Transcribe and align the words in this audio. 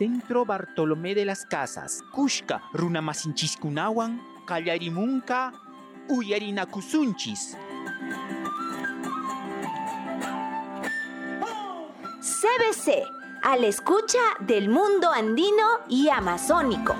Centro 0.00 0.46
Bartolomé 0.46 1.14
de 1.14 1.26
las 1.26 1.44
Casas. 1.44 2.00
Kushka 2.10 2.62
runamasinchis-kunawan 2.72 4.18
kallarimunka 4.46 5.52
uyarinakusunchis. 6.08 7.54
CBC, 12.22 13.02
a 13.42 13.58
la 13.58 13.66
escucha 13.66 14.18
del 14.40 14.70
mundo 14.70 15.12
andino 15.12 15.80
y 15.90 16.08
amazónico. 16.08 16.96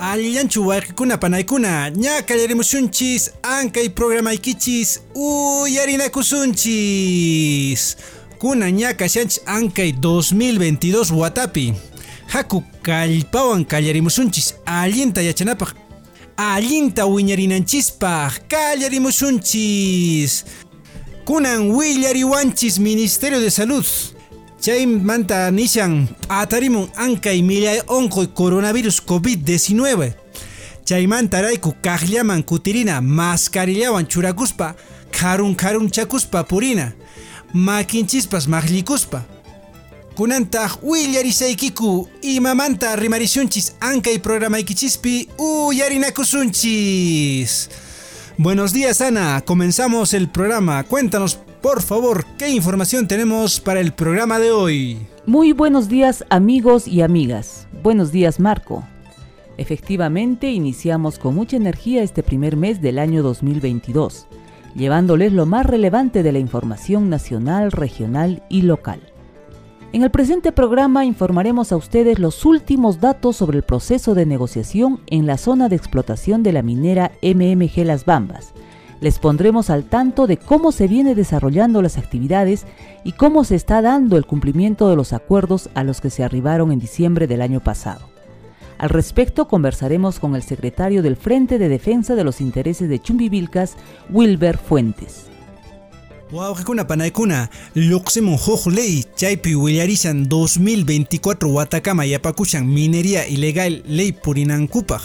Alillanchu 0.00 0.66
wayqikuna 0.66 1.20
panaykuna 1.20 1.90
ña 1.90 2.22
kallarimusunchis 2.26 3.34
ankay 3.42 3.88
programaykichis 3.90 5.02
uyarinakusunchis 5.14 7.96
kuna 8.40 8.70
ña 8.70 8.94
kashanchis 8.96 9.40
ankay 9.46 9.92
2022 9.92 11.12
watapi. 11.12 11.74
Haku 12.26 12.62
kallpawan 12.82 13.64
kallarimusunchis 13.64 14.54
allinta 14.66 15.20
yachanapaq 15.22 15.74
allinta 16.36 17.06
wiñarinanchispaq 17.06 18.32
kallarimusunchis. 18.48 20.44
Kunan 21.24 21.70
willariwanchis 21.70 22.78
Ministerio 22.78 23.40
de 23.40 23.50
Salud. 23.50 23.84
Chay 24.60 24.86
manta 24.86 25.50
nishan 25.50 26.08
atarimun 26.28 26.88
ankay 26.96 27.42
millay 27.42 27.80
onkoy 27.88 28.26
coronavirus 28.26 29.00
COVID-19. 29.06 30.12
Chay 30.84 31.06
manta 31.06 31.42
raiku 31.42 31.74
kaqllaman 31.82 32.42
kutirina 32.42 33.00
mascarillawan 33.00 34.06
churakuspa 34.08 34.74
karun 35.12 35.54
karun 35.54 35.90
chakuspa 35.90 36.44
purina 36.44 36.92
makinchispas 37.52 38.48
maqllikuspa. 38.48 39.22
Kunantaq 40.14 40.78
willarisaykiku 40.82 42.08
imamanta 42.22 42.96
rimarisunchis 42.96 43.74
ankay 43.80 44.18
programaykichispi 44.18 45.28
uyarinakusunchis. 45.38 47.70
Buenos 48.36 48.72
días 48.72 49.00
Ana, 49.00 49.40
comenzamos 49.42 50.14
el 50.14 50.28
programa. 50.28 50.82
Cuéntanos 50.84 51.38
por 51.62 51.82
favor, 51.82 52.24
¿qué 52.38 52.48
información 52.48 53.06
tenemos 53.06 53.60
para 53.60 53.80
el 53.80 53.92
programa 53.92 54.38
de 54.38 54.50
hoy? 54.50 54.96
Muy 55.26 55.52
buenos 55.52 55.90
días 55.90 56.24
amigos 56.30 56.88
y 56.88 57.02
amigas. 57.02 57.66
Buenos 57.82 58.12
días 58.12 58.40
Marco. 58.40 58.82
Efectivamente, 59.58 60.50
iniciamos 60.50 61.18
con 61.18 61.34
mucha 61.34 61.58
energía 61.58 62.02
este 62.02 62.22
primer 62.22 62.56
mes 62.56 62.80
del 62.80 62.98
año 62.98 63.22
2022, 63.22 64.26
llevándoles 64.74 65.32
lo 65.32 65.46
más 65.46 65.66
relevante 65.66 66.22
de 66.22 66.32
la 66.32 66.38
información 66.38 67.08
nacional, 67.08 67.72
regional 67.72 68.42
y 68.48 68.62
local. 68.62 69.00
En 69.92 70.02
el 70.02 70.10
presente 70.10 70.52
programa 70.52 71.04
informaremos 71.04 71.72
a 71.72 71.76
ustedes 71.76 72.18
los 72.18 72.44
últimos 72.44 73.00
datos 73.00 73.36
sobre 73.36 73.58
el 73.58 73.64
proceso 73.64 74.14
de 74.14 74.26
negociación 74.26 75.00
en 75.08 75.26
la 75.26 75.36
zona 75.36 75.68
de 75.68 75.76
explotación 75.76 76.42
de 76.42 76.52
la 76.52 76.62
minera 76.62 77.12
MMG 77.22 77.84
Las 77.84 78.04
Bambas, 78.04 78.52
les 79.00 79.18
pondremos 79.18 79.70
al 79.70 79.84
tanto 79.84 80.26
de 80.26 80.36
cómo 80.36 80.72
se 80.72 80.86
viene 80.86 81.14
desarrollando 81.14 81.80
las 81.80 81.96
actividades 81.96 82.66
y 83.02 83.12
cómo 83.12 83.44
se 83.44 83.54
está 83.54 83.80
dando 83.80 84.16
el 84.16 84.26
cumplimiento 84.26 84.90
de 84.90 84.96
los 84.96 85.12
acuerdos 85.12 85.70
a 85.74 85.84
los 85.84 86.00
que 86.00 86.10
se 86.10 86.22
arribaron 86.22 86.70
en 86.70 86.78
diciembre 86.78 87.26
del 87.26 87.40
año 87.40 87.60
pasado. 87.60 88.19
Al 88.80 88.88
respecto 88.88 89.46
conversaremos 89.46 90.18
con 90.18 90.34
el 90.34 90.42
secretario 90.42 91.02
del 91.02 91.14
Frente 91.14 91.58
de 91.58 91.68
Defensa 91.68 92.14
de 92.14 92.24
los 92.24 92.40
Intereses 92.40 92.88
de 92.88 92.98
Chumbivilcas, 92.98 93.76
Wilber 94.08 94.56
Fuentes. 94.56 95.26
Wawqikuna 96.32 96.86
panaykuna 96.86 97.50
lluqsimun 97.74 98.38
huk 98.38 98.72
ley 98.72 99.04
chaypi 99.16 99.54
willarishan 99.54 100.28
2024 100.30 101.50
watakama 101.52 102.06
yapakushan 102.06 102.66
minería 102.66 103.26
ilegal 103.28 103.82
ley 103.86 104.12
purinankupaq 104.12 105.02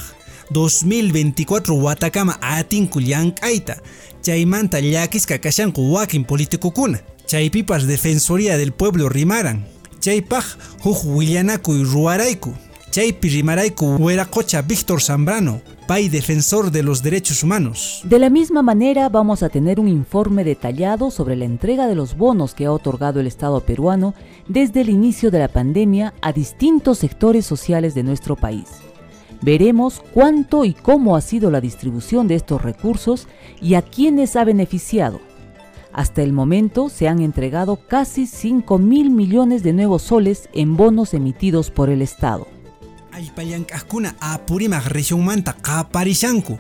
2024 0.52 1.76
watakama 1.76 2.38
atinku 2.42 3.02
llank'ayta 3.02 3.82
chaymanta 4.22 4.80
llakisqa 4.80 5.40
kashanku 5.40 5.94
wakin 5.94 6.24
politikukuna 6.24 7.02
chaypipas 7.26 7.88
defensoría 7.88 8.56
del 8.56 8.72
pueblo 8.72 9.10
rimaran. 9.10 9.66
Chaypaq 10.00 10.46
huk 10.84 11.04
willanakuy 11.06 11.84
ruwarayku 11.84 12.54
chaypi 12.92 13.30
rimarayku 13.30 13.96
werakocha 14.00 14.62
Víctor 14.62 15.02
Zambrano 15.02 15.62
pay 15.88 16.10
defensor 16.10 16.72
de 16.72 16.84
los 16.84 17.04
derechos 17.04 17.44
humanos. 17.44 18.02
De 18.04 18.18
la 18.18 18.30
misma 18.30 18.62
manera 18.62 19.08
vamos 19.10 19.44
a 19.44 19.50
tener 19.50 19.80
un 19.80 19.88
informe 19.88 20.44
detallado 20.44 21.12
sobre 21.12 21.36
la 21.36 21.46
entrega 21.46 21.88
de 21.88 21.96
los 21.96 22.18
bonos 22.18 22.56
que 22.56 22.66
ha 22.66 22.72
otorgado 22.72 23.20
el 23.20 23.28
Estado 23.28 23.62
peruano 23.62 24.16
desde 24.48 24.82
el 24.82 24.90
inicio 24.90 25.30
de 25.32 25.40
la 25.40 25.48
pandemia 25.48 26.14
a 26.22 26.34
distintos 26.34 27.00
sectores 27.00 27.46
sociales 27.46 27.94
de 27.94 28.04
nuestro 28.04 28.36
país. 28.36 28.66
Veremos 29.42 30.02
cuánto 30.14 30.66
y 30.66 30.74
cómo 30.74 31.16
ha 31.16 31.22
sido 31.22 31.52
la 31.52 31.62
distribución 31.62 32.28
de 32.28 32.36
estos 32.36 32.62
recursos 32.64 33.28
y 33.62 33.76
a 33.76 33.84
quiénes 33.84 34.36
ha 34.36 34.44
beneficiado. 34.44 35.20
Hasta 35.94 36.24
el 36.24 36.34
momento 36.34 36.90
se 36.90 37.08
han 37.08 37.22
entregado 37.22 37.78
casi 37.88 38.26
5 38.26 38.80
mil 38.80 39.12
millones 39.12 39.64
de 39.64 39.72
nuevos 39.72 40.02
soles 40.02 40.50
en 40.52 40.76
bonos 40.76 41.14
emitidos 41.14 41.70
por 41.70 41.90
el 41.90 42.02
Estado. 42.02 42.55
Allpallank'aqkuna 43.16 44.16
apurimaq 44.20 44.88
regiónmanta 44.92 45.54
qaparishanku 45.54 46.60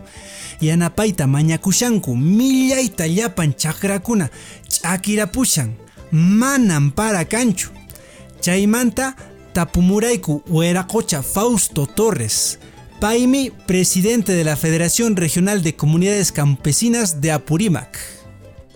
yanapayta 0.62 1.28
mañakushanku 1.28 2.16
millayta 2.16 3.08
llapan 3.08 3.54
chakrakuna 3.54 4.30
ch'akirapushan 4.70 5.76
manan 6.12 6.92
para 6.92 7.26
kanchu 7.26 7.70
chaymanta 8.42 9.16
tapumurayku 9.54 10.44
werakocha 10.48 11.22
Fausto 11.22 11.86
Torres 11.88 12.58
Paimi, 13.02 13.52
presidente 13.68 14.32
de 14.32 14.46
la 14.46 14.56
Federación 14.56 15.18
Regional 15.18 15.62
de 15.62 15.76
Comunidades 15.76 16.32
Campesinas 16.32 17.20
de 17.20 17.34
Apurímac. 17.34 18.15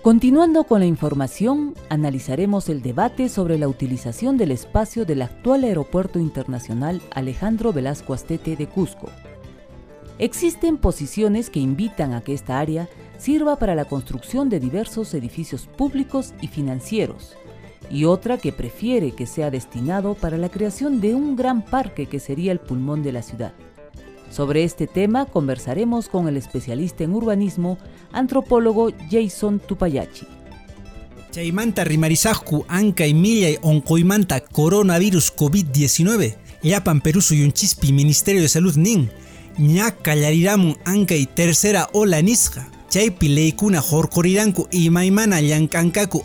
Continuando 0.01 0.63
con 0.63 0.79
la 0.79 0.85
información, 0.85 1.75
analizaremos 1.89 2.69
el 2.69 2.81
debate 2.81 3.27
sobre 3.27 3.57
la 3.57 3.67
utilización 3.67 4.37
del 4.37 4.51
espacio 4.51 5.03
del 5.03 5.21
actual 5.21 5.65
Aeropuerto 5.65 6.19
Internacional 6.19 7.01
Alejandro 7.11 7.73
Velasco 7.73 8.13
Astete 8.13 8.55
de 8.55 8.67
Cusco. 8.67 9.09
Existen 10.17 10.77
posiciones 10.77 11.49
que 11.49 11.59
invitan 11.59 12.13
a 12.13 12.21
que 12.21 12.33
esta 12.33 12.59
área 12.59 12.87
sirva 13.17 13.57
para 13.57 13.75
la 13.75 13.83
construcción 13.83 14.47
de 14.47 14.61
diversos 14.61 15.13
edificios 15.13 15.67
públicos 15.67 16.33
y 16.39 16.47
financieros, 16.47 17.35
y 17.91 18.05
otra 18.05 18.37
que 18.37 18.53
prefiere 18.53 19.11
que 19.11 19.25
sea 19.25 19.51
destinado 19.51 20.13
para 20.13 20.37
la 20.37 20.47
creación 20.47 21.01
de 21.01 21.13
un 21.13 21.35
gran 21.35 21.65
parque 21.65 22.05
que 22.05 22.21
sería 22.21 22.53
el 22.53 22.59
pulmón 22.59 23.03
de 23.03 23.11
la 23.11 23.21
ciudad. 23.21 23.51
Sobre 24.29 24.63
este 24.63 24.87
tema 24.87 25.25
conversaremos 25.25 26.07
con 26.07 26.27
el 26.27 26.37
especialista 26.37 27.03
en 27.03 27.13
urbanismo, 27.13 27.77
antropólogo 28.11 28.91
Jason 29.09 29.59
Tupayachi. 29.59 30.27
Chaymanta 31.31 31.83
rimarisajku 31.83 32.65
y 32.97 33.13
millay 33.13 33.57
onkoymanta 33.61 34.39
coronavirus 34.41 35.35
COVID-19 35.35 36.35
llapan 36.63 37.01
Perú 37.01 37.21
suyunchispi 37.21 37.93
Ministerio 37.93 38.41
de 38.41 38.49
Salud 38.49 38.75
nin 38.75 39.09
ña 39.59 39.93
anka 40.85 41.15
y 41.15 41.25
tercera 41.27 41.87
ola 41.93 42.21
nisqa 42.21 42.67
chaypi 42.89 43.27
leykuna 43.29 43.81
horkoriranku 43.81 44.67
imaymana 44.71 45.37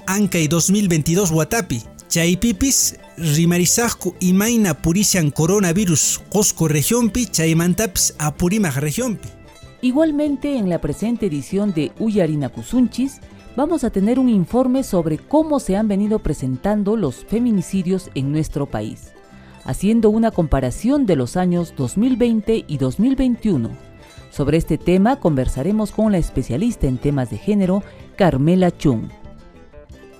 anka 0.06 0.38
y 0.38 0.48
2022 0.48 1.30
watapi 1.32 1.82
chaypipis 2.08 2.96
rimarisaqku 3.16 4.14
imayna 4.20 4.74
purishan 4.74 5.30
coronavirus 5.30 6.20
qosco 6.30 6.68
regionpi 6.68 7.26
chaymantapis 7.26 8.14
apurimaq 8.18 8.76
regionpi. 8.76 9.28
Igualmente 9.82 10.56
en 10.56 10.68
la 10.68 10.80
presente 10.80 11.26
edición 11.26 11.74
de 11.74 11.92
Uyarina 11.98 12.48
Kusunchis 12.48 13.20
vamos 13.56 13.84
a 13.84 13.90
tener 13.90 14.18
un 14.18 14.28
informe 14.28 14.82
sobre 14.82 15.18
cómo 15.18 15.60
se 15.60 15.76
han 15.76 15.88
venido 15.88 16.18
presentando 16.18 16.96
los 16.96 17.24
feminicidios 17.24 18.10
en 18.14 18.32
nuestro 18.32 18.66
país, 18.66 19.12
haciendo 19.64 20.10
una 20.10 20.30
comparación 20.30 21.06
de 21.06 21.16
los 21.16 21.36
años 21.36 21.74
2020 21.76 22.64
y 22.66 22.78
2021. 22.78 23.70
Sobre 24.30 24.56
este 24.56 24.78
tema 24.78 25.16
conversaremos 25.16 25.92
con 25.92 26.10
la 26.12 26.18
especialista 26.18 26.86
en 26.86 26.98
temas 26.98 27.30
de 27.30 27.38
género, 27.38 27.84
Carmela 28.16 28.70
Chung. 28.76 29.08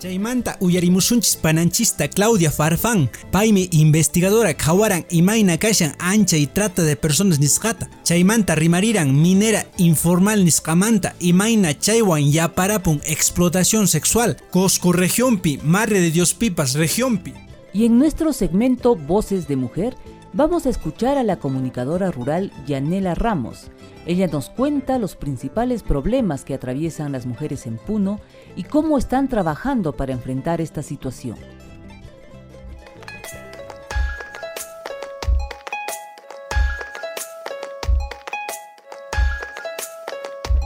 Chaymanta 0.05 0.59
uyarimusunchis 0.61 1.37
pananchista 1.37 2.09
Claudia 2.09 2.51
Farfán, 2.51 3.09
paime 3.31 3.71
investigadora 3.73 4.53
kawaran 4.53 5.07
imayna 5.09 5.57
kashan 5.57 5.95
ancha 5.99 6.37
y 6.37 6.47
trata 6.47 6.83
de 6.83 6.95
personas 6.95 7.41
nisqata. 7.41 7.89
Chaymanta 8.03 8.55
rimariran 8.55 9.19
minera 9.19 9.65
informal 9.79 10.45
nisqamanta 10.45 11.15
imayna 11.21 11.73
chaywan 11.73 12.31
yaparapun 12.31 13.01
explotación 13.07 13.89
sexual. 13.89 14.37
Cosco 14.51 14.93
regionpi, 14.93 15.59
Madre 15.65 16.03
de 16.03 16.11
Dios 16.11 16.35
Pipas 16.35 16.75
regionpi. 16.75 17.33
Y 17.73 17.87
en 17.87 17.99
nuestro 17.99 18.35
segmento 18.35 18.97
Voces 18.97 19.49
de 19.49 19.57
Mujer, 19.57 19.97
vamos 20.35 20.67
a 20.67 20.69
escuchar 20.69 21.17
a 21.17 21.23
la 21.23 21.39
comunicadora 21.39 22.11
rural 22.11 22.53
Yanela 22.67 23.15
Ramos. 23.15 23.71
Ella 24.05 24.27
nos 24.27 24.51
cuenta 24.51 24.99
los 24.99 25.17
principales 25.17 25.83
problemas 25.83 26.45
que 26.45 26.53
atraviesan 26.53 27.13
las 27.13 27.25
mujeres 27.25 27.67
en 27.67 27.79
Puno 27.79 28.21
y 28.57 28.65
cómo 28.65 28.99
están 28.99 29.29
trabajando 29.29 29.93
para 29.93 30.13
enfrentar 30.13 30.61
esta 30.61 30.83
situación. 30.83 31.39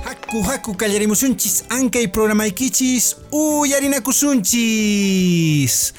Haku 0.05 0.43
haku 0.43 0.77
kallarimusunchis 0.77 1.65
ankay 1.71 2.09
programaykichis 2.09 3.17
uyarinakusunchis. 3.31 5.95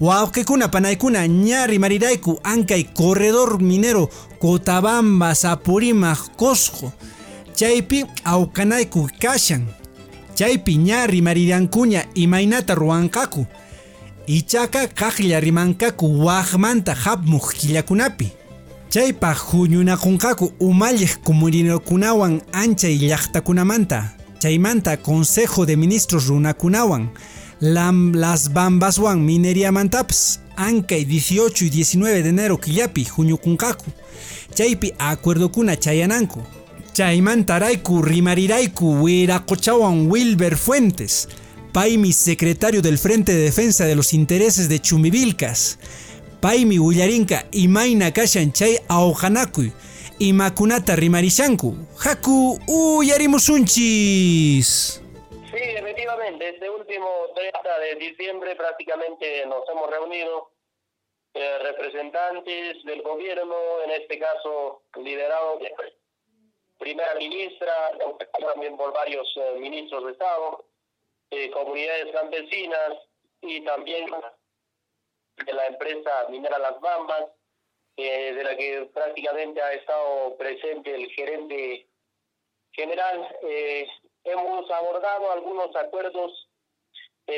Waukekuna 0.00 0.68
panaykuna 0.70 1.26
ñari 1.26 1.78
marirayku 1.78 2.40
ankay 2.42 2.84
corredor 2.84 3.60
minero 3.62 4.08
Cotabamba, 4.40 5.34
Sapurimaj, 5.34 6.18
Cosco. 6.36 6.92
Chaypi 7.54 8.06
aukanayku 8.24 9.08
kashan. 9.20 9.79
Chaypi 10.40 10.76
ñari 10.78 11.20
marirankuña 11.20 12.06
imaynata 12.14 12.74
ruwankaku. 12.74 13.46
Ichaka 14.26 14.86
kaqlla 14.88 15.38
rimankaku 15.38 16.24
waqmanta 16.24 16.94
hapmuq 16.94 17.52
killakunapi. 17.52 18.32
Chaypaq 18.88 19.38
huñunakunqaku 19.52 20.52
umalliq 20.58 21.20
kumurinukunawan 21.24 22.40
anchay 22.52 22.96
llaqtakunamanta. 22.96 24.16
Chaymanta 24.40 24.96
Consejo 24.96 25.66
de 25.66 25.76
Ministros 25.76 26.28
runakunawan 26.28 27.10
Lam, 27.60 28.14
Las 28.14 28.48
Bambaswan 28.48 29.20
mineriamantapas 29.20 30.40
ankay 30.56 31.04
18 31.04 31.66
y 31.66 31.68
19 31.68 32.22
de 32.22 32.28
enero 32.30 32.56
killapi 32.56 33.04
huñukunqaku. 33.04 33.90
Chaypi 34.54 34.94
acuerdokuna 34.98 35.76
chayananku. 35.76 36.40
Chaymantarayku 36.92 38.02
rimarirayku 38.02 39.02
wiraquchawan 39.02 40.10
Wilber 40.10 40.56
Fuentes. 40.56 41.28
Paimi 41.72 42.12
secretario 42.12 42.82
del 42.82 42.98
Frente 42.98 43.32
de 43.32 43.44
Defensa 43.44 43.84
de 43.84 43.94
los 43.94 44.12
Intereses 44.12 44.68
de 44.68 44.80
Chumivilcas. 44.80 45.78
Paimi 46.40 46.78
Willarinka 46.78 47.46
imayna 47.52 48.12
kashan 48.12 48.52
chay 48.52 48.78
awqanakuy 48.88 49.72
imakunata 50.18 50.96
rimarishanku. 50.96 51.76
Haku 52.04 52.58
uyarimusunchis. 52.68 55.00
Sí, 55.50 55.56
efectivamente, 55.56 56.50
este 56.50 56.70
último 56.70 57.08
30 57.34 57.78
de 57.78 57.94
diciembre 57.96 58.54
prácticamente 58.56 59.46
nos 59.46 59.66
hemos 59.70 59.90
reunido 59.90 60.50
eh, 61.34 61.58
representantes 61.62 62.84
del 62.84 63.02
gobierno, 63.02 63.54
en 63.84 63.90
este 63.92 64.18
caso 64.18 64.82
liderado 65.02 65.58
primera 66.80 67.14
ministra, 67.14 67.72
también 68.40 68.76
por 68.76 68.92
varios 68.92 69.30
eh, 69.36 69.58
ministros 69.58 70.06
de 70.06 70.12
Estado, 70.12 70.64
eh, 71.30 71.50
comunidades 71.50 72.12
campesinas 72.12 72.94
y 73.42 73.60
también 73.60 74.06
de 75.44 75.52
la 75.52 75.66
empresa 75.66 76.26
minera 76.30 76.58
Las 76.58 76.80
Bambas, 76.80 77.26
eh, 77.96 78.32
de 78.32 78.42
la 78.42 78.56
que 78.56 78.90
prácticamente 78.94 79.60
ha 79.60 79.74
estado 79.74 80.36
presente 80.36 80.94
el 80.94 81.10
gerente 81.12 81.86
general. 82.72 83.36
Eh, 83.42 83.86
hemos 84.24 84.68
abordado 84.70 85.30
algunos 85.30 85.74
acuerdos 85.76 86.46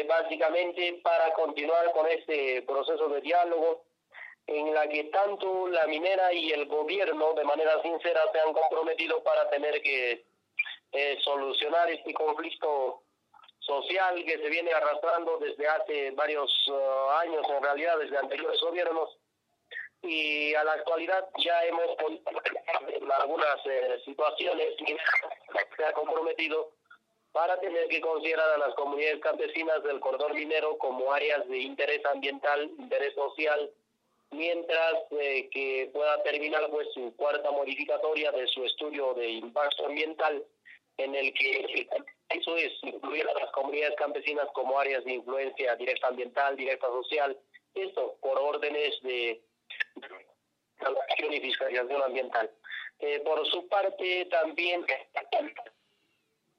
básicamente 0.09 1.01
para 1.05 1.35
continuar 1.35 1.93
con 1.93 2.07
este 2.07 2.63
proceso 2.63 3.11
de 3.11 3.21
diálogo 3.21 3.85
en 4.47 4.75
la 4.75 4.89
que 4.89 5.05
tanto 5.05 5.69
la 5.69 5.87
minera 5.87 6.33
y 6.33 6.53
el 6.53 6.67
gobierno 6.67 7.33
de 7.35 7.45
manera 7.45 7.81
sincera 7.83 8.21
se 8.33 8.41
han 8.41 8.53
comprometido 8.53 9.23
para 9.23 9.49
tener 9.51 9.81
que 9.83 10.25
eh, 10.93 11.19
solucionar 11.23 11.91
este 11.91 12.13
conflicto 12.13 13.03
social 13.61 14.25
que 14.25 14.39
se 14.39 14.49
viene 14.49 14.73
arrastrando 14.73 15.39
desde 15.39 15.67
hace 15.69 16.11
varios 16.11 16.53
uh, 16.69 17.11
años, 17.21 17.47
en 17.49 17.63
realidad 17.63 17.99
desde 17.99 18.19
anteriores 18.19 18.61
gobiernos, 18.61 19.17
y 20.03 20.53
a 20.55 20.65
la 20.65 20.73
actualidad 20.73 21.29
ya 21.39 21.65
hemos 21.65 21.87
en 21.99 23.13
algunas 23.13 23.67
eh, 23.67 24.01
situaciones 24.05 24.75
que 24.85 24.97
se 25.77 25.85
ha 25.85 25.93
comprometido 25.93 26.73
para 27.31 27.59
tener 27.61 27.89
que 27.89 28.01
considerar 28.01 28.51
a 28.51 28.59
las 28.59 28.75
comunidades 28.75 29.21
campesinas 29.21 29.83
del 29.85 30.01
corredor 30.01 30.35
minero 30.35 30.77
como 30.77 31.13
áreas 31.13 31.49
de 31.49 31.59
interés 31.59 32.05
ambiental, 32.05 32.71
interés 32.79 33.15
social, 33.15 33.71
mientras 34.33 34.95
eh, 35.13 35.49
que 35.51 35.91
pueda 35.93 36.23
terminar 36.23 36.69
pues 36.71 36.89
su 36.95 37.15
cuarta 37.17 37.51
modificatoria 37.51 38.33
de 38.33 38.47
su 38.49 38.65
estudio 38.65 39.15
de 39.15 39.31
impacto 39.31 39.87
ambiental 39.87 40.45
en 40.99 41.15
el 41.15 41.33
que 41.35 41.89
eso 42.29 42.57
es 42.57 42.73
incluir 42.83 43.27
a 43.29 43.35
las 43.35 43.51
comunidades 43.53 43.97
campesinas 43.97 44.47
como 44.55 44.79
áreas 44.79 45.05
de 45.05 45.15
influencia 45.15 45.77
directa 45.77 46.09
ambiental, 46.09 46.57
directa 46.57 46.87
social, 46.87 47.39
esto 47.75 48.17
por 48.21 48.39
órdenes 48.39 49.01
de 49.03 49.43
acción 50.81 51.33
y 51.33 51.41
fiscalización 51.41 52.03
ambiental. 52.03 52.51
Eh, 52.99 53.21
por 53.21 53.47
su 53.49 53.67
parte, 53.69 54.27
también 54.27 54.85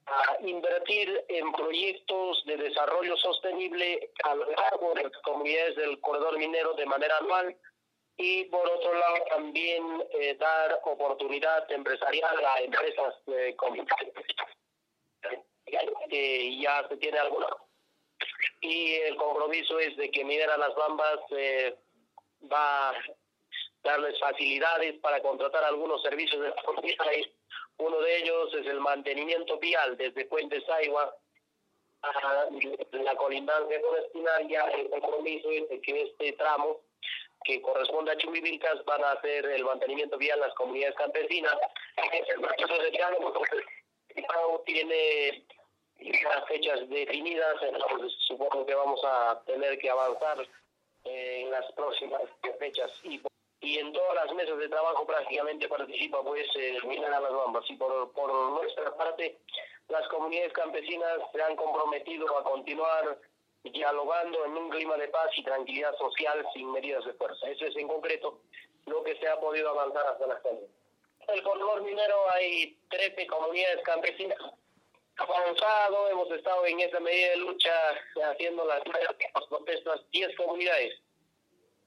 a 0.05 0.37
invertir 0.41 1.23
en 1.29 1.51
proyectos 1.53 2.43
de 2.45 2.57
desarrollo 2.57 3.15
sostenible 3.17 4.11
a 4.23 4.35
lo 4.35 4.49
largo 4.51 4.93
de 4.95 5.03
las 5.03 5.17
comunidades 5.23 5.75
del 5.75 5.99
corredor 6.01 6.37
minero 6.37 6.73
de 6.73 6.85
manera 6.85 7.17
anual 7.17 7.55
y 8.17 8.45
por 8.45 8.67
otro 8.69 8.93
lado 8.93 9.15
también 9.29 9.83
eh, 10.11 10.35
dar 10.39 10.79
oportunidad 10.83 11.69
empresarial 11.71 12.45
a 12.45 12.61
empresas 12.61 13.15
eh, 13.27 13.55
que 16.09 16.59
ya 16.59 16.87
se 16.87 16.97
tiene 16.97 17.17
alguna. 17.19 17.47
Y 18.61 18.93
el 18.93 19.15
compromiso 19.15 19.79
es 19.79 19.95
de 19.97 20.11
que 20.11 20.23
Minera 20.23 20.57
Las 20.57 20.75
Bambas 20.75 21.19
eh, 21.31 21.75
va 22.51 22.89
a 22.89 22.93
darles 23.83 24.19
facilidades 24.19 24.99
para 24.99 25.21
contratar 25.21 25.63
algunos 25.63 26.01
servicios 26.01 26.41
de 26.41 26.53
uno 27.83 27.99
de 27.99 28.17
ellos 28.17 28.53
es 28.53 28.65
el 28.67 28.79
mantenimiento 28.79 29.57
vial 29.59 29.97
desde 29.97 30.25
Puente 30.25 30.61
Saigua 30.61 31.15
a 32.01 32.47
la 32.91 33.15
colindancia 33.15 33.81
con 33.81 33.97
Espinaria. 33.97 34.63
El 34.71 34.89
compromiso 34.89 35.51
es 35.51 35.69
de 35.69 35.81
que 35.81 36.01
este 36.01 36.33
tramo 36.33 36.81
que 37.43 37.61
corresponde 37.61 38.11
a 38.11 38.17
Chumivilcas 38.17 38.83
van 38.85 39.03
a 39.03 39.11
hacer 39.11 39.45
el 39.45 39.65
mantenimiento 39.65 40.17
vial 40.17 40.39
las 40.39 40.53
comunidades 40.55 40.95
campesinas. 40.95 41.55
El 41.97 42.39
tiene 44.65 45.45
las 46.23 46.47
fechas 46.47 46.89
definidas, 46.89 47.55
entonces 47.61 48.13
supongo 48.27 48.65
que 48.65 48.75
vamos 48.75 49.01
a 49.03 49.41
tener 49.45 49.77
que 49.79 49.89
avanzar 49.89 50.47
en 51.03 51.51
las 51.51 51.69
próximas 51.73 52.21
fechas 52.59 52.91
y 53.03 53.19
y 53.63 53.79
en 53.79 53.93
todas 53.93 54.15
las 54.15 54.35
mesas 54.35 54.57
de 54.57 54.67
trabajo 54.67 55.05
prácticamente 55.05 55.69
participa 55.69 56.21
pues 56.21 56.45
eh, 56.55 56.77
Las 56.83 57.31
Bambas 57.31 57.63
y 57.69 57.75
por, 57.77 58.11
por 58.11 58.33
nuestra 58.61 58.95
parte 58.95 59.39
las 59.87 60.07
comunidades 60.09 60.51
campesinas 60.53 61.19
se 61.31 61.41
han 61.41 61.55
comprometido 61.55 62.37
a 62.37 62.43
continuar 62.43 63.17
dialogando 63.63 64.45
en 64.45 64.57
un 64.57 64.69
clima 64.69 64.97
de 64.97 65.07
paz 65.07 65.29
y 65.37 65.43
tranquilidad 65.43 65.95
social 65.97 66.45
sin 66.53 66.71
medidas 66.73 67.05
de 67.05 67.13
fuerza. 67.13 67.49
Eso 67.49 67.65
es 67.65 67.75
en 67.77 67.87
concreto 67.87 68.41
lo 68.85 69.01
que 69.03 69.15
se 69.15 69.27
ha 69.27 69.39
podido 69.39 69.69
avanzar 69.69 70.05
hasta 70.07 70.27
la 70.27 70.33
actualidad. 70.33 70.67
En 71.27 71.35
el 71.35 71.43
corredor 71.43 71.81
minero 71.83 72.29
hay 72.31 72.77
13 72.89 73.27
comunidades 73.27 73.81
campesinas 73.83 74.39
avanzado, 75.15 76.09
hemos 76.09 76.29
estado 76.31 76.65
en 76.65 76.79
esa 76.81 76.99
medida 76.99 77.29
de 77.29 77.37
lucha 77.37 77.71
haciendo 78.31 78.65
las 78.65 78.81
protestas 79.47 80.01
10 80.11 80.35
comunidades 80.35 81.02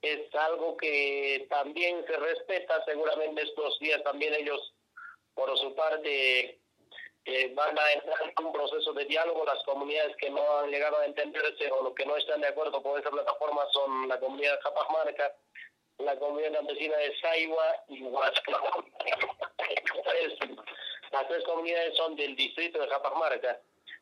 es 0.01 0.33
algo 0.35 0.77
que 0.77 1.47
también 1.49 2.05
se 2.05 2.17
respeta, 2.17 2.83
seguramente 2.85 3.41
estos 3.41 3.79
días 3.79 4.03
también 4.03 4.33
ellos, 4.33 4.73
por 5.33 5.57
su 5.57 5.73
parte, 5.75 6.59
eh, 7.25 7.51
van 7.53 7.77
a 7.77 7.91
entrar 7.91 8.33
en 8.37 8.45
un 8.45 8.53
proceso 8.53 8.93
de 8.93 9.05
diálogo. 9.05 9.43
Las 9.45 9.63
comunidades 9.63 10.15
que 10.17 10.29
no 10.29 10.59
han 10.59 10.69
llegado 10.69 10.99
a 10.99 11.05
entenderse 11.05 11.71
o 11.71 11.83
los 11.83 11.93
que 11.93 12.05
no 12.05 12.15
están 12.15 12.41
de 12.41 12.47
acuerdo 12.47 12.81
con 12.81 12.99
esa 12.99 13.09
plataforma 13.09 13.63
son 13.73 14.07
la 14.07 14.19
comunidad 14.19 14.55
de 14.55 14.61
Japajmarca, 14.61 15.35
la 15.99 16.17
comunidad 16.17 16.53
campesina 16.53 16.95
de 16.97 17.19
Saigua 17.19 17.83
y 17.89 18.03
Huasca. 18.03 18.51
Las 21.11 21.27
tres 21.29 21.43
comunidades 21.45 21.95
son 21.95 22.15
del 22.15 22.35
distrito 22.35 22.79
de 22.79 22.87
Japajmarca. 22.87 23.59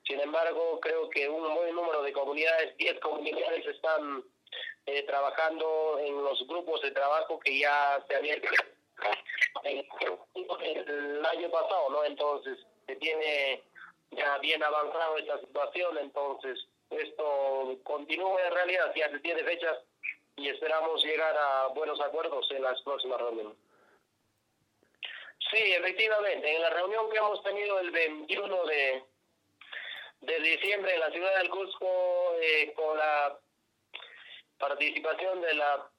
Sin 0.07 0.19
embargo, 0.19 0.79
creo 0.79 1.09
que 1.09 1.27
un 1.27 1.53
buen 1.55 1.75
número 1.75 2.03
de 2.03 2.13
comunidades, 2.13 2.77
10 2.77 3.00
comunidades 3.00 3.65
están 3.65 4.24
eh, 4.85 5.03
trabajando 5.03 6.00
en 6.00 6.24
los 6.24 6.47
grupos 6.47 6.81
de 6.81 6.91
trabajo 6.91 7.39
que 7.39 7.59
ya 7.59 8.03
se 8.07 8.15
habían 8.15 8.41
el 9.63 11.25
año 11.25 11.50
pasado, 11.50 11.89
¿no? 11.89 12.03
Entonces, 12.03 12.57
se 12.85 12.95
tiene 12.97 13.63
ya 14.12 14.38
bien 14.38 14.63
avanzado 14.63 15.17
esta 15.17 15.39
situación, 15.39 15.97
entonces 15.97 16.67
esto 16.91 17.75
continúa 17.83 18.41
en 18.45 18.53
realidad, 18.53 18.93
ya 18.95 19.09
se 19.09 19.19
tiene 19.19 19.43
fechas 19.43 19.79
y 20.35 20.50
esperamos 20.50 21.03
llegar 21.03 21.35
a 21.35 21.67
buenos 21.67 22.00
acuerdos 22.00 22.50
en 22.51 22.62
las 22.62 22.81
próximas 22.83 23.19
reuniones. 23.19 23.57
Sí, 25.51 25.57
efectivamente, 25.74 26.55
en 26.55 26.62
la 26.62 26.69
reunión 26.69 27.09
que 27.09 27.17
hemos 27.17 27.41
tenido 27.43 27.79
el 27.79 27.91
21 27.91 28.65
de, 28.65 29.03
de 30.22 30.39
diciembre 30.39 30.93
en 30.93 31.00
la 31.00 31.12
ciudad 31.12 31.38
del 31.38 31.50
Cusco, 31.50 32.36
eh, 32.41 32.74
con 32.75 32.98
la 32.98 33.38
participación 34.57 35.41
de 35.41 35.53
la 35.53 35.89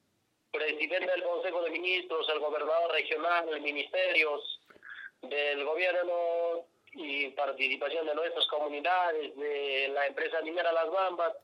presidenta 0.50 1.12
del 1.12 1.22
Consejo 1.22 1.62
de 1.62 1.70
Ministros, 1.70 2.28
el 2.30 2.40
gobernador 2.40 2.92
regional, 2.92 3.60
ministerios 3.60 4.60
del 5.22 5.64
gobierno 5.64 6.66
y 6.92 7.28
participación 7.30 8.06
de 8.06 8.14
nuestras 8.14 8.46
comunidades, 8.46 9.36
de 9.36 9.88
la 9.92 10.06
empresa 10.06 10.40
minera 10.42 10.72
Las 10.72 10.90
Bambas. 10.90 11.34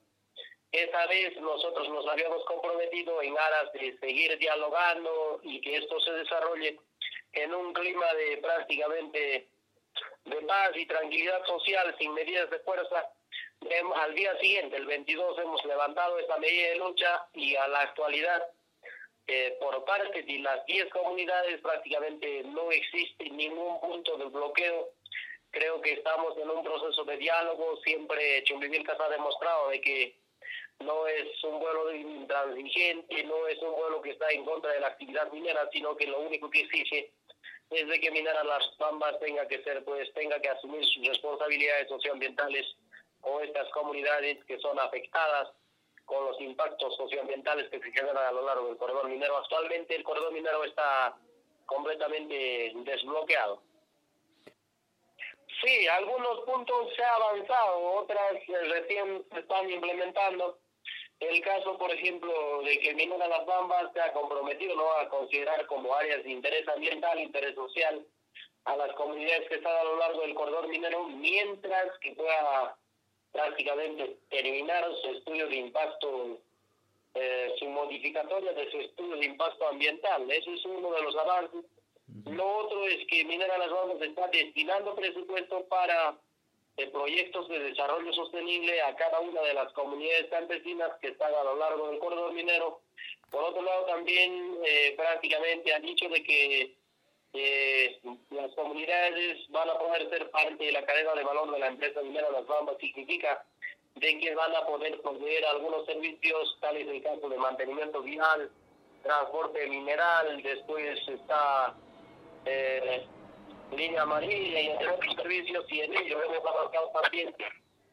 Esta 0.71 1.07
vez 1.07 1.39
nosotros 1.39 1.89
nos 1.91 2.09
habíamos 2.09 2.43
comprometido 2.47 3.21
en 3.21 3.37
aras 3.37 3.73
de 3.75 3.99
seguir 3.99 4.39
dialogando 4.39 5.41
y 5.43 5.61
que 5.61 5.77
esto 5.77 6.01
se 6.01 6.13
desarrolle 6.13 6.79
en 7.35 7.55
un 7.55 7.75
clima 7.75 8.13
de 8.15 8.39
prácticamente 8.39 9.49
de 10.25 10.37
paz 10.43 10.71
y 10.75 10.87
tranquilidad 10.87 11.45
social 11.47 11.95
sin 11.99 12.15
medidas 12.15 12.51
de 12.51 12.59
fuerza. 12.61 13.09
Al 13.95 14.15
día 14.15 14.37
siguiente, 14.39 14.77
el 14.77 14.87
22, 14.87 15.39
hemos 15.39 15.65
levantado 15.65 16.19
esta 16.19 16.37
medida 16.39 16.71
de 16.71 16.77
lucha 16.77 17.27
y 17.35 17.55
a 17.55 17.69
la 17.69 17.81
actualidad, 17.81 18.43
eh, 19.27 19.57
por 19.61 19.85
parte 19.85 20.23
de 20.23 20.39
las 20.41 20.67
10 20.67 20.91
comunidades, 20.91 21.61
prácticamente 21.61 22.43
no 22.45 22.73
existe 22.73 23.31
ningún 23.31 23.81
punto 23.81 24.17
de 24.17 24.25
bloqueo. 24.27 24.91
Creo 25.51 25.81
que 25.81 25.93
estamos 25.93 26.37
en 26.39 26.51
un 26.51 26.65
proceso 26.65 27.05
de 27.05 27.17
diálogo. 27.19 27.77
Siempre 27.85 28.43
Chumbivilcas 28.45 28.99
ha 28.99 29.09
demostrado 29.11 29.69
de 29.69 29.81
que 29.81 30.17
no 30.81 31.07
es 31.07 31.45
un 31.45 31.61
vuelo 31.61 31.95
intransigente, 31.95 33.23
no 33.25 33.47
es 33.47 33.59
un 33.63 33.73
vuelo 33.73 34.03
que 34.03 34.11
está 34.11 34.31
en 34.31 34.45
contra 34.45 34.73
de 34.73 34.81
la 34.81 34.89
actividad 34.89 35.31
minera, 35.31 35.69
sino 35.73 35.97
que 35.97 36.07
lo 36.07 36.21
único 36.21 36.51
que 36.51 36.63
exige 36.63 37.13
es 37.75 37.89
de 37.89 38.01
que 38.01 38.11
Minera 38.11 38.45
Las 38.45 38.77
Bambas 38.79 39.19
tenga 39.21 39.47
que 39.49 39.63
ser, 39.63 39.85
pues, 39.85 40.13
tenga 40.15 40.41
que 40.41 40.49
asumir 40.49 40.85
sus 40.87 41.07
responsabilidades 41.07 41.89
socioambientales 41.89 42.67
con 43.21 43.43
estas 43.45 43.69
comunidades 43.71 44.45
que 44.45 44.59
son 44.59 44.79
afectadas 44.79 45.49
con 46.05 46.25
los 46.25 46.41
impactos 46.41 46.97
socioambientales 46.97 47.71
que 47.71 47.81
se 47.81 47.93
generan 47.93 48.27
a 48.27 48.33
lo 48.33 48.45
largo 48.45 48.67
del 48.67 48.77
corredor 48.77 49.09
minero. 49.09 49.37
Actualmente 49.37 49.95
el 49.95 50.03
corredor 50.03 50.33
minero 50.33 50.65
está 50.65 51.17
completamente 51.67 52.73
desbloqueado. 52.75 53.63
Sí, 55.65 55.87
algunos 55.87 56.41
puntos 56.41 56.95
se 56.97 57.05
ha 57.05 57.15
avanzado, 57.15 57.93
otras 57.95 58.33
recién 58.49 59.25
se 59.33 59.41
están 59.41 59.71
implementando. 59.71 60.59
El 61.23 61.41
caso, 61.41 61.79
por 61.79 61.91
ejemplo, 61.93 62.63
de 62.63 62.81
que 62.81 62.95
Minera 62.95 63.29
Las 63.29 63.47
Bambas 63.47 63.93
se 63.93 64.01
ha 64.01 64.13
comprometido 64.13 64.75
¿no? 64.75 64.93
a 64.95 65.09
considerar 65.09 65.65
como 65.67 65.95
áreas 65.95 66.25
de 66.25 66.31
interés 66.33 66.67
ambiental, 66.69 67.21
interés 67.21 67.55
social, 67.55 68.05
a 68.65 68.77
las 68.77 68.93
comunidades 68.95 69.49
que 69.49 69.55
están 69.55 69.77
a 69.77 69.85
lo 69.85 69.99
largo 69.99 70.21
del 70.23 70.35
corredor 70.35 70.67
minero, 70.67 71.05
mientras 71.05 71.97
que 72.01 72.13
pueda 72.13 72.77
prácticamente 73.31 74.17
terminar 74.31 74.85
su 75.01 75.11
estudio 75.11 75.47
de 75.47 75.57
impacto, 75.57 76.39
eh, 77.15 77.55
su 77.59 77.67
modificatoria 77.67 78.53
de 78.53 78.71
su 78.73 78.81
estudio 78.81 79.17
de 79.17 79.27
impacto 79.27 79.69
ambiental. 79.69 80.29
Eso 80.29 80.53
es 80.53 80.65
uno 80.65 80.93
de 80.93 81.03
los 81.03 81.17
avances. 81.17 81.65
Lo 82.27 82.57
otro 82.59 82.85
es 82.89 83.07
que 83.07 83.25
Minera 83.25 83.59
Las 83.59 83.71
Bambas 83.71 84.03
está 84.03 84.27
destinando 84.27 84.95
presupuesto 84.97 85.65
para 85.69 86.17
de 86.77 86.87
proyectos 86.89 87.49
de 87.49 87.59
desarrollo 87.59 88.13
sostenible 88.13 88.81
a 88.83 88.95
cada 88.97 89.21
una 89.21 89.43
de 89.43 89.55
las 89.55 89.73
comunidades 89.73 90.27
campesinas 90.31 90.91
que 91.01 91.09
están 91.09 91.35
a 91.35 91.45
lo 91.45 91.57
largo 91.57 91.89
del 91.89 91.99
corredor 91.99 92.33
minero. 92.33 92.81
Por 93.31 93.45
otro 93.45 93.63
lado, 93.63 93.85
también 93.87 94.57
eh, 94.65 94.95
prácticamente 94.97 95.75
han 95.75 95.83
dicho 95.83 96.09
de 96.09 96.23
que 96.23 96.77
eh, 97.35 98.01
las 98.31 98.53
comunidades 98.55 99.39
van 99.51 99.69
a 99.69 99.79
poder 99.79 100.09
ser 100.11 100.31
parte 100.31 100.65
de 100.65 100.73
la 100.73 100.85
cadena 100.85 101.15
de 101.15 101.25
valor 101.25 101.51
de 101.51 101.59
la 101.59 101.69
empresa 101.69 102.03
minera 102.03 102.31
Las 102.31 102.47
Bambas, 102.47 102.77
significa 102.79 103.45
de 103.95 104.19
que 104.19 104.35
van 104.35 104.55
a 104.55 104.67
poder 104.67 105.01
proveer 105.03 105.45
algunos 105.47 105.85
servicios, 105.87 106.57
tales 106.61 106.89
el 106.89 107.03
caso 107.03 107.29
de 107.29 107.37
mantenimiento 107.37 108.03
vial, 108.03 108.51
transporte 109.03 109.67
mineral, 109.67 110.43
después 110.43 110.99
está... 111.09 111.75
Eh, 112.45 113.07
línea 113.77 114.03
amarilla 114.03 114.61
y 114.61 114.67
entre 114.69 114.89
otros 114.89 115.15
servicios 115.17 115.65
y 115.69 115.81
en 115.81 115.97
ello 115.97 116.23
hemos 116.23 116.47
avanzado 116.47 116.91
también. 117.01 117.35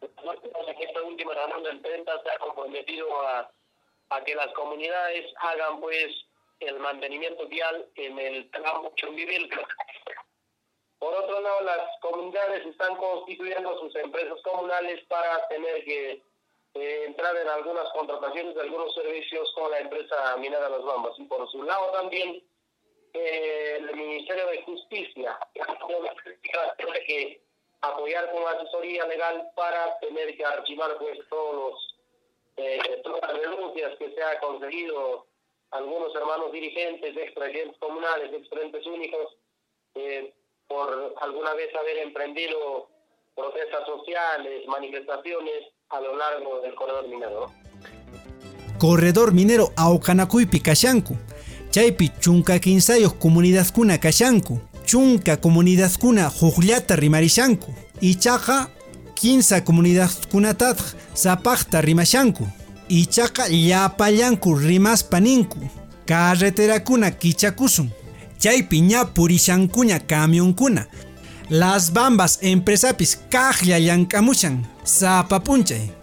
En 0.01 0.81
esta 0.81 1.01
última 1.03 1.33
reunión 1.33 1.63
del 1.63 1.81
30 1.81 2.24
se 2.24 2.31
ha 2.31 2.38
comprometido 2.39 3.21
a, 3.27 3.51
a 4.09 4.24
que 4.24 4.36
las 4.36 4.51
comunidades 4.53 5.25
hagan 5.38 5.79
pues 5.79 6.07
el 6.59 6.79
mantenimiento 6.79 7.48
vial 7.48 7.88
en 7.95 8.19
el 8.19 8.50
tramo 8.51 8.91
Chumbivilca. 8.95 9.65
Por 11.00 11.13
otro 11.15 11.39
lado, 11.39 11.62
las 11.62 12.00
comunidades 12.01 12.65
están 12.65 12.95
constituyendo 12.98 13.79
sus 13.79 13.95
empresas 13.95 14.41
comunales 14.43 15.01
para 15.07 15.48
tener 15.48 15.83
que 15.86 16.21
eh, 16.74 17.03
entrar 17.07 17.36
en 17.38 17.48
algunas 17.48 17.89
contrataciones 17.93 18.53
de 18.53 18.62
algunos 18.62 18.93
servicios 18.93 19.51
con 19.55 19.71
la 19.71 19.79
empresa 19.79 20.36
minera 20.38 20.69
Las 20.69 20.83
Bambas. 20.83 21.17
Y 21.17 21.24
por 21.24 21.50
su 21.50 21.63
lado 21.63 21.91
también 21.91 22.43
el 23.13 23.95
Ministerio 23.95 24.47
de 24.47 24.61
Justicia 24.63 25.37
tiene 26.77 27.05
que 27.05 27.41
apoyar 27.81 28.31
con 28.31 28.43
asesoría 28.47 29.05
legal 29.05 29.49
para 29.55 29.97
tener 29.99 30.35
que 30.35 30.45
archivar 30.45 30.97
pues 30.97 31.17
todos 31.29 31.55
los 31.55 31.95
eh, 32.57 33.01
todas 33.03 33.21
las 33.31 33.41
denuncias 33.41 33.97
que 33.97 34.13
se 34.13 34.21
ha 34.21 34.37
conseguido 34.41 35.25
algunos 35.71 36.13
hermanos 36.13 36.51
dirigentes, 36.51 37.15
ex 37.15 37.77
comunales, 37.79 38.33
ex 38.33 38.85
únicos, 38.85 39.37
eh, 39.95 40.33
por 40.67 41.15
alguna 41.21 41.53
vez 41.53 41.73
haber 41.75 41.99
emprendido 41.99 42.89
protestas 43.35 43.85
sociales, 43.85 44.67
manifestaciones 44.67 45.71
a 45.89 46.01
lo 46.01 46.17
largo 46.17 46.59
del 46.59 46.75
corredor 46.75 47.07
minero. 47.07 47.45
Corredor 48.77 49.33
minero 49.33 49.69
Aucanacuy 49.77 50.45
Picachancu 50.45 51.15
chaypi 51.71 52.11
chunka 52.19 52.59
kinsayoq 52.59 53.19
kuna 53.73 53.97
kashanku 53.97 54.59
chunka 54.85 55.38
kuna 55.38 56.27
hukllata 56.27 56.95
rimarishanku 56.95 57.73
ichaqa 58.01 58.67
kinsa 59.15 59.61
comunidadkunatataq 59.61 60.77
sapaqta 61.13 61.81
rimashanku 61.81 62.47
ichaqa 62.89 63.47
llapallanku 63.49 64.55
rimaspa 64.55 65.19
ninku 65.19 65.59
carreterakuna 66.05 67.11
kichakusun 67.11 67.89
chaypi 68.39 68.81
ña 68.81 69.05
purishankuña 69.05 69.99
camionkuna 69.99 70.88
las 71.49 71.91
bambas 71.93 72.39
empresapis 72.41 73.17
kaqlla 73.29 73.79
llamk'amushan 73.79 74.63
sapa 74.83 75.39
p'unchay 75.39 75.98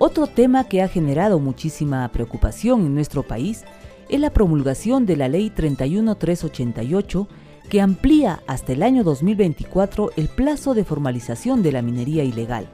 Otro 0.00 0.28
tema 0.28 0.62
que 0.68 0.80
ha 0.80 0.88
generado 0.88 1.40
muchísima 1.40 2.06
preocupación 2.12 2.86
en 2.86 2.94
nuestro 2.94 3.24
país 3.24 3.64
es 4.08 4.20
la 4.20 4.30
promulgación 4.30 5.06
de 5.06 5.16
la 5.16 5.26
Ley 5.26 5.50
31388 5.50 7.26
que 7.68 7.80
amplía 7.80 8.40
hasta 8.46 8.72
el 8.72 8.84
año 8.84 9.02
2024 9.02 10.12
el 10.16 10.28
plazo 10.28 10.74
de 10.74 10.84
formalización 10.84 11.64
de 11.64 11.72
la 11.72 11.82
minería 11.82 12.22
ilegal. 12.22 12.68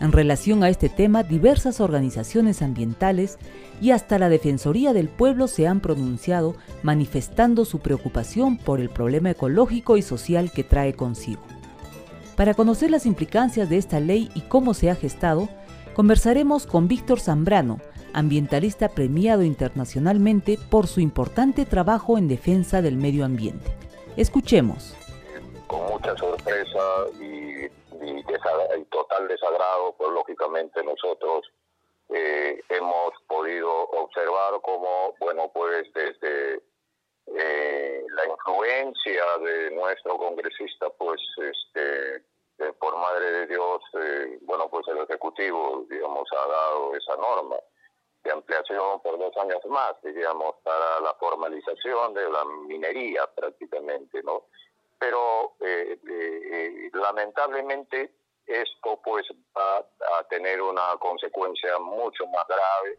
En 0.00 0.12
relación 0.12 0.62
a 0.62 0.68
este 0.68 0.90
tema, 0.90 1.22
diversas 1.22 1.80
organizaciones 1.80 2.60
ambientales 2.60 3.38
y 3.80 3.92
hasta 3.92 4.18
la 4.18 4.28
Defensoría 4.28 4.92
del 4.92 5.08
Pueblo 5.08 5.48
se 5.48 5.66
han 5.66 5.80
pronunciado 5.80 6.56
manifestando 6.82 7.64
su 7.64 7.78
preocupación 7.78 8.58
por 8.58 8.80
el 8.80 8.90
problema 8.90 9.30
ecológico 9.30 9.96
y 9.96 10.02
social 10.02 10.50
que 10.52 10.64
trae 10.64 10.92
consigo. 10.92 11.40
Para 12.36 12.52
conocer 12.52 12.90
las 12.90 13.06
implicancias 13.06 13.68
de 13.70 13.78
esta 13.78 13.98
ley 13.98 14.30
y 14.34 14.42
cómo 14.42 14.72
se 14.72 14.90
ha 14.90 14.94
gestado, 14.94 15.48
Conversaremos 15.94 16.66
con 16.66 16.86
Víctor 16.86 17.18
Zambrano, 17.18 17.78
ambientalista 18.14 18.88
premiado 18.88 19.42
internacionalmente 19.42 20.56
por 20.70 20.86
su 20.86 21.00
importante 21.00 21.66
trabajo 21.66 22.16
en 22.16 22.28
defensa 22.28 22.80
del 22.80 22.96
medio 22.96 23.24
ambiente. 23.24 23.70
Escuchemos. 24.16 24.96
Con 25.66 25.82
mucha 25.90 26.16
sorpresa 26.16 27.06
y, 27.20 27.68
total 28.90 29.28
desagrado, 29.28 29.94
pues 29.98 30.10
lógicamente 30.12 30.82
nosotros 30.82 31.50
eh, 32.08 32.60
hemos 32.68 33.12
podido 33.26 33.70
observar 33.90 34.60
cómo, 34.62 35.14
bueno, 35.18 35.50
pues 35.52 35.92
desde 35.92 36.62
eh, 37.26 38.04
la 38.08 38.32
influencia 38.32 39.22
de 39.44 39.70
nuestro 39.72 40.16
congresista, 40.16 40.88
pues 40.98 41.20
este 41.36 42.22
eh, 42.60 42.74
por 42.78 42.94
madre 42.98 43.30
de 43.30 43.46
Dios, 43.46 43.82
eh, 43.94 44.38
bueno, 44.42 44.68
pues 44.68 44.86
el 44.88 44.98
Ejecutivo, 44.98 45.86
digamos, 45.88 46.28
ha 46.30 46.46
dado 46.46 46.94
esa 46.94 47.16
norma 47.16 47.56
de 48.22 48.32
ampliación 48.32 49.00
por 49.00 49.18
dos 49.18 49.34
años 49.38 49.64
más, 49.64 49.94
digamos, 50.02 50.56
para 50.62 51.00
la 51.00 51.14
formalización 51.14 52.12
de 52.12 52.30
la 52.30 52.44
minería 52.44 53.26
prácticamente, 53.34 54.22
¿no? 54.24 54.44
Pero 54.98 55.54
eh, 55.60 56.90
lamentablemente 56.92 58.12
esto 58.46 59.00
pues 59.02 59.26
va 59.56 59.78
a 60.18 60.24
tener 60.24 60.60
una 60.60 60.98
consecuencia 60.98 61.78
mucho 61.78 62.26
más 62.26 62.46
grave, 62.46 62.98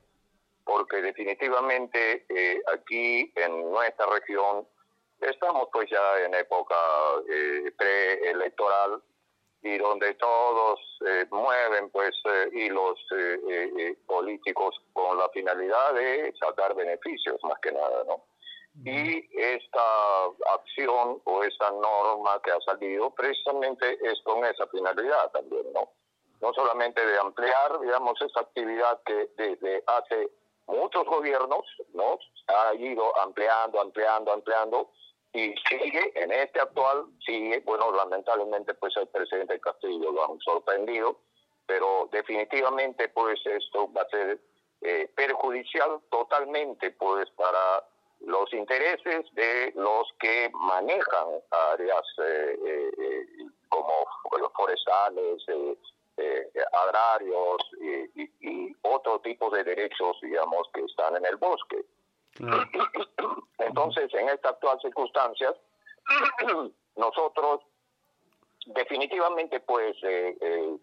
porque 0.63 1.03
definitivamente 1.03 2.25
aquí 2.73 3.31
en 3.35 3.71
nuestra 3.71 4.07
región 4.07 4.67
estamos 5.19 5.67
pues 5.71 5.87
ya 5.87 6.19
en 6.21 6.33
época 6.33 6.75
preelectoral 7.77 9.03
y 9.63 9.77
donde 9.77 10.13
todos 10.15 10.79
eh, 11.05 11.25
mueven 11.29 11.89
pues 11.91 12.11
eh, 12.25 12.49
hilos 12.53 12.99
eh, 13.15 13.95
políticos 14.07 14.75
con 14.93 15.17
la 15.17 15.29
finalidad 15.29 15.93
de 15.93 16.33
sacar 16.39 16.75
beneficios 16.75 17.39
más 17.43 17.59
que 17.59 17.71
nada, 17.71 18.03
¿no? 18.07 18.23
Y 18.85 19.27
esta 19.37 20.25
acción 20.53 21.21
o 21.25 21.43
esta 21.43 21.71
norma 21.71 22.41
que 22.41 22.51
ha 22.51 22.61
salido 22.61 23.11
precisamente 23.11 23.97
es 24.01 24.21
con 24.23 24.45
esa 24.45 24.65
finalidad 24.67 25.29
también, 25.31 25.71
¿no? 25.73 25.89
No 26.39 26.53
solamente 26.53 27.05
de 27.05 27.19
ampliar, 27.19 27.79
digamos, 27.81 28.19
esa 28.21 28.39
actividad 28.39 29.01
que 29.03 29.29
desde 29.35 29.83
hace 29.85 30.29
muchos 30.67 31.05
gobiernos, 31.05 31.65
¿no? 31.93 32.17
Ha 32.47 32.73
ido 32.75 33.15
ampliando, 33.19 33.81
ampliando, 33.81 34.31
ampliando, 34.31 34.89
y 35.33 35.55
sigue, 35.69 36.11
en 36.15 36.31
este 36.31 36.59
actual, 36.59 37.05
sigue, 37.25 37.59
bueno, 37.61 37.91
lamentablemente 37.91 38.73
pues 38.73 38.95
el 38.97 39.07
presidente 39.07 39.59
Castillo 39.61 40.11
lo 40.11 40.25
han 40.25 40.39
sorprendido, 40.39 41.17
pero 41.65 42.09
definitivamente 42.11 43.07
pues 43.09 43.39
esto 43.45 43.91
va 43.93 44.01
a 44.01 44.09
ser 44.09 44.39
eh, 44.81 45.09
perjudicial 45.15 46.01
totalmente 46.09 46.91
pues 46.91 47.29
para 47.31 47.85
los 48.19 48.51
intereses 48.53 49.25
de 49.33 49.71
los 49.75 50.07
que 50.19 50.51
manejan 50.53 51.27
áreas 51.71 52.03
eh, 52.17 52.57
eh, 52.63 53.25
como 53.69 53.93
los 54.37 54.51
forestales, 54.53 55.43
agrarios 56.73 57.57
y, 57.79 58.21
y, 58.41 58.75
otro 58.83 59.19
tipo 59.19 59.49
de 59.49 59.63
derechos, 59.63 60.17
digamos, 60.21 60.67
que 60.73 60.81
están 60.81 61.15
en 61.15 61.25
el 61.25 61.37
bosque. 61.37 61.83
Entonces, 63.57 64.13
en 64.13 64.29
estas 64.29 64.53
actuales 64.53 64.81
circunstancias, 64.81 65.55
nosotros 66.95 67.61
definitivamente, 68.65 69.59
pues, 69.59 69.95
eh, 70.03 70.37
eh, 70.39 70.77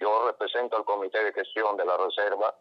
yo 0.00 0.26
represento 0.26 0.76
al 0.76 0.84
Comité 0.84 1.22
de 1.24 1.32
Gestión 1.32 1.76
de 1.76 1.84
la 1.84 1.96
Reserva, 1.96 2.54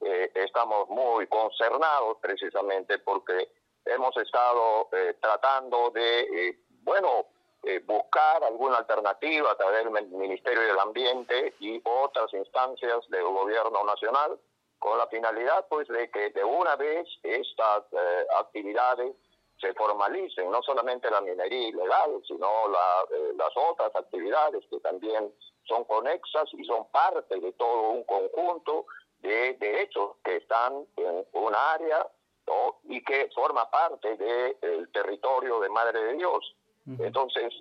eh, 0.00 0.30
estamos 0.34 0.88
muy 0.88 1.26
concernados 1.26 2.18
precisamente 2.20 2.98
porque 2.98 3.48
hemos 3.84 4.16
estado 4.16 4.88
tratando 5.20 5.90
de, 5.90 6.58
bueno, 6.82 7.26
buscar 7.84 8.42
alguna 8.44 8.78
alternativa 8.78 9.52
a 9.52 9.56
través 9.56 9.84
del 9.84 10.08
Ministerio 10.08 10.62
del 10.62 10.78
Ambiente 10.78 11.54
y 11.60 11.80
otras 11.84 12.32
instancias 12.32 13.00
del 13.08 13.24
gobierno 13.24 13.84
nacional 13.84 14.38
con 14.84 14.98
la 14.98 15.06
finalidad 15.06 15.66
pues 15.70 15.88
de 15.88 16.10
que 16.10 16.28
de 16.28 16.44
una 16.44 16.76
vez 16.76 17.08
estas 17.22 17.84
eh, 17.90 18.26
actividades 18.36 19.16
se 19.58 19.72
formalicen, 19.72 20.50
no 20.50 20.62
solamente 20.62 21.10
la 21.10 21.22
minería 21.22 21.68
ilegal, 21.68 22.22
sino 22.28 22.46
eh, 22.66 23.32
las 23.34 23.50
otras 23.56 23.96
actividades 23.96 24.62
que 24.68 24.78
también 24.80 25.32
son 25.62 25.84
conexas 25.84 26.52
y 26.52 26.64
son 26.66 26.86
parte 26.90 27.40
de 27.40 27.52
todo 27.52 27.92
un 27.92 28.04
conjunto 28.04 28.84
de 29.20 29.54
derechos 29.54 30.16
que 30.22 30.36
están 30.36 30.84
en 30.96 31.26
un 31.32 31.54
área 31.54 32.06
y 32.86 33.02
que 33.02 33.30
forma 33.34 33.70
parte 33.70 34.18
del 34.18 34.90
territorio 34.92 35.60
de 35.60 35.70
Madre 35.70 35.98
de 35.98 36.12
Dios. 36.12 36.56
Entonces, 36.98 37.54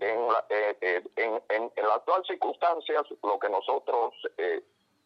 en, 0.00 0.28
la, 0.28 0.46
eh, 0.48 1.02
en, 1.16 1.42
en, 1.50 1.72
en, 1.76 1.84
las 1.84 1.96
actuales 1.96 2.26
circunstancias, 2.26 3.02
lo 3.22 3.38
que 3.38 3.50
nosotros 3.50 4.14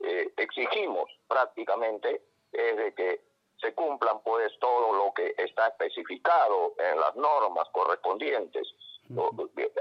eh, 0.00 0.32
exigimos 0.36 1.10
prácticamente 1.28 2.22
es 2.52 2.76
de 2.76 2.94
que 2.94 3.20
se 3.60 3.74
cumplan 3.74 4.20
pues 4.22 4.52
todo 4.58 4.92
lo 4.92 5.12
que 5.14 5.34
está 5.38 5.68
especificado 5.68 6.74
en 6.78 7.00
las 7.00 7.14
normas 7.16 7.68
correspondientes. 7.72 8.68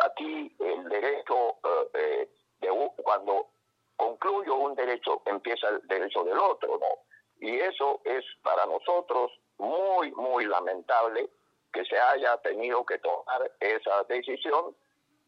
Aquí 0.02 0.56
el 0.60 0.90
derecho, 0.90 1.58
eh, 1.94 2.30
de, 2.60 2.92
cuando 3.04 3.48
concluyo 3.96 4.56
un 4.56 4.76
derecho, 4.76 5.22
empieza 5.26 5.70
el 5.70 5.88
derecho 5.88 6.24
del 6.24 6.38
otro, 6.38 6.78
¿no? 6.78 7.04
Y 7.40 7.60
eso 7.60 8.02
es 8.06 8.24
para 8.42 8.66
nosotros 8.66 9.32
muy, 9.58 10.12
muy 10.14 10.46
lamentable 10.46 11.30
que 11.72 11.84
se 11.86 12.00
haya 12.00 12.38
tenido 12.38 12.86
que 12.86 13.00
tomar 13.00 13.52
esa 13.60 14.04
decisión, 14.04 14.76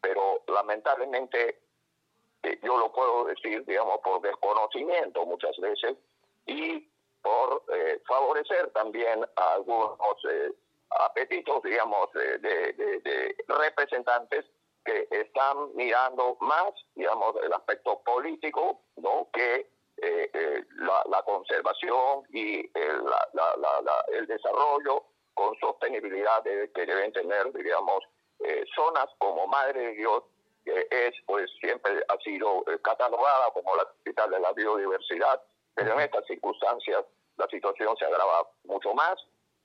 pero 0.00 0.42
lamentablemente 0.46 1.58
yo 2.62 2.78
lo 2.78 2.92
puedo 2.92 3.24
decir, 3.24 3.64
digamos, 3.64 4.00
por 4.00 4.20
desconocimiento 4.20 5.24
muchas 5.26 5.56
veces 5.58 5.96
y 6.46 6.88
por 7.22 7.62
eh, 7.74 8.00
favorecer 8.06 8.70
también 8.70 9.24
a 9.36 9.54
algunos 9.54 9.98
eh, 10.30 10.52
apetitos, 10.90 11.62
digamos, 11.64 12.12
de, 12.12 13.36
representantes 13.48 14.44
que 14.84 15.08
están 15.10 15.74
mirando 15.74 16.36
más, 16.40 16.72
digamos, 16.94 17.34
el 17.42 17.52
aspecto 17.52 18.00
político, 18.04 18.80
¿no? 18.96 19.28
Que 19.32 19.68
eh, 19.96 20.62
la, 20.78 21.22
conservación 21.22 22.22
y 22.30 22.60
el, 22.78 23.02
el 24.12 24.26
desarrollo 24.26 25.02
con 25.34 25.58
sostenibilidad 25.58 26.44
que 26.44 26.86
deben 26.86 27.12
tener, 27.12 27.52
digamos, 27.52 28.04
zonas 28.76 29.06
como 29.18 29.46
Madre 29.48 29.80
de 29.80 29.92
Dios 29.94 30.22
que 30.76 31.06
es, 31.06 31.14
pues 31.24 31.50
siempre 31.58 32.04
ha 32.08 32.18
sido 32.18 32.62
eh, 32.66 32.78
catalogada 32.82 33.50
como 33.52 33.74
la 33.76 33.84
capital 33.84 34.30
de 34.30 34.40
la 34.40 34.52
biodiversidad, 34.52 35.42
pero 35.74 35.94
en 35.94 36.00
estas 36.00 36.26
circunstancias 36.26 37.04
la 37.36 37.46
situación 37.48 37.96
se 37.96 38.04
agrava 38.04 38.48
mucho 38.64 38.92
más 38.92 39.14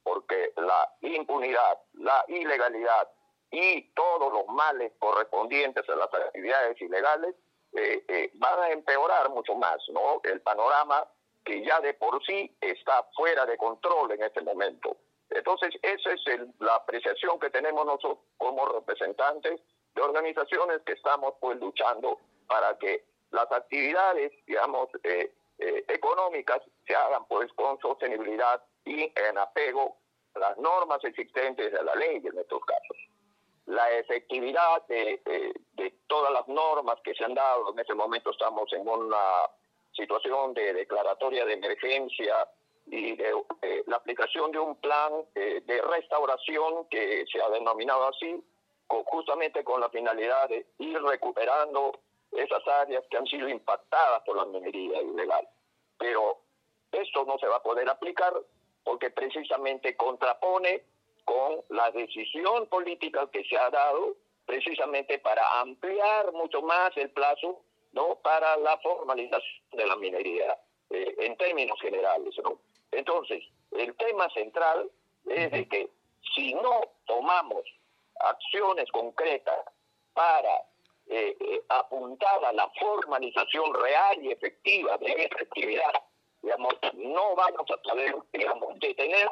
porque 0.04 0.54
la 0.56 0.90
impunidad, 1.02 1.80
la 1.94 2.24
ilegalidad 2.28 3.10
y 3.52 3.92
todos 3.94 4.32
los 4.32 4.48
males 4.48 4.94
correspondientes 5.00 5.88
a 5.90 5.96
las 5.96 6.14
actividades 6.14 6.82
ilegales 6.82 7.36
eh, 7.74 8.04
eh, 8.08 8.32
van 8.36 8.60
a 8.60 8.70
empeorar 8.70 9.30
mucho 9.30 9.56
más, 9.56 9.78
¿no? 9.90 10.22
El 10.24 10.42
panorama 10.42 11.06
que 11.44 11.64
ya 11.66 11.80
de 11.82 11.94
por 11.94 12.24
sí 12.26 12.56
está 12.62 13.04
fuera 13.16 13.46
de 13.46 13.58
control 13.58 14.12
en 14.12 14.24
este 14.24 14.42
momento. 14.42 14.96
Entonces, 15.30 15.74
esa 15.82 16.12
es 16.12 16.22
la 16.60 16.76
apreciación 16.76 17.40
que 17.40 17.50
tenemos 17.50 17.86
nosotros 17.86 18.20
como 18.38 18.66
representantes 18.66 19.60
organizaciones 20.02 20.82
que 20.86 20.94
estamos 20.94 21.34
pues 21.40 21.60
luchando 21.60 22.20
para 22.48 22.78
que 22.78 23.04
las 23.32 23.52
actividades, 23.52 24.32
digamos, 24.46 24.90
eh, 25.04 25.32
eh, 25.58 25.86
económicas 25.88 26.62
se 26.86 26.96
hagan 26.96 27.26
pues 27.28 27.52
con 27.54 27.80
sostenibilidad 27.80 28.62
y 28.86 29.04
en 29.04 29.38
apego 29.38 29.96
a 30.36 30.40
las 30.40 30.58
normas 30.58 31.04
existentes 31.04 31.72
de 31.72 31.84
la 31.84 31.96
ley 31.96 32.18
en 32.18 32.38
estos 32.38 32.64
casos. 32.66 32.98
La 33.68 33.90
efectividad 33.92 34.86
de, 34.88 35.22
todas 36.08 36.34
las 36.34 36.46
normas 36.50 36.98
que 37.04 37.14
se 37.14 37.24
han 37.24 37.34
dado, 37.34 37.72
en 37.72 37.80
este 37.80 37.94
momento 37.94 38.32
estamos 38.32 38.72
en 38.74 38.86
una 38.86 39.48
situación 39.94 40.54
de 40.54 40.74
declaratoria 40.74 41.46
de 41.46 41.54
emergencia 41.54 42.50
y 42.88 43.16
de 43.16 43.32
eh, 43.62 43.84
la 43.88 43.96
aplicación 43.96 44.52
de 44.52 44.60
un 44.60 44.76
plan 44.76 45.14
de 45.34 45.82
restauración 45.90 46.88
que 46.90 47.24
se 47.32 47.42
ha 47.42 47.50
denominado 47.50 48.10
así, 48.10 48.44
justamente 49.06 49.64
con 49.64 49.80
la 49.82 49.90
finalidad 49.90 50.50
de 50.50 50.66
ir 50.80 51.02
recuperando 51.02 52.00
esas 52.32 52.66
áreas 52.68 53.04
que 53.10 53.18
han 53.18 53.28
sido 53.28 53.48
impactadas 53.50 54.24
por 54.24 54.38
la 54.38 54.46
minería 54.46 55.02
ilegal. 55.02 55.48
Pero 55.98 56.42
esto 56.92 57.26
no 57.26 57.38
se 57.38 57.48
va 57.48 57.58
a 57.58 57.64
poder 57.64 57.90
aplicar 57.90 58.34
porque 58.84 59.10
precisamente 59.10 59.96
contrapone 59.96 60.84
con 61.26 61.62
la 61.70 61.92
decisión 61.92 62.68
política 62.68 63.30
que 63.32 63.44
se 63.46 63.58
ha 63.58 63.70
dado 63.70 64.16
precisamente 64.46 65.20
para 65.20 65.62
ampliar 65.62 66.32
mucho 66.34 66.62
más 66.62 66.92
el 66.98 67.12
plazo 67.12 67.62
no 67.94 68.16
para 68.24 68.58
la 68.58 68.78
formalización 68.80 69.64
de 69.72 69.86
la 69.86 69.96
minería 69.98 70.58
eh, 70.90 71.16
en 71.20 71.38
términos 71.38 71.80
generales 71.80 72.34
no 72.44 72.60
entonces 72.92 73.44
el 73.72 73.96
tema 73.96 74.30
central 74.32 74.90
es 75.28 75.52
de 75.52 75.68
que 75.68 75.90
si 76.36 76.54
no 76.56 76.82
tomamos 77.06 77.64
acciones 78.24 78.90
concretas 78.92 79.60
para 80.14 80.56
eh, 81.08 81.36
eh, 81.40 81.62
apuntar 81.70 82.44
a 82.46 82.54
la 82.54 82.70
formalización 82.80 83.74
real 83.74 84.24
y 84.24 84.32
efectiva 84.32 84.98
de 84.98 85.12
esta 85.12 85.38
actividad, 85.42 85.94
digamos, 86.42 86.74
no 86.96 87.36
vamos 87.36 87.70
a 87.70 87.78
poder, 87.78 88.16
digamos, 88.32 88.80
detener 88.80 89.30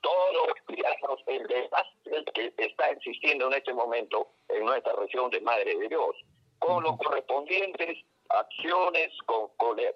todo, 0.00 0.46
digamos, 0.68 1.20
el 1.26 1.46
desastre 1.46 2.24
que 2.34 2.52
está 2.58 2.90
existiendo 2.90 3.46
en 3.46 3.54
este 3.54 3.72
momento 3.72 4.28
en 4.48 4.64
nuestra 4.64 4.92
región 4.92 5.30
de 5.30 5.40
Madre 5.40 5.76
de 5.76 5.88
Dios, 5.88 6.16
con 6.58 6.82
los 6.82 6.96
correspondientes 6.98 7.98
acciones 8.28 9.10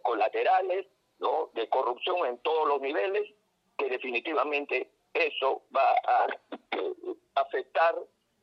colaterales, 0.03 0.87
¿no? 1.19 1.51
De 1.55 1.69
corrupción 1.69 2.27
en 2.27 2.39
todos 2.39 2.67
los 2.67 2.81
niveles, 2.81 3.29
que 3.77 3.89
definitivamente 3.89 4.91
eso 5.15 5.63
va 5.75 5.93
a 6.07 6.27
eh, 6.73 6.95
afectar 7.35 7.95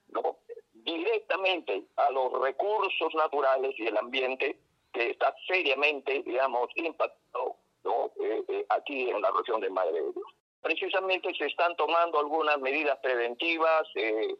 ¿no? 0.09 0.37
directamente 0.73 1.83
a 1.97 2.09
los 2.11 2.31
recursos 2.41 3.13
naturales 3.15 3.73
y 3.77 3.87
el 3.87 3.97
ambiente 3.97 4.57
que 4.93 5.11
está 5.11 5.35
seriamente, 5.47 6.23
digamos, 6.23 6.69
impactado. 6.75 7.57
Eh, 8.19 8.43
eh, 8.49 8.65
aquí 8.69 9.09
en 9.09 9.21
la 9.21 9.31
región 9.31 9.61
de 9.61 9.69
Madre 9.69 10.01
de 10.01 10.11
Dios. 10.11 10.25
Precisamente 10.61 11.33
se 11.35 11.45
están 11.45 11.75
tomando 11.77 12.19
algunas 12.19 12.59
medidas 12.59 12.97
preventivas, 13.01 13.87
eh, 13.95 14.35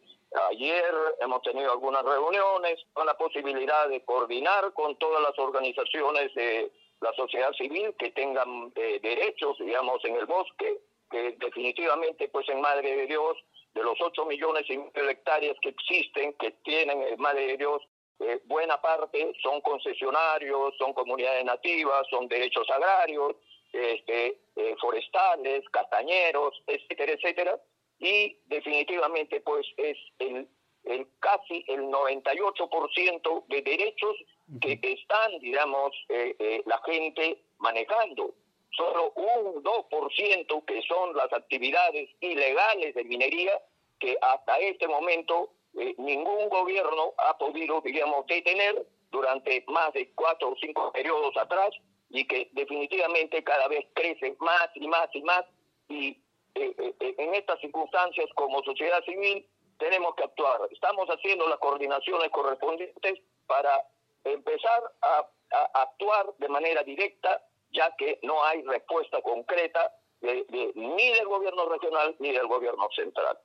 ayer 0.50 0.94
hemos 1.22 1.42
tenido 1.44 1.72
algunas 1.72 2.04
reuniones 2.04 2.80
con 2.92 3.06
la 3.06 3.18
posibilidad 3.18 3.88
de 3.88 4.04
coordinar 4.04 4.74
con 4.74 4.98
todas 4.98 5.22
las 5.22 5.38
organizaciones 5.40 6.34
de 6.34 6.72
la 7.00 7.14
sociedad 7.14 7.54
civil 7.54 7.94
que 7.98 8.12
tengan 8.12 8.74
derechos, 8.74 9.58
digamos, 9.60 10.04
en 10.04 10.16
el 10.18 10.26
bosque, 10.26 10.80
que 11.10 11.32
definitivamente, 11.40 12.28
pues 12.28 12.50
en 12.50 12.60
Madre 12.60 12.96
de 12.96 13.08
Dios, 13.08 13.38
de 13.78 13.84
los 13.84 14.00
8 14.02 14.26
millones 14.26 14.64
y 14.70 14.78
medio 14.78 15.06
de 15.06 15.12
hectáreas 15.12 15.56
que 15.62 15.70
existen, 15.70 16.34
que 16.34 16.52
tienen 16.64 17.02
en 17.04 17.20
Madre 17.20 17.48
de 17.48 17.58
Dios, 17.58 17.82
eh, 18.20 18.42
buena 18.46 18.82
parte 18.82 19.32
son 19.44 19.62
concesionarios, 19.62 20.74
son 20.80 20.94
comunidades 20.94 21.46
nativas, 21.46 22.08
son 22.10 22.28
derechos 22.28 22.68
agrarios, 22.72 23.36
este, 23.72 24.40
eh, 24.56 24.76
forestales, 24.82 25.64
castañeros, 25.70 26.60
etcétera, 26.66 27.12
etcétera, 27.14 27.62
y 28.00 28.40
definitivamente 28.48 29.42
pues 29.42 29.68
es 29.78 29.98
el, 30.18 30.48
el 30.86 31.08
casi 31.20 31.64
el 31.68 31.82
98% 31.82 33.46
de 33.48 33.62
derechos 33.62 34.16
que 34.62 34.80
están, 34.82 35.38
digamos, 35.40 35.92
eh, 36.10 36.64
la 36.66 36.82
gente 36.86 37.44
manejando. 37.60 38.34
Solo 38.78 39.12
un 39.16 39.64
2% 39.64 40.66
que 40.66 40.82
son 40.84 41.16
las 41.18 41.34
actividades 41.34 42.10
ilegales 42.22 42.94
de 42.96 43.04
minería 43.04 43.60
que 44.00 44.16
hasta 44.22 44.60
este 44.60 44.88
momento 44.88 45.50
eh, 45.80 45.96
ningún 45.98 46.48
gobierno 46.50 47.14
ha 47.18 47.38
podido, 47.38 47.82
digamos, 47.82 48.26
detener 48.28 48.86
durante 49.10 49.64
más 49.68 49.92
de 49.94 50.12
cuatro 50.14 50.50
o 50.50 50.56
cinco 50.62 50.92
periodos 50.92 51.36
atrás 51.38 51.70
y 52.10 52.26
que 52.26 52.50
definitivamente 52.54 53.44
cada 53.44 53.68
vez 53.68 53.86
crece 53.94 54.36
más 54.40 54.70
y 54.76 54.88
más 54.88 55.10
y 55.14 55.22
más 55.24 55.44
y 55.90 56.10
eh, 56.56 56.76
eh, 57.00 57.16
en 57.18 57.36
estas 57.36 57.60
circunstancias 57.60 58.28
como 58.36 58.64
sociedad 58.64 59.04
civil 59.04 59.46
tenemos 59.78 60.16
que 60.16 60.24
actuar. 60.24 60.62
Estamos 60.72 61.08
haciendo 61.08 61.48
las 61.48 61.60
coordinaciones 61.60 62.30
correspondientes 62.30 63.20
para 63.46 63.86
empezar 64.24 64.84
a, 65.02 65.30
actuar 65.74 66.34
de 66.40 66.50
manera 66.50 66.84
directa 66.84 67.42
ya 67.72 67.94
que 67.98 68.20
no 68.24 68.44
hay 68.44 68.62
respuesta 68.64 69.22
concreta 69.22 69.92
ni 70.22 71.12
del 71.12 71.28
gobierno 71.28 71.70
regional 71.70 72.16
ni 72.20 72.32
del 72.32 72.48
gobierno 72.48 72.88
central. 72.96 73.38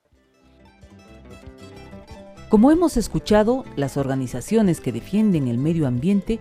Como 2.48 2.70
hemos 2.70 2.96
escuchado, 2.96 3.64
las 3.76 3.96
organizaciones 3.96 4.80
que 4.80 4.92
defienden 4.92 5.48
el 5.48 5.58
medio 5.58 5.86
ambiente 5.86 6.38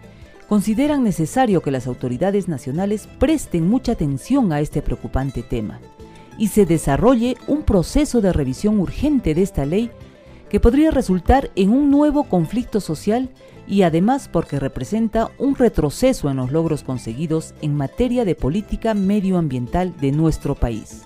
consideran 0.50 1.04
necesario 1.06 1.62
que 1.62 1.72
las 1.72 1.88
autoridades 1.88 2.50
nacionales 2.50 3.08
presten 3.20 3.70
mucha 3.70 3.94
atención 3.94 4.52
a 4.52 4.60
este 4.60 4.82
preocupante 4.82 5.44
tema 5.44 5.80
y 6.38 6.50
se 6.50 6.66
desarrolle 6.66 7.38
un 7.48 7.64
proceso 7.64 8.20
de 8.20 8.34
revisión 8.34 8.80
urgente 8.80 9.34
de 9.34 9.44
esta 9.44 9.66
ley 9.66 9.92
que 10.50 10.60
podría 10.60 10.92
resultar 10.92 11.50
en 11.56 11.72
un 11.72 11.90
nuevo 11.90 12.26
conflicto 12.26 12.82
social 12.82 13.30
y 13.68 13.84
además 13.84 14.30
porque 14.32 14.60
representa 14.60 15.32
un 15.38 15.56
retroceso 15.56 16.30
en 16.30 16.38
los 16.38 16.52
logros 16.52 16.84
conseguidos 16.84 17.54
en 17.62 17.76
materia 17.76 18.26
de 18.26 18.36
política 18.36 18.94
medioambiental 18.94 19.96
de 20.00 20.12
nuestro 20.12 20.56
país. 20.56 21.04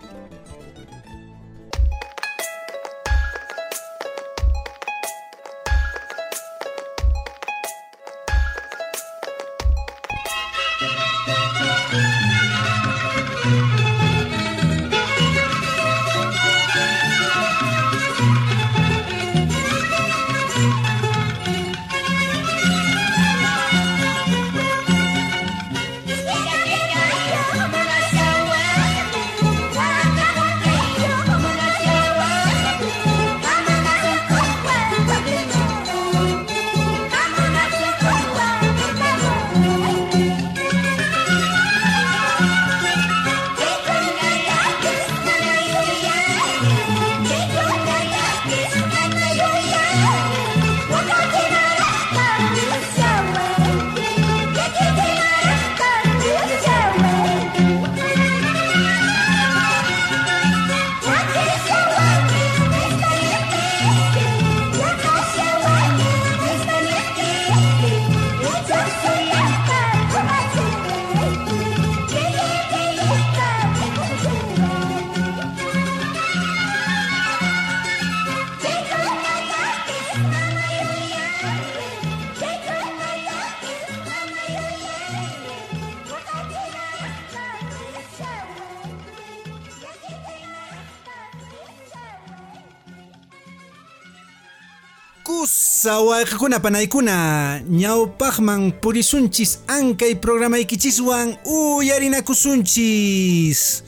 Sawayqakuna 95.86 96.58
panaykuna 96.60 97.62
ñawpaqman 97.70 98.72
purisunchis 98.82 99.60
ankay 99.68 100.16
programaykichiswan 100.16 101.38
uyarinakusunchis. 101.46 103.84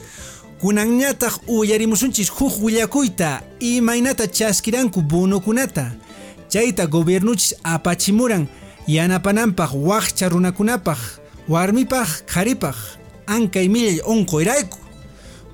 Kunanñataq 0.62 1.40
uyarimusunchis 1.48 2.30
huk 2.30 2.62
willakuyta 2.62 3.42
imaynata 3.60 4.28
chaskiranku 4.28 5.02
bonokunata 5.02 5.92
chayta 6.50 6.86
gobiernuchis 6.86 7.56
apachimuran 7.64 8.48
yanapananpaq 8.88 9.74
waqcha 9.74 10.30
runakunapaq 10.30 11.00
warmipaq 11.50 12.10
qharipaq 12.30 12.76
ankay 13.26 13.70
millay 13.70 14.02
onqoyrayku 14.06 14.78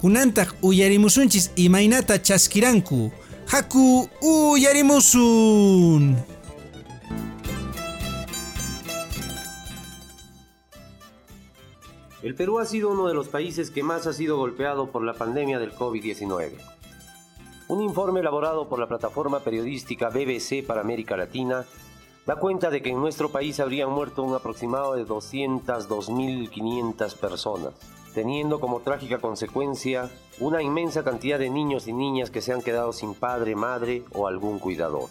kunantaq 0.02 0.50
uyarimusunchis 0.62 1.52
imaynata 1.56 2.20
chaskiranku 2.20 3.12
haku 3.46 4.10
uyarimusun 4.22 6.33
El 12.24 12.34
Perú 12.36 12.60
ha 12.60 12.66
sido 12.66 12.90
uno 12.90 13.10
de 13.10 13.14
los 13.14 13.28
países 13.28 13.70
que 13.70 13.84
más 13.84 14.08
ha 14.08 14.14
sido 14.14 14.38
golpeado 14.38 14.88
por 14.88 15.04
la 15.04 15.14
pandemia 15.14 15.60
del 15.60 15.76
COVID-19. 15.76 16.54
Un 17.68 17.82
informe 17.82 18.22
elaborado 18.22 18.70
por 18.70 18.80
la 18.80 18.88
plataforma 18.88 19.42
periodística 19.42 20.08
BBC 20.08 20.66
para 20.66 20.80
América 20.80 21.18
Latina 21.18 21.66
da 22.26 22.38
cuenta 22.38 22.70
de 22.70 22.82
que 22.82 22.92
en 22.92 23.02
nuestro 23.02 23.28
país 23.28 23.60
habrían 23.60 23.90
muerto 23.90 24.24
un 24.24 24.34
aproximado 24.34 24.96
de 24.96 25.06
202.500 25.06 27.18
personas, 27.18 27.74
teniendo 28.14 28.62
como 28.62 28.80
trágica 28.80 29.20
consecuencia 29.20 30.10
una 30.40 30.64
inmensa 30.64 31.04
cantidad 31.04 31.38
de 31.38 31.50
niños 31.50 31.90
y 31.90 31.94
niñas 31.94 32.32
que 32.32 32.40
se 32.40 32.54
han 32.54 32.62
quedado 32.62 32.94
sin 32.94 33.16
padre, 33.16 33.58
madre 33.58 34.06
o 34.14 34.28
algún 34.28 34.60
cuidador. 34.60 35.10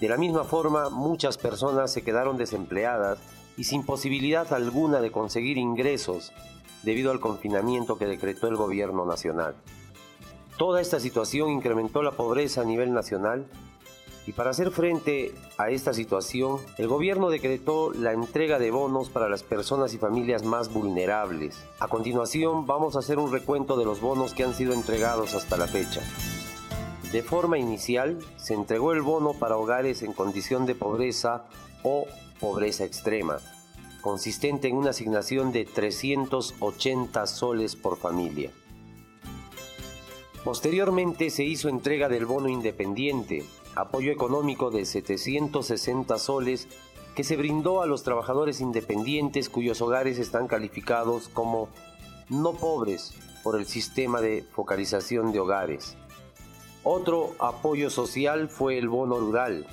De 0.00 0.08
la 0.08 0.16
misma 0.16 0.44
forma, 0.44 0.88
muchas 0.88 1.36
personas 1.36 1.92
se 1.92 2.02
quedaron 2.02 2.36
desempleadas 2.36 3.18
y 3.56 3.64
sin 3.64 3.84
posibilidad 3.84 4.52
alguna 4.52 5.00
de 5.00 5.10
conseguir 5.10 5.58
ingresos 5.58 6.32
debido 6.82 7.10
al 7.10 7.20
confinamiento 7.20 7.98
que 7.98 8.06
decretó 8.06 8.48
el 8.48 8.56
gobierno 8.56 9.04
nacional. 9.04 9.54
Toda 10.58 10.80
esta 10.80 11.00
situación 11.00 11.50
incrementó 11.50 12.02
la 12.02 12.12
pobreza 12.12 12.60
a 12.60 12.64
nivel 12.64 12.92
nacional 12.92 13.46
y 14.26 14.32
para 14.32 14.50
hacer 14.50 14.70
frente 14.70 15.34
a 15.58 15.70
esta 15.70 15.92
situación, 15.92 16.58
el 16.78 16.86
gobierno 16.86 17.28
decretó 17.28 17.92
la 17.92 18.12
entrega 18.12 18.60
de 18.60 18.70
bonos 18.70 19.10
para 19.10 19.28
las 19.28 19.42
personas 19.42 19.94
y 19.94 19.98
familias 19.98 20.44
más 20.44 20.72
vulnerables. 20.72 21.58
A 21.80 21.88
continuación 21.88 22.66
vamos 22.66 22.94
a 22.94 23.00
hacer 23.00 23.18
un 23.18 23.32
recuento 23.32 23.76
de 23.76 23.84
los 23.84 24.00
bonos 24.00 24.32
que 24.32 24.44
han 24.44 24.54
sido 24.54 24.74
entregados 24.74 25.34
hasta 25.34 25.56
la 25.56 25.66
fecha. 25.66 26.02
De 27.10 27.22
forma 27.22 27.58
inicial, 27.58 28.18
se 28.36 28.54
entregó 28.54 28.92
el 28.92 29.02
bono 29.02 29.34
para 29.34 29.56
hogares 29.56 30.02
en 30.02 30.12
condición 30.12 30.66
de 30.66 30.76
pobreza 30.76 31.44
o 31.82 32.06
pobreza 32.42 32.84
extrema, 32.84 33.38
consistente 34.00 34.66
en 34.66 34.76
una 34.76 34.90
asignación 34.90 35.52
de 35.52 35.64
380 35.64 37.24
soles 37.28 37.76
por 37.76 37.96
familia. 37.96 38.50
Posteriormente 40.42 41.30
se 41.30 41.44
hizo 41.44 41.68
entrega 41.68 42.08
del 42.08 42.26
bono 42.26 42.48
independiente, 42.48 43.44
apoyo 43.76 44.10
económico 44.10 44.72
de 44.72 44.84
760 44.84 46.18
soles 46.18 46.66
que 47.14 47.22
se 47.22 47.36
brindó 47.36 47.80
a 47.80 47.86
los 47.86 48.02
trabajadores 48.02 48.60
independientes 48.60 49.48
cuyos 49.48 49.80
hogares 49.80 50.18
están 50.18 50.48
calificados 50.48 51.28
como 51.28 51.68
no 52.28 52.54
pobres 52.54 53.14
por 53.44 53.56
el 53.56 53.66
sistema 53.66 54.20
de 54.20 54.42
focalización 54.42 55.30
de 55.30 55.38
hogares. 55.38 55.96
Otro 56.82 57.36
apoyo 57.38 57.88
social 57.88 58.48
fue 58.48 58.78
el 58.78 58.88
bono 58.88 59.20
rural 59.20 59.64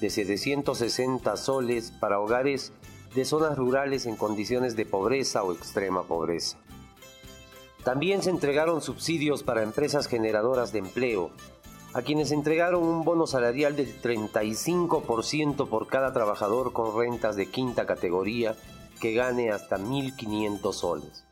de 0.00 0.10
760 0.10 1.36
soles 1.36 1.90
para 1.90 2.20
hogares 2.20 2.72
de 3.14 3.24
zonas 3.24 3.56
rurales 3.56 4.06
en 4.06 4.16
condiciones 4.16 4.76
de 4.76 4.86
pobreza 4.86 5.42
o 5.42 5.52
extrema 5.52 6.02
pobreza. 6.02 6.58
También 7.84 8.22
se 8.22 8.30
entregaron 8.30 8.82
subsidios 8.82 9.42
para 9.42 9.62
empresas 9.62 10.06
generadoras 10.06 10.72
de 10.72 10.80
empleo, 10.80 11.30
a 11.94 12.02
quienes 12.02 12.30
entregaron 12.30 12.82
un 12.82 13.04
bono 13.04 13.26
salarial 13.26 13.74
del 13.74 14.02
35% 14.02 15.68
por 15.68 15.86
cada 15.86 16.12
trabajador 16.12 16.72
con 16.72 16.98
rentas 16.98 17.36
de 17.36 17.46
quinta 17.46 17.86
categoría 17.86 18.54
que 19.00 19.14
gane 19.14 19.50
hasta 19.50 19.78
1.500 19.78 20.72
soles. 20.72 21.24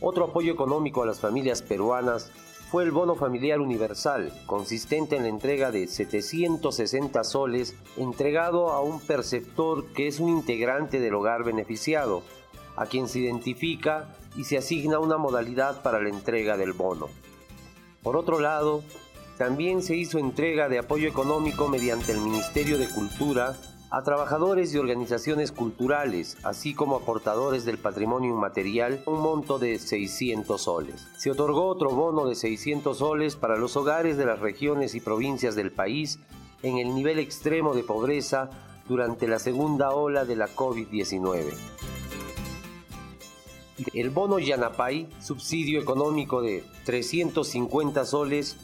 Otro 0.00 0.26
apoyo 0.26 0.52
económico 0.52 1.02
a 1.02 1.06
las 1.06 1.20
familias 1.20 1.62
peruanas 1.62 2.30
fue 2.70 2.84
el 2.84 2.92
bono 2.92 3.16
familiar 3.16 3.58
universal, 3.58 4.32
consistente 4.46 5.16
en 5.16 5.24
la 5.24 5.28
entrega 5.28 5.72
de 5.72 5.88
760 5.88 7.24
soles 7.24 7.74
entregado 7.96 8.70
a 8.70 8.80
un 8.80 9.00
perceptor 9.00 9.86
que 9.92 10.06
es 10.06 10.20
un 10.20 10.28
integrante 10.28 11.00
del 11.00 11.14
hogar 11.14 11.42
beneficiado, 11.42 12.22
a 12.76 12.86
quien 12.86 13.08
se 13.08 13.18
identifica 13.18 14.14
y 14.36 14.44
se 14.44 14.56
asigna 14.56 15.00
una 15.00 15.16
modalidad 15.16 15.82
para 15.82 16.00
la 16.00 16.10
entrega 16.10 16.56
del 16.56 16.72
bono. 16.72 17.08
Por 18.04 18.16
otro 18.16 18.38
lado, 18.38 18.84
también 19.36 19.82
se 19.82 19.96
hizo 19.96 20.18
entrega 20.18 20.68
de 20.68 20.78
apoyo 20.78 21.08
económico 21.08 21.66
mediante 21.66 22.12
el 22.12 22.20
Ministerio 22.20 22.78
de 22.78 22.88
Cultura 22.88 23.56
a 23.90 24.02
trabajadores 24.02 24.72
y 24.72 24.78
organizaciones 24.78 25.50
culturales, 25.50 26.36
así 26.44 26.74
como 26.74 26.96
a 26.96 27.00
portadores 27.00 27.64
del 27.64 27.78
patrimonio 27.78 28.30
inmaterial, 28.30 29.02
un 29.06 29.20
monto 29.20 29.58
de 29.58 29.78
600 29.78 30.62
soles. 30.62 31.08
Se 31.16 31.30
otorgó 31.30 31.66
otro 31.66 31.90
bono 31.90 32.26
de 32.26 32.36
600 32.36 32.96
soles 32.96 33.34
para 33.36 33.56
los 33.56 33.76
hogares 33.76 34.16
de 34.16 34.26
las 34.26 34.38
regiones 34.38 34.94
y 34.94 35.00
provincias 35.00 35.56
del 35.56 35.72
país 35.72 36.20
en 36.62 36.78
el 36.78 36.94
nivel 36.94 37.18
extremo 37.18 37.74
de 37.74 37.82
pobreza 37.82 38.50
durante 38.88 39.26
la 39.26 39.38
segunda 39.38 39.90
ola 39.90 40.24
de 40.24 40.36
la 40.36 40.48
COVID-19 40.48 41.52
el 43.94 44.10
bono 44.10 44.38
Yanapay, 44.38 45.08
subsidio 45.20 45.80
económico 45.80 46.42
de 46.42 46.64
350 46.84 48.04
soles 48.04 48.56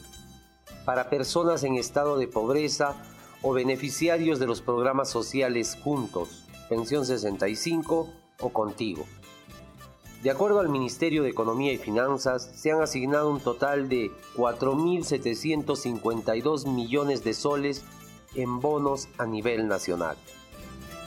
para 0.85 1.09
personas 1.09 1.63
en 1.63 1.75
estado 1.75 2.17
de 2.17 2.27
pobreza 2.27 2.95
o 3.41 3.53
beneficiarios 3.53 4.39
de 4.39 4.47
los 4.47 4.61
programas 4.61 5.09
sociales 5.09 5.77
Juntos, 5.83 6.45
Pensión 6.69 7.05
65 7.05 8.09
o 8.39 8.49
Contigo. 8.49 9.05
De 10.23 10.31
acuerdo 10.31 10.59
al 10.59 10.69
Ministerio 10.69 11.21
de 11.23 11.29
Economía 11.29 11.71
y 11.71 11.77
Finanzas, 11.77 12.51
se 12.55 12.71
han 12.71 12.81
asignado 12.81 13.29
un 13.29 13.39
total 13.39 13.87
de 13.87 14.11
4.752 14.35 16.67
millones 16.67 17.23
de 17.23 17.35
soles 17.35 17.83
en 18.33 18.59
bonos 18.59 19.09
a 19.17 19.25
nivel 19.25 19.67
nacional. 19.67 20.17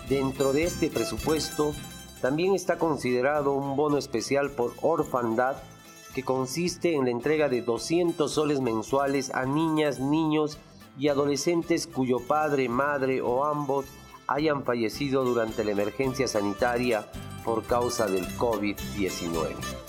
Dentro 0.09 0.53
de 0.53 0.65
este 0.65 0.91
presupuesto, 0.91 1.73
también 2.21 2.55
está 2.55 2.79
considerado 2.79 3.53
un 3.53 3.77
bono 3.77 3.97
especial 3.99 4.51
por 4.51 4.75
orfandad 4.81 5.57
que 6.15 6.23
consiste 6.23 6.95
en 6.95 7.05
la 7.05 7.11
entrega 7.11 7.49
de 7.49 7.63
200 7.63 8.31
soles 8.31 8.61
mensuales 8.61 9.35
a 9.35 9.45
niñas, 9.45 9.99
niños 10.01 10.57
y 10.57 10.70
adolescentes 11.09 11.87
cuyo 11.87 12.21
padre, 12.21 12.69
madre 12.69 13.21
o 13.23 13.45
ambos 13.45 13.87
hayan 14.27 14.65
fallecido 14.65 15.25
durante 15.25 15.65
la 15.65 15.73
emergencia 15.73 16.29
sanitaria 16.29 17.05
por 17.45 17.65
causa 17.65 18.07
del 18.07 18.27
COVID-19. 18.37 19.81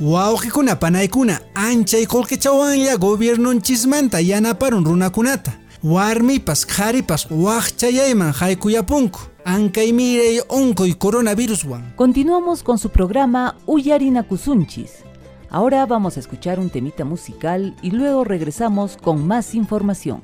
Wawqikuna 0.00 0.76
panaykuna 0.76 1.42
anchay 1.54 2.06
qullqichawanlla 2.06 2.96
gobiernonchismanta 2.96 4.20
yanaparun 4.20 4.84
runakunata. 4.84 5.59
Continuamos 11.96 12.62
con 12.62 12.76
su 12.76 12.90
programa 12.90 13.56
Uyarina 13.64 14.24
Kusunchis. 14.24 15.04
Ahora 15.48 15.86
vamos 15.86 16.18
a 16.18 16.20
escuchar 16.20 16.60
un 16.60 16.68
temita 16.68 17.06
musical 17.06 17.74
y 17.80 17.92
luego 17.92 18.24
regresamos 18.24 18.98
con 18.98 19.26
más 19.26 19.54
información. 19.54 20.22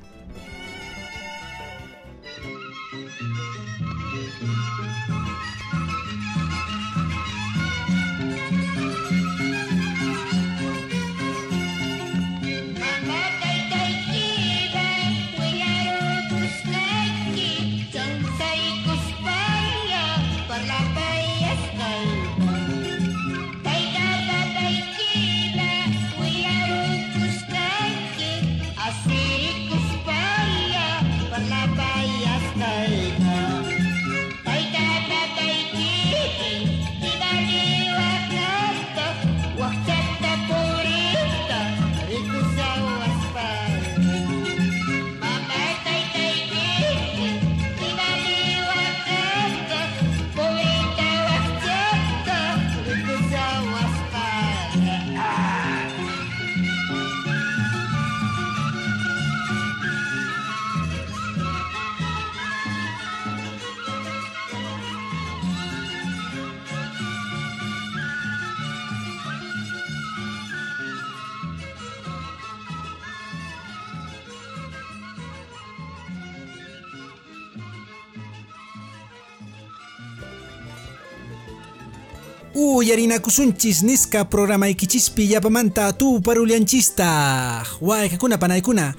Uyarinakusunchis 82.87 83.83
nisqa 83.83 84.25
programaykichis 84.25 85.12
yapamanta 85.18 85.92
tuparulianchista 85.92 87.66
waykakuna 87.81 88.38
panaykuna 88.38 88.94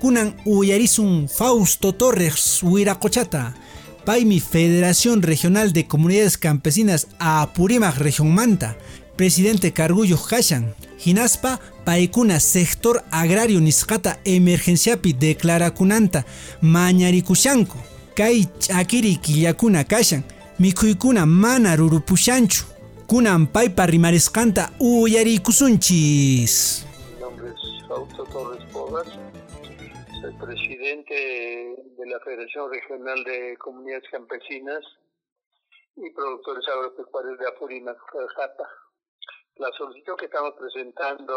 kunan 0.00 0.34
uyarisun 0.46 1.28
Fausto 1.28 1.92
Torres 1.92 2.62
Huiracochata 2.62 3.52
Paimi 4.04 4.38
Federación 4.40 5.22
Regional 5.22 5.72
de 5.72 5.88
Comunidades 5.88 6.38
Campesinas 6.38 7.08
Apurímac 7.18 7.96
Manta 8.22 8.76
Presidente 9.16 9.72
Cargullo 9.72 10.16
Hashan 10.16 10.74
Hinaspa 11.04 11.58
paikuna 11.84 12.38
sector 12.38 13.02
agrario 13.10 13.60
nisqata 13.60 14.18
emergenciapi 14.24 15.14
declarakunanta 15.14 16.24
mañarikushanku 16.60 17.76
kay 18.14 18.46
ch'akiri 18.60 19.16
killakuna 19.16 19.82
kashan 19.82 20.22
mikhuykuna 20.60 21.26
mana 21.26 21.74
rurupushanchu 21.76 22.71
kunan 23.12 23.44
paypa 23.44 23.84
rimarisqanta 23.84 24.72
uyariykusunchis. 24.80 26.54
Mi 27.12 27.20
nombre 27.20 27.52
es 27.52 27.60
Fausto 27.86 28.24
Torres 28.32 28.64
Porras, 28.72 29.04
soy 30.22 30.32
presidente 30.40 31.12
de 31.98 32.06
la 32.06 32.18
Federación 32.20 32.72
Regional 32.72 33.22
de 33.24 33.58
Comunidades 33.58 34.08
Campesinas 34.10 34.82
y 35.96 36.08
Productores 36.08 36.64
Agropecuarios 36.68 37.38
de 37.38 37.48
Apurímac, 37.48 37.98
Jata. 38.34 38.68
La 39.56 39.68
solicitud 39.76 40.16
que 40.16 40.24
estamos 40.24 40.54
presentando 40.58 41.34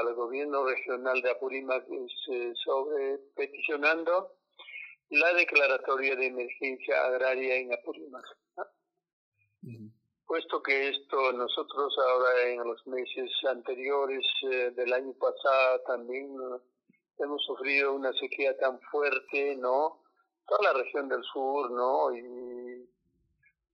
al 0.00 0.14
gobierno 0.14 0.64
regional 0.64 1.20
de 1.20 1.30
Apurímac 1.30 1.84
es 1.90 2.12
eh, 2.32 2.52
sobre 2.64 3.18
peticionando 3.36 4.32
la 5.10 5.34
declaratoria 5.34 6.16
de 6.16 6.26
emergencia 6.26 7.04
agraria 7.04 7.56
en 7.56 7.74
Apurímac. 7.74 8.24
Puesto 10.28 10.62
que 10.62 10.90
esto 10.90 11.32
nosotros 11.32 11.96
ahora 11.98 12.50
en 12.50 12.62
los 12.62 12.86
meses 12.86 13.30
anteriores 13.48 14.22
eh, 14.42 14.72
del 14.76 14.92
año 14.92 15.14
pasado 15.14 15.80
también 15.86 16.36
hemos 17.18 17.42
sufrido 17.46 17.94
una 17.94 18.12
sequía 18.12 18.54
tan 18.58 18.78
fuerte, 18.92 19.56
¿no? 19.56 20.02
Toda 20.46 20.64
la 20.64 20.82
región 20.82 21.08
del 21.08 21.22
sur, 21.32 21.70
¿no? 21.70 22.14
Y 22.14 22.86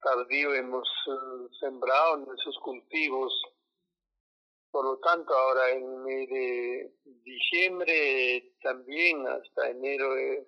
tardío 0.01 0.55
hemos 0.55 0.89
eh, 1.09 1.49
sembrado 1.59 2.19
nuestros 2.19 2.57
cultivos. 2.61 3.33
Por 4.71 4.85
lo 4.85 4.99
tanto, 4.99 5.35
ahora 5.35 5.71
en 5.71 5.83
el 5.83 5.99
mes 6.03 6.31
de 6.31 6.93
diciembre 7.25 8.53
también 8.63 9.27
hasta 9.27 9.71
enero 9.71 10.17
eh, 10.17 10.47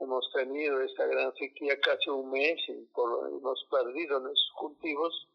hemos 0.00 0.30
tenido 0.32 0.80
esta 0.80 1.06
gran 1.06 1.32
sequía 1.34 1.78
casi 1.80 2.10
un 2.10 2.30
mes 2.30 2.60
y 2.68 2.84
por, 2.92 3.28
hemos 3.28 3.66
perdido 3.70 4.20
nuestros 4.20 4.52
cultivos 4.56 5.28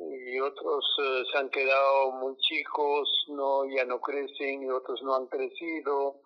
y 0.00 0.40
otros 0.40 0.84
eh, 1.02 1.22
se 1.30 1.38
han 1.38 1.50
quedado 1.50 2.12
muy 2.12 2.36
chicos, 2.38 3.26
no 3.28 3.66
ya 3.66 3.84
no 3.84 4.00
crecen 4.00 4.62
y 4.62 4.70
otros 4.70 5.02
no 5.02 5.14
han 5.14 5.26
crecido. 5.26 6.22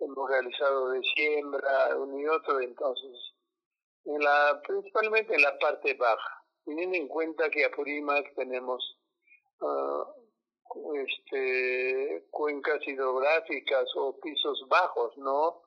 Hemos 0.00 0.28
realizado 0.28 0.90
de 0.90 1.00
siembra, 1.14 1.96
uno 1.96 2.18
y 2.18 2.26
otro, 2.26 2.60
entonces, 2.60 3.34
en 4.04 4.18
la, 4.20 4.60
principalmente 4.66 5.34
en 5.34 5.42
la 5.42 5.56
parte 5.58 5.94
baja, 5.94 6.44
teniendo 6.64 6.96
en 6.96 7.06
cuenta 7.06 7.48
que 7.50 7.64
Apurímac 7.64 8.34
tenemos 8.34 8.98
uh, 9.60 10.94
este, 10.96 12.26
cuencas 12.30 12.80
hidrográficas 12.86 13.84
o 13.96 14.18
pisos 14.20 14.66
bajos, 14.68 15.16
¿no? 15.18 15.62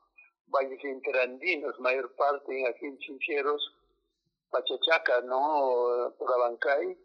Valles 0.47 0.83
interandinos, 0.83 1.79
mayor 1.79 2.15
parte 2.15 2.67
aquí 2.67 2.85
en 2.85 2.97
Chincheros, 2.99 3.75
Pachachaca, 4.49 5.21
¿no? 5.21 6.13
Por 6.17 6.33
Abancay, 6.33 6.97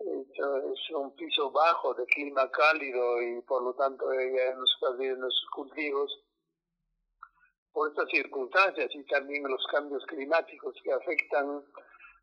es 0.00 0.90
un 0.90 1.14
piso 1.14 1.50
bajo 1.50 1.94
de 1.94 2.04
clima 2.06 2.50
cálido 2.50 3.22
y 3.22 3.40
por 3.42 3.62
lo 3.62 3.74
tanto 3.74 4.04
ya 4.12 4.56
perdido 4.80 5.16
nuestros 5.16 5.50
cultivos 5.54 6.24
por 7.72 7.90
estas 7.90 8.08
circunstancias 8.10 8.90
y 8.94 9.04
también 9.04 9.42
los 9.44 9.64
cambios 9.66 10.04
climáticos 10.06 10.74
que 10.82 10.92
afectan 10.92 11.64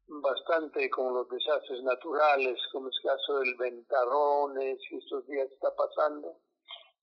bastante 0.08 0.90
con 0.90 1.14
los 1.14 1.30
desastres 1.30 1.84
naturales, 1.84 2.60
como 2.72 2.90
es 2.90 2.96
el 3.04 3.10
caso 3.10 3.40
del 3.40 3.56
ventarrones, 3.56 4.80
que 4.90 4.98
estos 4.98 5.26
días 5.28 5.50
está 5.52 5.74
pasando, 5.76 6.38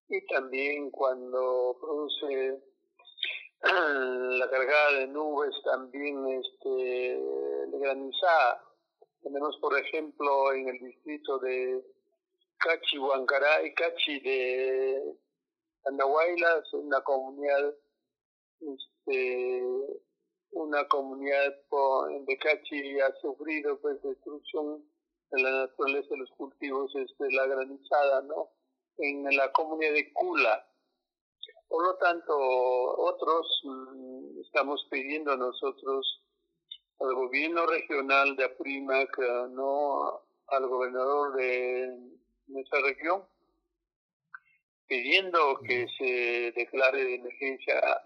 y 0.09 0.27
también 0.27 0.91
cuando 0.91 1.77
produce 1.81 2.63
la 4.39 4.51
cargada 4.51 4.93
de 4.93 5.07
nubes, 5.09 5.55
también 5.65 6.27
este, 6.29 7.21
granizada 7.73 8.63
tenemos, 9.23 9.57
por 9.59 9.79
ejemplo, 9.79 10.53
en 10.53 10.69
el 10.69 10.79
distrito 10.79 11.39
de 11.39 11.85
Cachi, 12.59 12.99
Huancaray, 12.99 13.75
Cachi 13.75 14.21
de 14.21 15.03
Andahuaylas, 15.85 16.73
una 16.73 17.01
comunidad, 17.03 17.75
este, 18.61 19.63
una 20.53 20.87
comunidad 20.89 21.55
de 22.27 22.39
Cachi 22.39 23.01
ha 23.01 23.13
sufrido 23.21 23.79
pues 23.81 24.01
destrucción 24.03 24.85
de 25.31 25.43
la 25.43 25.51
naturaleza 25.67 26.09
de 26.11 26.19
los 26.19 26.31
cultivos, 26.33 26.95
este, 26.95 27.31
la 27.33 27.47
granizada, 27.47 28.23
¿no? 28.23 28.51
En 28.99 29.25
la 29.37 29.53
comunidad 29.53 29.93
de 29.93 30.13
Cula. 30.13 30.68
Por 31.69 31.87
lo 31.87 31.97
tanto, 31.97 32.35
otros 32.35 33.61
mm, 33.65 34.41
estamos 34.41 34.87
pidiendo 34.91 35.33
a 35.33 35.37
nosotros 35.37 36.23
al 37.01 37.15
gobierno 37.15 37.67
regional 37.67 38.35
de 38.37 38.45
Apurímac, 38.45 39.19
no 39.51 40.23
al 40.49 40.67
gobernador 40.67 41.35
de 41.37 41.97
nuestra 42.49 42.81
región, 42.81 43.23
pidiendo 44.87 45.59
que 45.67 45.87
se 45.99 46.53
declare 46.57 47.05
de 47.05 47.15
emergencia 47.17 48.03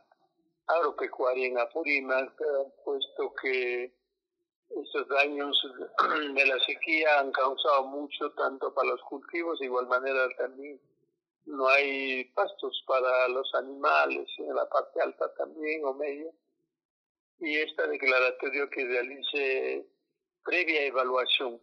agropecuaria 0.67 1.47
en 1.47 1.59
Apurímac, 1.59 2.35
puesto 2.85 3.33
que 3.41 3.95
estos 4.69 5.09
daños 5.09 5.57
de 6.35 6.47
la 6.47 6.59
sequía 6.65 7.21
han 7.21 7.31
causado 7.33 7.85
mucho 7.85 8.33
tanto 8.33 8.75
para 8.75 8.89
los 8.89 9.03
cultivos, 9.03 9.59
de 9.61 9.67
igual 9.67 9.87
manera 9.87 10.29
también 10.37 10.81
no 11.45 11.69
hay 11.69 12.25
pastos 12.33 12.83
para 12.87 13.29
los 13.29 13.53
animales 13.55 14.29
en 14.39 14.55
la 14.55 14.69
parte 14.69 15.01
alta 15.01 15.33
también 15.35 15.85
o 15.85 15.95
media. 15.95 16.31
Y 17.39 17.59
esta 17.59 17.87
declaratoria 17.87 18.69
que 18.71 18.85
realice 18.85 19.87
previa 20.45 20.87
evaluación 20.87 21.61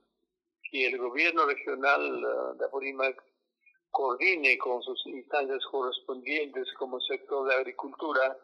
y 0.72 0.86
el 0.86 0.98
gobierno 0.98 1.46
regional 1.46 2.24
uh, 2.24 2.58
de 2.58 2.66
Apurímac 2.66 3.24
coordine 3.92 4.58
con 4.58 4.82
sus 4.84 5.06
instancias 5.08 5.66
correspondientes 5.72 6.72
como 6.78 7.00
sector 7.02 7.48
de 7.48 7.56
agricultura, 7.56 8.38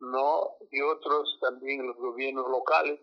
no 0.00 0.56
y 0.70 0.80
otros 0.80 1.38
también 1.40 1.86
los 1.86 1.96
gobiernos 1.96 2.48
locales 2.48 3.00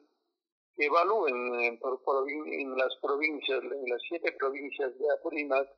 que 0.76 0.86
evalúen 0.86 1.36
en, 1.64 1.80
en 1.82 2.78
las 2.78 2.96
provincias, 3.02 3.64
en 3.64 3.90
las 3.90 4.02
siete 4.08 4.34
provincias 4.34 4.98
de 4.98 5.12
Apurímac, 5.14 5.70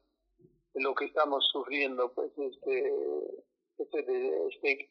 lo 0.75 0.95
que 0.95 1.05
estamos 1.05 1.47
sufriendo, 1.51 2.11
pues 2.13 2.31
este, 2.37 2.93
este, 3.77 4.47
este 4.47 4.89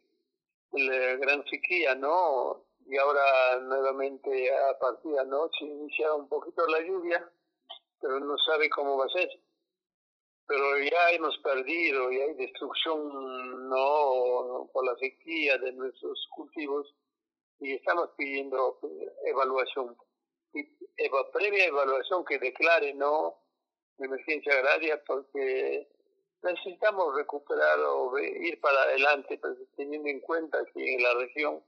la 0.73 1.17
gran 1.17 1.45
sequía, 1.47 1.95
¿no? 1.95 2.65
Y 2.87 2.97
ahora 2.97 3.61
nuevamente 3.61 4.51
a 4.55 4.79
partir 4.79 5.13
de 5.13 5.21
anoche 5.21 5.65
inicia 5.65 6.15
un 6.15 6.29
poquito 6.29 6.67
la 6.67 6.81
lluvia, 6.81 7.31
pero 8.01 8.21
no 8.21 8.37
sabe 8.39 8.69
cómo 8.71 8.97
va 8.97 9.07
a 9.07 9.09
ser. 9.09 9.29
Pero 10.47 10.79
ya 10.79 11.11
hemos 11.13 11.37
perdido 11.39 12.11
y 12.11 12.21
hay 12.21 12.35
destrucción, 12.35 13.69
¿no? 13.69 14.69
Por 14.73 14.85
la 14.85 14.97
sequía 14.97 15.59
de 15.59 15.73
nuestros 15.73 16.27
cultivos 16.35 16.93
y 17.61 17.75
estamos 17.75 18.11
pidiendo 18.17 18.81
evaluación. 19.27 19.97
Y 20.53 20.65
previa 21.33 21.67
evaluación 21.67 22.25
que 22.25 22.39
declare, 22.39 22.95
¿no? 22.95 23.40
Emergencia 24.05 24.53
agraria 24.53 25.03
porque 25.05 25.89
necesitamos 26.43 27.15
recuperar 27.15 27.79
o 27.81 28.19
ir 28.19 28.61
para 28.61 28.83
adelante, 28.83 29.39
pues, 29.39 29.57
teniendo 29.77 30.09
en 30.09 30.21
cuenta 30.21 30.65
que 30.73 30.95
en 30.95 31.03
la 31.03 31.15
región 31.15 31.63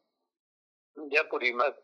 ya 1.10 1.28
por 1.28 1.42
más 1.54 1.74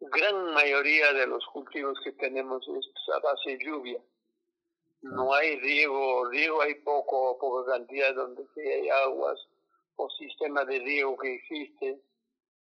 gran 0.00 0.52
mayoría 0.52 1.12
de 1.12 1.26
los 1.26 1.44
cultivos 1.46 1.98
que 2.04 2.12
tenemos 2.12 2.66
es 2.68 3.14
a 3.14 3.18
base 3.20 3.56
de 3.56 3.64
lluvia. 3.64 4.00
No 5.02 5.34
hay 5.34 5.58
riego, 5.60 6.28
riego 6.30 6.62
hay 6.62 6.74
poco, 6.76 7.38
poca 7.38 7.72
cantidad 7.72 8.14
donde 8.14 8.44
hay 8.56 8.88
aguas 8.88 9.38
o 9.96 10.08
sistema 10.10 10.64
de 10.64 10.78
riego 10.78 11.16
que 11.18 11.34
existe, 11.34 12.00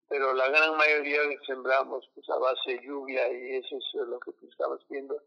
pero 0.08 0.34
la 0.34 0.48
gran 0.50 0.78
mayoría 0.78 1.22
que 1.30 1.40
sembramos 1.46 2.10
pues 2.14 2.30
a 2.30 2.38
base 2.38 2.72
de 2.72 2.86
lluvia 2.86 3.32
y 3.32 3.56
eso 3.56 3.78
es 3.78 4.08
lo 4.08 4.20
que 4.20 4.32
estamos 4.48 4.86
viendo 4.90 5.22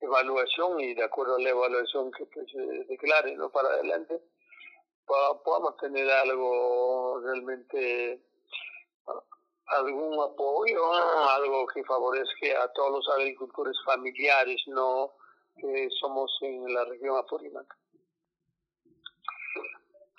evaluación 0.00 0.80
y 0.80 0.94
de 0.94 1.04
acuerdo 1.04 1.36
a 1.36 1.40
la 1.40 1.50
evaluación 1.50 2.10
que 2.12 2.26
pues, 2.26 2.46
se 2.50 2.60
declare 2.84 3.34
¿no? 3.36 3.50
para 3.50 3.68
adelante, 3.68 4.20
podamos 5.06 5.76
tener 5.78 6.08
algo 6.10 7.20
realmente, 7.24 8.20
algún 9.66 10.20
apoyo, 10.20 10.92
algo 11.30 11.66
que 11.66 11.84
favorezca 11.84 12.62
a 12.62 12.72
todos 12.72 13.04
los 13.04 13.16
agricultores 13.16 13.76
familiares, 13.84 14.62
no 14.66 15.12
que 15.56 15.88
somos 16.00 16.30
en 16.42 16.72
la 16.72 16.84
región 16.84 17.16
Apurímac. 17.16 17.76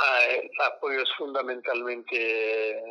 Ah, 0.02 0.66
apoyos 0.66 1.10
fundamentalmente 1.18 2.82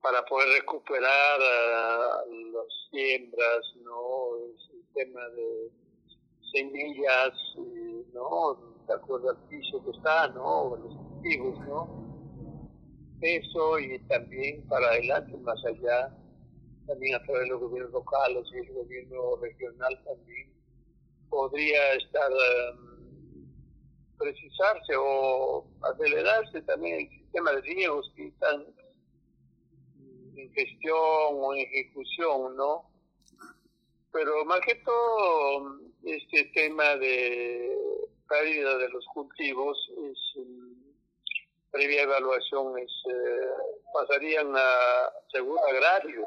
para 0.00 0.24
poder 0.24 0.48
recuperar 0.60 1.40
las 1.40 2.66
siembras, 2.90 3.74
¿no? 3.76 4.36
el 4.36 4.58
sistema 4.58 5.28
de 5.30 5.70
semillas, 6.56 7.32
¿no? 8.14 8.56
De 8.86 8.94
acuerdo 8.94 9.30
al 9.30 9.48
piso 9.48 9.84
que 9.84 9.90
está, 9.90 10.28
¿no? 10.28 10.76
Los 10.76 10.96
cultivos, 10.96 11.58
¿no? 11.66 12.06
Eso 13.20 13.78
y 13.78 13.98
también 14.06 14.66
para 14.68 14.88
adelante, 14.88 15.36
más 15.38 15.58
allá, 15.64 16.16
también 16.86 17.14
a 17.14 17.22
través 17.24 17.42
de 17.42 17.48
los 17.48 17.60
gobiernos 17.60 17.92
locales 17.92 18.44
y 18.52 18.58
el 18.58 18.74
gobierno 18.74 19.36
regional 19.40 20.02
también 20.04 20.52
podría 21.28 21.94
estar 21.94 22.30
um, 22.30 23.48
precisarse 24.18 24.94
o 24.98 25.66
acelerarse 25.82 26.62
también 26.62 27.00
el 27.00 27.08
sistema 27.08 27.52
de 27.52 27.60
riegos 27.62 28.12
que 28.14 28.28
están 28.28 28.64
en 30.36 30.52
gestión 30.52 30.96
o 30.98 31.54
en 31.54 31.60
ejecución, 31.60 32.56
¿no? 32.56 32.95
Pero 34.16 34.46
más 34.46 34.60
que 34.60 34.76
todo, 34.76 35.78
este 36.02 36.44
tema 36.54 36.96
de 36.96 37.70
pérdida 38.26 38.78
de 38.78 38.88
los 38.88 39.04
cultivos 39.12 39.76
es 40.10 40.42
previa 41.70 42.04
evaluación 42.04 42.78
es, 42.78 42.90
pasarían 43.92 44.56
a 44.56 44.70
seguro 45.30 45.60
agrario. 45.70 46.24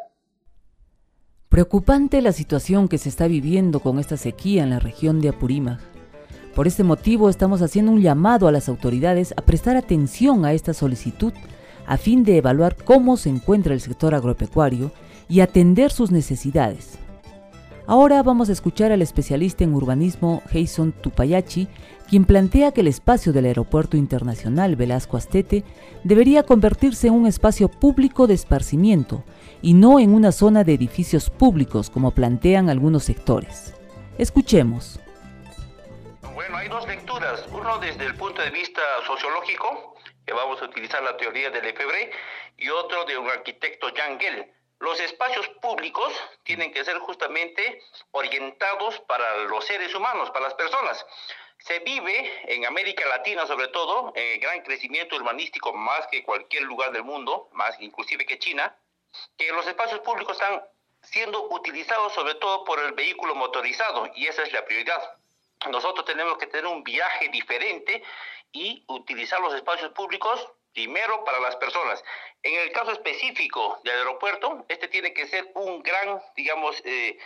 Preocupante 1.50 2.22
la 2.22 2.32
situación 2.32 2.88
que 2.88 3.00
se 3.00 3.10
está 3.10 3.28
viviendo 3.28 3.80
con 3.80 3.98
esta 3.98 4.18
sequía 4.18 4.62
en 4.62 4.70
la 4.70 4.80
región 4.80 5.20
de 5.20 5.30
Apurímac. 5.30 5.82
Por 6.54 6.68
este 6.68 6.84
motivo 6.84 7.28
estamos 7.28 7.64
haciendo 7.64 7.92
un 7.92 8.04
llamado 8.04 8.48
a 8.48 8.52
las 8.52 8.70
autoridades 8.70 9.34
a 9.36 9.42
prestar 9.42 9.78
atención 9.78 10.46
a 10.46 10.54
esta 10.54 10.76
solicitud 10.76 11.34
a 11.88 11.98
fin 11.98 12.24
de 12.24 12.38
evaluar 12.38 12.76
cómo 12.76 13.18
se 13.18 13.30
encuentra 13.30 13.74
el 13.74 13.82
sector 13.82 14.14
agropecuario 14.14 14.92
y 15.28 15.40
atender 15.40 15.90
sus 15.90 16.12
necesidades. 16.12 17.00
Ahora 17.90 18.22
vamos 18.22 18.50
a 18.50 18.52
escuchar 18.52 18.92
al 18.92 19.02
especialista 19.02 19.64
en 19.64 19.74
urbanismo 19.74 20.44
Jason 20.54 20.92
Tupayachi, 20.92 21.68
quien 22.08 22.24
plantea 22.24 22.72
que 22.72 22.82
el 22.82 22.88
espacio 22.88 23.34
del 23.34 23.46
Aeropuerto 23.46 23.98
Internacional 23.98 24.76
Velasco 24.76 25.18
Astete 25.18 25.64
debería 26.04 26.44
convertirse 26.44 27.08
en 27.08 27.16
un 27.16 27.26
espacio 27.26 27.68
público 27.68 28.28
de 28.28 28.36
esparcimiento 28.36 29.24
y 29.64 29.74
no 29.74 30.00
en 30.00 30.14
una 30.14 30.32
zona 30.32 30.64
de 30.64 30.76
edificios 30.76 31.32
públicos 31.32 31.90
como 31.90 32.12
plantean 32.12 32.70
algunos 32.70 33.06
sectores. 33.06 33.74
Escuchemos. 34.20 35.00
Bueno, 36.36 36.58
hay 36.58 36.70
dos 36.70 36.88
lecturas. 36.88 37.44
Uno 37.52 37.80
desde 37.80 38.06
el 38.06 38.14
punto 38.14 38.40
de 38.44 38.52
vista 38.52 38.82
sociológico, 39.08 39.96
que 40.28 40.34
vamos 40.34 40.62
a 40.62 40.66
utilizar 40.66 41.02
la 41.02 41.18
teoría 41.18 41.50
del 41.50 41.64
Lefebvre, 41.64 42.12
y 42.56 42.70
otro 42.70 43.04
de 43.06 43.18
un 43.18 43.28
arquitecto 43.28 43.88
Jan 43.96 44.20
Gell 44.20 44.59
los 44.80 45.00
espacios 45.00 45.48
públicos 45.62 46.14
tienen 46.44 46.72
que 46.72 46.84
ser 46.84 46.98
justamente 47.00 47.82
orientados 48.12 49.00
para 49.02 49.38
los 49.46 49.66
seres 49.66 49.94
humanos, 49.94 50.32
para 50.32 50.46
las 50.46 50.54
personas. 50.54 51.06
Se 51.60 51.80
vive 51.80 52.54
en 52.54 52.66
América 52.66 53.06
Latina 53.08 53.46
sobre 53.46 53.68
todo, 53.68 54.14
en 54.16 54.40
gran 54.40 54.62
crecimiento 54.62 55.18
urbanístico 55.18 55.74
más 55.74 56.08
que 56.08 56.24
cualquier 56.24 56.64
lugar 56.64 56.92
del 56.92 57.04
mundo, 57.04 57.50
más 57.52 57.76
inclusive 57.82 58.26
que 58.26 58.40
China, 58.40 58.74
que 59.38 59.52
los 59.52 59.68
espacios 59.68 60.00
públicos 60.00 60.40
están 60.40 60.64
siendo 61.02 61.50
utilizados 61.50 62.14
sobre 62.14 62.36
todo 62.36 62.64
por 62.64 62.80
el 62.80 62.94
vehículo 62.94 63.36
motorizado 63.36 64.10
y 64.16 64.28
esa 64.28 64.44
es 64.44 64.54
la 64.54 64.64
prioridad. 64.64 65.18
Nosotros 65.70 66.06
tenemos 66.06 66.38
que 66.38 66.48
tener 66.48 66.68
un 66.68 66.84
viaje 66.84 67.28
diferente 67.30 68.02
y 68.54 68.84
utilizar 68.88 69.42
los 69.42 69.54
espacios 69.54 69.92
públicos 69.92 70.48
primero 70.80 71.26
para 71.26 71.42
las 71.42 71.58
personas. 71.58 72.02
En 72.42 72.56
el 72.56 72.72
caso 72.72 72.92
específico 72.92 73.82
del 73.84 73.98
aeropuerto, 73.98 74.66
este 74.70 74.88
tiene 74.88 75.14
que 75.14 75.28
ser 75.28 75.52
un 75.56 75.84
gran, 75.84 76.22
digamos, 76.38 76.82
eh, 76.86 77.18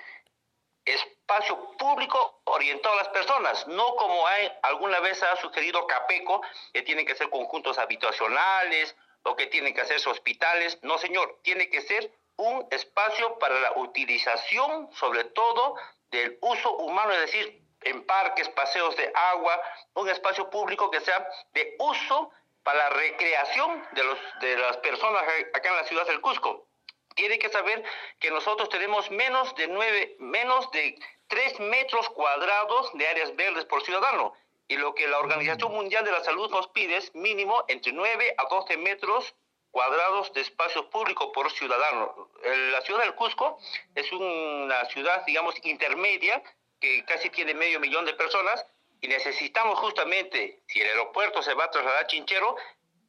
espacio 0.84 1.78
público 1.78 2.42
orientado 2.46 2.96
a 2.96 3.04
las 3.04 3.10
personas, 3.10 3.68
no 3.68 3.96
como 3.96 4.26
hay, 4.28 4.52
alguna 4.64 5.00
vez 5.02 5.22
ha 5.22 5.36
sugerido 5.36 5.86
Capeco, 5.86 6.42
que 6.74 6.82
tienen 6.82 7.06
que 7.06 7.16
ser 7.16 7.30
conjuntos 7.30 7.78
habitacionales 7.78 8.96
o 9.22 9.36
que 9.36 9.46
tienen 9.46 9.76
que 9.76 9.82
hacerse 9.82 10.10
hospitales. 10.10 10.80
No, 10.82 10.98
señor, 10.98 11.40
tiene 11.44 11.70
que 11.70 11.82
ser 11.82 12.12
un 12.38 12.68
espacio 12.72 13.38
para 13.38 13.60
la 13.60 13.74
utilización, 13.74 14.90
sobre 14.94 15.26
todo, 15.26 15.76
del 16.10 16.40
uso 16.42 16.76
humano, 16.78 17.12
es 17.14 17.22
decir, 17.22 17.62
en 17.82 18.04
parques, 18.06 18.50
paseos 18.50 18.96
de 18.96 19.12
agua, 19.14 19.62
un 19.94 20.10
espacio 20.10 20.50
público 20.50 20.90
que 20.90 21.02
sea 21.02 21.28
de 21.54 21.76
uso 21.78 22.32
para 22.64 22.78
la 22.78 22.90
recreación 22.92 23.84
de, 23.92 24.04
los, 24.04 24.18
de 24.42 24.58
las 24.58 24.78
personas 24.78 25.24
acá 25.54 25.70
en 25.70 25.76
la 25.76 25.84
ciudad 25.86 26.08
del 26.08 26.22
Cusco. 26.22 26.68
Tiene 27.16 27.38
que 27.38 27.50
saber 27.50 27.84
que 28.20 28.32
nosotros 28.32 28.70
tenemos 28.70 29.12
menos 29.12 29.54
de 29.56 29.68
nueve, 29.68 30.16
menos 30.20 30.72
de 30.72 30.98
3 31.28 31.60
metros 31.62 32.10
cuadrados 32.10 32.92
de 32.94 33.08
áreas 33.08 33.36
verdes 33.36 33.66
por 33.66 33.84
ciudadano. 33.84 34.34
Y 34.68 34.78
lo 34.78 34.96
que 34.96 35.08
la 35.08 35.20
Organización 35.20 35.74
Mundial 35.74 36.06
de 36.06 36.12
la 36.12 36.24
Salud 36.24 36.50
nos 36.50 36.68
pide 36.70 36.98
es 36.98 37.14
mínimo 37.14 37.64
entre 37.68 37.92
9 37.92 38.36
a 38.38 38.46
12 38.46 38.78
metros 38.78 39.36
cuadrados 39.72 40.32
de 40.34 40.42
espacio 40.42 40.90
público 40.90 41.32
por 41.32 41.52
ciudadano. 41.52 42.30
La 42.72 42.82
ciudad 42.82 43.02
del 43.02 43.16
Cusco 43.16 43.60
es 43.96 44.12
una 44.12 44.86
ciudad, 44.86 45.26
digamos, 45.26 45.56
intermedia, 45.66 46.42
que 46.80 47.04
casi 47.06 47.30
tiene 47.30 47.54
medio 47.54 47.80
millón 47.80 48.06
de 48.06 48.14
personas, 48.14 48.66
y 49.04 49.10
necesitamos 49.10 49.78
justamente, 49.80 50.62
si 50.66 50.80
el 50.80 50.88
aeropuerto 50.88 51.44
se 51.44 51.54
va 51.54 51.66
a 51.66 51.72
trasladar 51.72 52.06
a 52.06 52.08
Chinchero, 52.08 52.56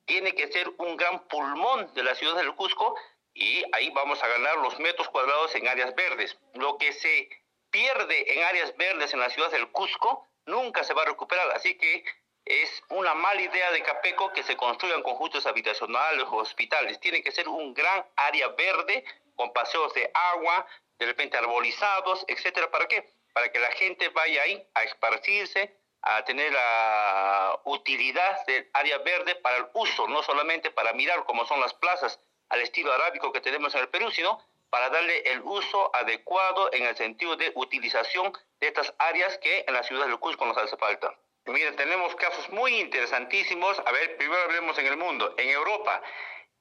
tiene 0.04 0.34
que 0.34 0.48
ser 0.48 0.68
un 0.78 0.96
gran 0.96 1.28
pulmón 1.28 1.94
de 1.94 2.02
la 2.02 2.16
ciudad 2.16 2.34
del 2.34 2.52
Cusco 2.56 2.96
y 3.32 3.62
ahí 3.72 3.90
vamos 3.90 4.20
a 4.20 4.26
ganar 4.26 4.56
los 4.56 4.76
metros 4.80 5.08
cuadrados 5.08 5.54
en 5.54 5.68
áreas 5.68 5.94
verdes. 5.94 6.36
Lo 6.54 6.78
que 6.78 6.92
se 6.92 7.28
pierde 7.70 8.34
en 8.34 8.42
áreas 8.42 8.76
verdes 8.76 9.14
en 9.14 9.20
la 9.20 9.30
ciudad 9.30 9.52
del 9.52 9.70
Cusco 9.70 10.26
nunca 10.46 10.82
se 10.82 10.94
va 10.94 11.02
a 11.02 11.06
recuperar, 11.06 11.48
así 11.52 11.78
que 11.78 12.04
es 12.44 12.82
una 12.88 13.14
mala 13.14 13.42
idea 13.42 13.70
de 13.70 13.82
Capeco 13.84 14.32
que 14.32 14.42
se 14.42 14.56
construyan 14.56 15.00
conjuntos 15.04 15.46
habitacionales 15.46 16.24
o 16.24 16.38
hospitales. 16.38 16.98
Tiene 16.98 17.22
que 17.22 17.30
ser 17.30 17.48
un 17.48 17.72
gran 17.72 18.04
área 18.16 18.48
verde 18.48 19.04
con 19.36 19.52
paseos 19.52 19.94
de 19.94 20.10
agua, 20.12 20.66
de 20.98 21.06
repente 21.06 21.36
arbolizados, 21.36 22.24
etcétera. 22.26 22.68
¿Para 22.72 22.88
qué? 22.88 23.08
Para 23.32 23.52
que 23.52 23.60
la 23.60 23.70
gente 23.70 24.08
vaya 24.08 24.42
ahí 24.42 24.66
a 24.74 24.82
esparcirse, 24.82 25.83
a 26.06 26.22
tener 26.24 26.52
la 26.52 27.58
utilidad 27.64 28.44
del 28.46 28.68
área 28.74 28.98
verde 28.98 29.36
para 29.36 29.56
el 29.56 29.66
uso, 29.72 30.06
no 30.06 30.22
solamente 30.22 30.70
para 30.70 30.92
mirar 30.92 31.24
cómo 31.24 31.46
son 31.46 31.60
las 31.60 31.72
plazas 31.74 32.20
al 32.50 32.60
estilo 32.60 32.92
arábico 32.92 33.32
que 33.32 33.40
tenemos 33.40 33.74
en 33.74 33.80
el 33.80 33.88
Perú, 33.88 34.10
sino 34.10 34.38
para 34.68 34.90
darle 34.90 35.20
el 35.30 35.40
uso 35.42 35.94
adecuado 35.94 36.70
en 36.72 36.84
el 36.84 36.96
sentido 36.96 37.36
de 37.36 37.52
utilización 37.54 38.32
de 38.60 38.68
estas 38.68 38.92
áreas 38.98 39.38
que 39.38 39.64
en 39.66 39.72
la 39.72 39.82
ciudad 39.82 40.06
del 40.06 40.18
Cusco 40.18 40.44
nos 40.44 40.58
hace 40.58 40.76
falta. 40.76 41.14
Miren, 41.46 41.76
tenemos 41.76 42.14
casos 42.16 42.48
muy 42.50 42.80
interesantísimos. 42.80 43.78
A 43.86 43.92
ver, 43.92 44.16
primero 44.16 44.42
hablemos 44.42 44.76
en 44.78 44.86
el 44.86 44.96
mundo. 44.96 45.34
En 45.38 45.48
Europa, 45.48 46.02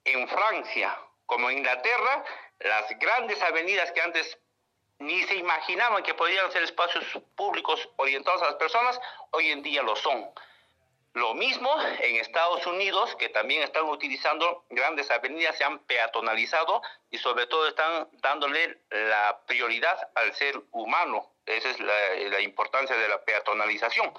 en 0.05 0.27
Francia, 0.27 0.97
como 1.25 1.49
en 1.49 1.59
Inglaterra, 1.59 2.23
las 2.59 2.97
grandes 2.99 3.41
avenidas 3.41 3.91
que 3.91 4.01
antes 4.01 4.37
ni 5.04 5.22
se 5.24 5.36
imaginaban 5.36 6.04
que 6.04 6.14
podían 6.14 6.51
ser 6.51 6.64
espacios 6.64 7.06
públicos 7.36 7.89
orientados 7.97 8.41
a 8.41 8.45
las 8.45 8.56
personas, 8.56 8.99
hoy 9.32 9.49
en 9.49 9.62
día 9.62 9.84
lo 9.84 9.95
son. 9.95 10.30
Lo 11.14 11.36
mismo 11.36 11.70
en 11.99 12.16
Estados 12.16 12.66
Unidos, 12.66 13.16
que 13.18 13.30
también 13.30 13.62
están 13.62 13.84
utilizando 13.86 14.66
grandes 14.70 15.12
avenidas, 15.12 15.56
se 15.56 15.64
han 15.64 15.78
peatonalizado 15.80 16.82
y 17.12 17.20
sobre 17.20 17.45
todo 17.45 17.68
están 17.68 18.10
dándole 18.14 18.80
la 18.89 19.39
prioridad 19.45 20.10
al 20.16 20.34
ser 20.34 20.60
humano. 20.72 21.30
Esa 21.45 21.70
es 21.70 21.80
la, 21.80 22.41
importancia 22.41 22.95
de 22.95 23.08
la 23.08 23.24
peatonalización. 23.24 24.12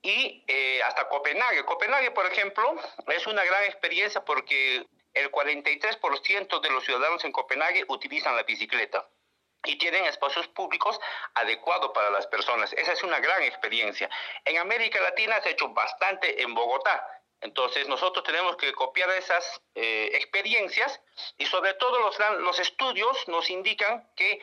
Y 0.00 0.44
eh, 0.46 0.80
hasta 0.82 1.08
Copenhague. 1.08 1.64
Copenhague, 1.66 2.12
por 2.12 2.24
ejemplo, 2.24 2.74
es 3.08 3.26
una 3.26 3.44
gran 3.44 3.64
experiencia 3.64 4.24
porque 4.24 4.86
el 5.12 5.30
43% 5.30 6.60
de 6.60 6.70
los 6.70 6.84
ciudadanos 6.84 7.22
en 7.24 7.32
Copenhague 7.32 7.84
utilizan 7.88 8.34
la 8.34 8.44
bicicleta 8.44 9.06
y 9.68 9.76
tienen 9.76 10.06
espacios 10.06 10.48
públicos 10.48 10.98
adecuados 11.34 11.90
para 11.92 12.10
las 12.10 12.26
personas. 12.26 12.72
Esa 12.72 12.92
es 12.92 13.02
una 13.02 13.20
gran 13.20 13.42
experiencia. 13.42 14.08
En 14.44 14.58
América 14.58 15.00
Latina 15.00 15.40
se 15.42 15.50
ha 15.50 15.52
hecho 15.52 15.68
bastante 15.68 16.42
en 16.42 16.54
Bogotá. 16.54 17.06
Entonces 17.40 17.86
nosotros 17.86 18.24
tenemos 18.24 18.56
que 18.56 18.72
copiar 18.72 19.10
esas 19.10 19.60
eh, 19.74 20.10
experiencias 20.14 21.00
y 21.36 21.46
sobre 21.46 21.74
todo 21.74 22.00
los, 22.00 22.18
los 22.40 22.58
estudios 22.58 23.28
nos 23.28 23.48
indican 23.50 24.10
que 24.16 24.40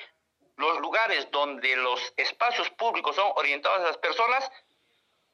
los 0.58 0.80
lugares 0.80 1.30
donde 1.32 1.76
los 1.76 2.14
espacios 2.16 2.70
públicos 2.72 3.16
son 3.16 3.32
orientados 3.36 3.80
a 3.80 3.88
las 3.88 3.98
personas 3.98 4.50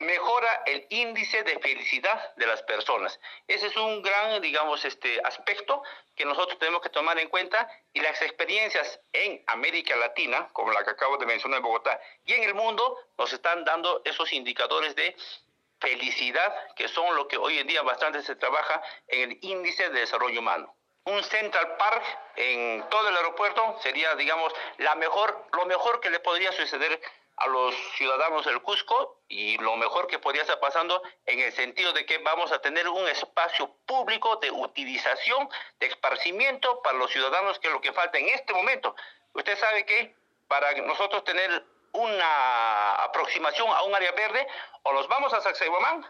mejora 0.01 0.63
el 0.65 0.85
índice 0.89 1.43
de 1.43 1.59
felicidad 1.59 2.35
de 2.35 2.47
las 2.47 2.61
personas. 2.63 3.19
Ese 3.47 3.67
es 3.67 3.77
un 3.77 4.01
gran, 4.01 4.41
digamos, 4.41 4.83
este 4.83 5.21
aspecto 5.23 5.83
que 6.15 6.25
nosotros 6.25 6.59
tenemos 6.59 6.81
que 6.81 6.89
tomar 6.89 7.17
en 7.19 7.29
cuenta 7.29 7.69
y 7.93 8.01
las 8.01 8.21
experiencias 8.21 8.99
en 9.13 9.43
América 9.47 9.95
Latina, 9.95 10.49
como 10.53 10.71
la 10.71 10.83
que 10.83 10.91
acabo 10.91 11.17
de 11.17 11.25
mencionar 11.25 11.57
en 11.57 11.63
Bogotá, 11.63 11.99
y 12.25 12.33
en 12.33 12.43
el 12.43 12.53
mundo 12.53 12.97
nos 13.17 13.31
están 13.31 13.63
dando 13.63 14.01
esos 14.03 14.31
indicadores 14.33 14.95
de 14.95 15.15
felicidad 15.79 16.53
que 16.75 16.87
son 16.87 17.15
lo 17.15 17.27
que 17.27 17.37
hoy 17.37 17.57
en 17.57 17.67
día 17.67 17.81
bastante 17.81 18.21
se 18.21 18.35
trabaja 18.35 18.81
en 19.07 19.31
el 19.31 19.37
índice 19.41 19.89
de 19.89 20.01
desarrollo 20.01 20.39
humano. 20.39 20.73
Un 21.03 21.23
Central 21.23 21.77
Park 21.77 22.03
en 22.35 22.87
todo 22.89 23.09
el 23.09 23.17
aeropuerto 23.17 23.79
sería, 23.81 24.13
digamos, 24.15 24.53
la 24.77 24.93
mejor, 24.95 25.47
lo 25.53 25.65
mejor 25.65 25.99
que 25.99 26.11
le 26.11 26.19
podría 26.19 26.51
suceder 26.51 27.01
a 27.41 27.47
los 27.47 27.75
ciudadanos 27.95 28.45
del 28.45 28.61
Cusco 28.61 29.21
y 29.27 29.57
lo 29.57 29.75
mejor 29.75 30.07
que 30.07 30.19
podría 30.19 30.43
estar 30.43 30.59
pasando 30.59 31.01
en 31.25 31.39
el 31.39 31.51
sentido 31.53 31.91
de 31.93 32.05
que 32.05 32.19
vamos 32.19 32.51
a 32.51 32.59
tener 32.59 32.87
un 32.87 33.07
espacio 33.07 33.75
público 33.85 34.35
de 34.37 34.51
utilización, 34.51 35.49
de 35.79 35.87
esparcimiento 35.87 36.81
para 36.81 36.97
los 36.97 37.11
ciudadanos, 37.11 37.57
que 37.59 37.67
es 37.67 37.73
lo 37.73 37.81
que 37.81 37.93
falta 37.93 38.17
en 38.17 38.29
este 38.29 38.53
momento. 38.53 38.95
Usted 39.33 39.57
sabe 39.57 39.85
que 39.85 40.15
para 40.47 40.71
nosotros 40.81 41.23
tener 41.23 41.65
una 41.93 42.95
aproximación 42.95 43.69
a 43.69 43.83
un 43.83 43.95
área 43.95 44.11
verde, 44.11 44.47
o 44.83 44.93
nos 44.93 45.07
vamos 45.07 45.33
a 45.33 45.41
Sacsayhuamán, 45.41 46.05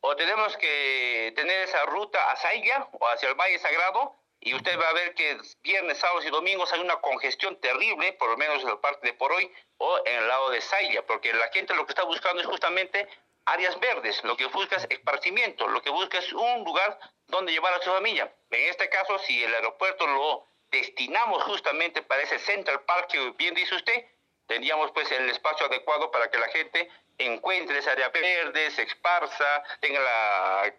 o 0.00 0.16
tenemos 0.16 0.56
que 0.56 1.32
tener 1.36 1.68
esa 1.68 1.84
ruta 1.86 2.30
a 2.30 2.36
Saigua 2.36 2.88
o 2.92 3.06
hacia 3.08 3.28
el 3.28 3.34
Valle 3.34 3.58
Sagrado, 3.58 4.16
y 4.40 4.54
usted 4.54 4.78
va 4.78 4.88
a 4.88 4.94
ver 4.94 5.14
que 5.14 5.38
viernes, 5.62 5.98
sábados 5.98 6.24
y 6.24 6.30
domingos 6.30 6.72
hay 6.72 6.80
una 6.80 6.96
congestión 6.96 7.60
terrible, 7.60 8.14
por 8.14 8.30
lo 8.30 8.36
menos 8.38 8.62
en 8.62 8.70
la 8.70 8.80
parte 8.80 9.06
de 9.06 9.12
por 9.12 9.32
hoy, 9.32 9.52
o 9.76 9.98
en 10.06 10.14
el 10.14 10.28
lado 10.28 10.50
de 10.50 10.60
Saya, 10.62 11.04
porque 11.06 11.32
la 11.32 11.48
gente 11.48 11.74
lo 11.74 11.84
que 11.86 11.92
está 11.92 12.04
buscando 12.04 12.40
es 12.40 12.46
justamente 12.46 13.06
áreas 13.44 13.78
verdes, 13.80 14.22
lo 14.24 14.36
que 14.36 14.46
busca 14.46 14.76
es 14.76 14.86
esparcimiento, 14.88 15.68
lo 15.68 15.82
que 15.82 15.90
busca 15.90 16.18
es 16.18 16.32
un 16.32 16.64
lugar 16.64 16.98
donde 17.26 17.52
llevar 17.52 17.74
a 17.74 17.82
su 17.82 17.90
familia. 17.90 18.32
En 18.50 18.68
este 18.68 18.88
caso, 18.88 19.18
si 19.18 19.42
el 19.42 19.54
aeropuerto 19.54 20.06
lo 20.06 20.46
destinamos 20.70 21.42
justamente 21.44 22.02
para 22.02 22.22
ese 22.22 22.38
Central 22.38 22.80
Park 22.82 23.08
que 23.08 23.30
bien 23.32 23.54
dice 23.54 23.74
usted, 23.74 24.06
tendríamos 24.46 24.90
pues 24.92 25.10
el 25.12 25.28
espacio 25.28 25.66
adecuado 25.66 26.10
para 26.10 26.30
que 26.30 26.38
la 26.38 26.48
gente 26.48 26.88
encuentre 27.18 27.78
esa 27.78 27.92
área 27.92 28.08
verde, 28.08 28.70
se 28.70 28.82
esparza, 28.82 29.62
tenga 29.80 30.00
la 30.00 30.74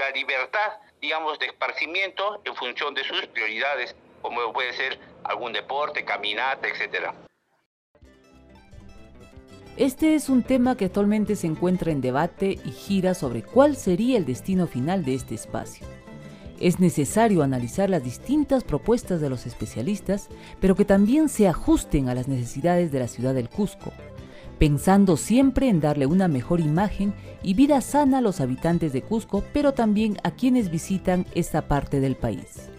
la 0.00 0.10
libertad, 0.10 0.72
digamos, 1.00 1.38
de 1.38 1.46
esparcimiento 1.46 2.40
en 2.44 2.54
función 2.54 2.94
de 2.94 3.04
sus 3.04 3.26
prioridades, 3.26 3.94
como 4.22 4.52
puede 4.52 4.72
ser 4.72 4.98
algún 5.24 5.52
deporte, 5.52 6.04
caminata, 6.04 6.68
etcétera. 6.68 7.14
Este 9.76 10.14
es 10.14 10.28
un 10.28 10.42
tema 10.42 10.76
que 10.76 10.86
actualmente 10.86 11.36
se 11.36 11.46
encuentra 11.46 11.90
en 11.90 12.00
debate 12.00 12.58
y 12.64 12.70
gira 12.70 13.14
sobre 13.14 13.42
cuál 13.42 13.76
sería 13.76 14.18
el 14.18 14.26
destino 14.26 14.66
final 14.66 15.04
de 15.04 15.14
este 15.14 15.34
espacio. 15.34 15.86
Es 16.58 16.80
necesario 16.80 17.42
analizar 17.42 17.88
las 17.88 18.04
distintas 18.04 18.64
propuestas 18.64 19.22
de 19.22 19.30
los 19.30 19.46
especialistas, 19.46 20.28
pero 20.60 20.74
que 20.76 20.84
también 20.84 21.30
se 21.30 21.48
ajusten 21.48 22.10
a 22.10 22.14
las 22.14 22.28
necesidades 22.28 22.92
de 22.92 22.98
la 22.98 23.08
ciudad 23.08 23.32
del 23.32 23.48
Cusco, 23.48 23.92
pensando 24.58 25.16
siempre 25.16 25.68
en 25.68 25.80
darle 25.80 26.04
una 26.04 26.28
mejor 26.28 26.60
imagen 26.60 27.14
y 27.42 27.54
vida 27.54 27.80
sana 27.80 28.18
a 28.18 28.20
los 28.20 28.40
habitantes 28.40 28.92
de 28.92 29.02
Cusco, 29.02 29.44
pero 29.52 29.72
también 29.72 30.18
a 30.22 30.30
quienes 30.30 30.70
visitan 30.70 31.26
esta 31.34 31.68
parte 31.68 32.00
del 32.00 32.16
país. 32.16 32.70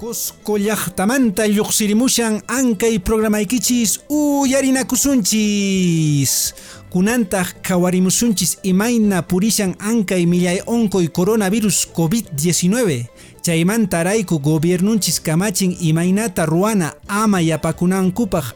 Cusco 0.00 0.56
llaqtamanta 0.56 1.44
lluqsirimushan 1.46 2.42
ankay 2.48 2.98
programaykichis 3.00 4.00
uyarinakusunchis. 4.08 6.54
Kunantaq 6.88 7.60
qhawarimusunchis 7.60 8.60
imayna 8.62 9.28
purishan 9.28 9.76
ankay 9.78 10.26
millay 10.26 10.62
onkoy 10.64 11.08
coronavirus 11.12 11.88
COVID-19. 11.92 13.10
Chaymanta 13.42 14.04
rayku 14.04 14.40
gobiernunchis 14.40 15.20
kamachin 15.20 15.76
imaynata 15.80 16.46
ruana 16.46 16.94
ama 17.06 17.42
yapakunankupaq 17.42 18.54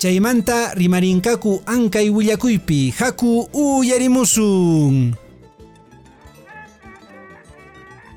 Chaymanta 0.00 0.72
rimarinkaku 0.72 1.60
ankay 1.66 2.08
willakuypi 2.08 2.90
haku 2.90 3.50
uyarimusun. 3.52 5.14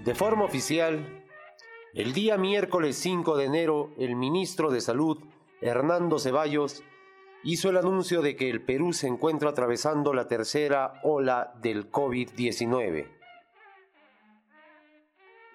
De 0.06 0.16
forma 0.16 0.46
oficial, 0.46 1.06
el 1.94 2.14
día 2.14 2.38
miércoles 2.38 2.96
5 2.96 3.36
de 3.36 3.44
enero, 3.44 3.90
el 3.98 4.16
ministro 4.16 4.72
de 4.72 4.80
Salud, 4.80 5.18
Hernando 5.60 6.20
Ceballos, 6.20 6.84
hizo 7.44 7.70
el 7.70 7.76
anuncio 7.76 8.22
de 8.22 8.38
que 8.38 8.50
el 8.50 8.62
Perú 8.62 8.94
se 8.94 9.08
encuentra 9.08 9.50
atravesando 9.50 10.14
la 10.14 10.30
tercera 10.30 11.02
ola 11.04 11.54
del 11.62 11.92
COVID-19. 11.92 13.23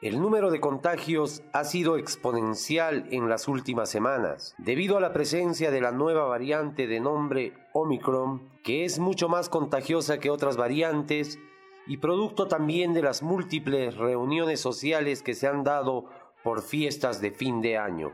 El 0.00 0.20
número 0.20 0.52
de 0.52 0.60
contagios 0.60 1.42
ha 1.52 1.64
sido 1.64 1.96
exponencial 1.96 3.08
en 3.10 3.28
las 3.28 3.48
últimas 3.48 3.90
semanas, 3.90 4.54
debido 4.56 4.96
a 4.96 5.00
la 5.00 5.12
presencia 5.12 5.72
de 5.72 5.80
la 5.80 5.90
nueva 5.90 6.24
variante 6.26 6.86
de 6.86 7.00
nombre 7.00 7.52
Omicron, 7.72 8.48
que 8.62 8.84
es 8.84 9.00
mucho 9.00 9.28
más 9.28 9.48
contagiosa 9.48 10.20
que 10.20 10.30
otras 10.30 10.56
variantes 10.56 11.40
y 11.88 11.96
producto 11.96 12.46
también 12.46 12.94
de 12.94 13.02
las 13.02 13.24
múltiples 13.24 13.96
reuniones 13.96 14.60
sociales 14.60 15.24
que 15.24 15.34
se 15.34 15.48
han 15.48 15.64
dado 15.64 16.04
por 16.44 16.62
fiestas 16.62 17.20
de 17.20 17.32
fin 17.32 17.60
de 17.60 17.76
año. 17.76 18.12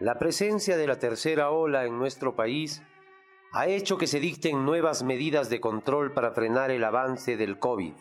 La 0.00 0.18
presencia 0.18 0.76
de 0.76 0.86
la 0.86 0.98
tercera 0.98 1.50
ola 1.50 1.86
en 1.86 1.98
nuestro 1.98 2.36
país 2.36 2.82
ha 3.52 3.68
hecho 3.68 3.96
que 3.96 4.06
se 4.06 4.20
dicten 4.20 4.66
nuevas 4.66 5.02
medidas 5.02 5.48
de 5.48 5.62
control 5.62 6.12
para 6.12 6.32
frenar 6.32 6.70
el 6.70 6.84
avance 6.84 7.38
del 7.38 7.58
COVID. 7.58 7.94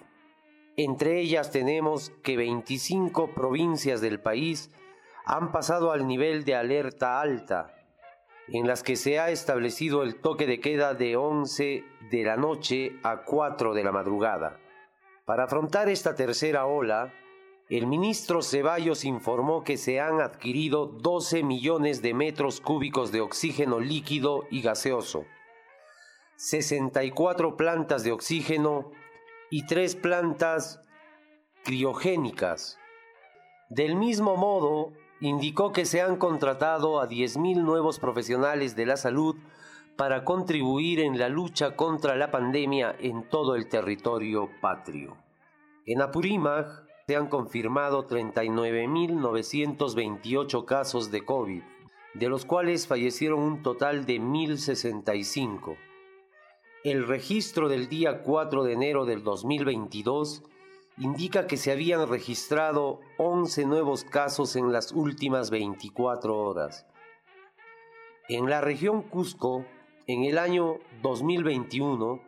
Entre 0.76 1.20
ellas 1.20 1.52
tenemos 1.52 2.12
que 2.24 2.36
25 2.36 3.36
provincias 3.36 4.02
del 4.02 4.20
país 4.20 4.72
han 5.26 5.52
pasado 5.52 5.92
al 5.92 6.08
nivel 6.08 6.46
de 6.46 6.56
alerta 6.56 7.22
alta, 7.22 7.76
en 8.48 8.68
las 8.68 8.82
que 8.82 8.96
se 8.96 9.20
ha 9.20 9.30
establecido 9.30 10.02
el 10.02 10.16
toque 10.16 10.48
de 10.48 10.60
queda 10.60 10.96
de 10.96 11.16
11 11.16 11.84
de 12.10 12.24
la 12.24 12.38
noche 12.38 12.94
a 13.04 13.24
4 13.24 13.74
de 13.76 13.84
la 13.84 13.92
madrugada. 13.92 14.60
Para 15.26 15.44
afrontar 15.44 15.90
esta 15.90 16.16
tercera 16.16 16.66
ola, 16.66 17.14
el 17.70 17.86
ministro 17.86 18.42
Ceballos 18.42 19.06
informó 19.06 19.64
que 19.64 19.78
se 19.78 20.02
han 20.02 20.22
adquirido 20.22 20.88
12 20.88 21.44
millones 21.44 22.02
de 22.02 22.14
metros 22.14 22.60
cúbicos 22.60 23.12
de 23.12 23.22
oxígeno 23.22 23.80
líquido 23.80 24.46
y 24.50 24.62
gaseoso, 24.62 25.26
64 26.36 27.56
plantas 27.56 28.04
de 28.04 28.12
oxígeno 28.12 28.92
y 29.54 29.66
3 29.68 29.96
plantas 29.98 30.82
criogénicas. 31.64 32.80
Del 33.70 33.96
mismo 33.96 34.36
modo, 34.36 34.94
indicó 35.22 35.72
que 35.72 35.86
se 35.86 36.02
han 36.02 36.16
contratado 36.16 37.00
a 37.00 37.08
10.000 37.08 37.62
nuevos 37.62 38.00
profesionales 38.00 38.76
de 38.76 38.88
la 38.88 38.98
salud 38.98 39.36
para 39.96 40.26
contribuir 40.26 41.02
en 41.02 41.20
la 41.20 41.30
lucha 41.30 41.76
contra 41.76 42.16
la 42.16 42.32
pandemia 42.32 42.96
en 43.00 43.30
todo 43.30 43.54
el 43.54 43.70
territorio 43.70 44.50
patrio. 44.60 45.18
En 45.86 46.02
Apurímac 46.02 46.88
se 47.06 47.16
han 47.16 47.28
confirmado 47.28 48.08
39.928 48.08 50.66
casos 50.66 51.12
de 51.12 51.24
COVID, 51.24 51.62
de 52.16 52.28
los 52.28 52.46
cuales 52.46 52.88
fallecieron 52.88 53.40
un 53.40 53.62
total 53.62 54.08
de 54.08 54.20
1.065. 54.20 55.78
El 56.84 57.08
registro 57.08 57.70
del 57.70 57.88
día 57.88 58.24
4 58.24 58.66
de 58.66 58.74
enero 58.74 59.06
del 59.06 59.24
2022 59.24 60.44
indica 60.98 61.48
que 61.48 61.56
se 61.56 61.72
habían 61.72 62.10
registrado 62.10 63.00
11 63.18 63.66
nuevos 63.68 64.04
casos 64.04 64.58
en 64.58 64.74
las 64.74 64.92
últimas 64.92 65.50
24 65.50 66.38
horas. 66.38 66.86
En 68.28 68.50
la 68.50 68.60
región 68.60 69.02
Cusco, 69.02 69.64
en 70.08 70.26
el 70.26 70.38
año 70.38 70.80
2021, 71.02 72.20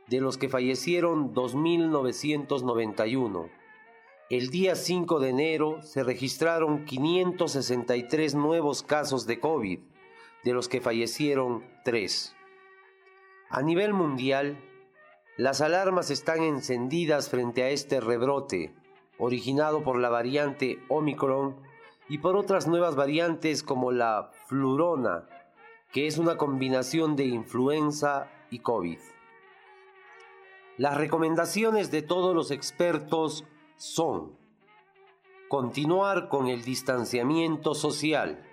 de 0.09 0.21
los 0.21 0.37
que 0.37 0.49
fallecieron 0.49 1.33
2.991. 1.33 3.60
El 4.31 4.51
día 4.51 4.77
5 4.77 5.19
de 5.19 5.31
enero 5.31 5.83
se 5.83 6.05
registraron 6.05 6.85
563 6.85 8.37
nuevos 8.37 8.85
casos 8.85 9.27
de 9.27 9.41
COVID, 9.41 9.81
de 10.45 10.53
los 10.53 10.69
que 10.69 10.81
fallecieron 10.81 11.65
3. 11.83 12.37
A 13.49 13.63
nivel 13.63 13.93
mundial, 13.93 14.57
las 15.37 15.61
alarmas 15.61 16.13
están 16.13 16.45
encendidas 16.45 17.29
frente 17.29 17.65
a 17.65 17.71
este 17.71 18.01
rebrote, 18.01 18.73
originado 19.19 19.83
por 19.83 19.99
la 19.99 20.11
variante 20.11 20.79
Omicron 20.89 21.57
y 22.09 22.19
por 22.19 22.37
otras 22.37 22.69
nuevas 22.69 22.95
variantes 22.95 23.65
como 23.65 23.91
la 23.91 24.31
flurona, 24.47 25.27
que 25.91 26.07
es 26.07 26.19
una 26.19 26.37
combinación 26.37 27.17
de 27.17 27.25
influenza 27.25 28.31
y 28.49 28.61
COVID. 28.61 29.01
Las 30.77 30.97
recomendaciones 30.97 31.91
de 31.91 32.03
todos 32.03 32.33
los 32.33 32.53
expertos 32.53 33.45
son 33.81 34.37
continuar 35.49 36.29
con 36.29 36.49
el 36.49 36.63
distanciamiento 36.63 37.75
social, 37.75 38.45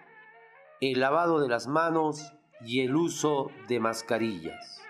el 0.80 1.02
lavado 1.02 1.42
de 1.42 1.50
las 1.50 1.68
manos 1.68 2.32
y 2.66 2.80
el 2.80 2.96
uso 2.96 3.52
de 3.68 3.82
mascarillas. 3.82 4.82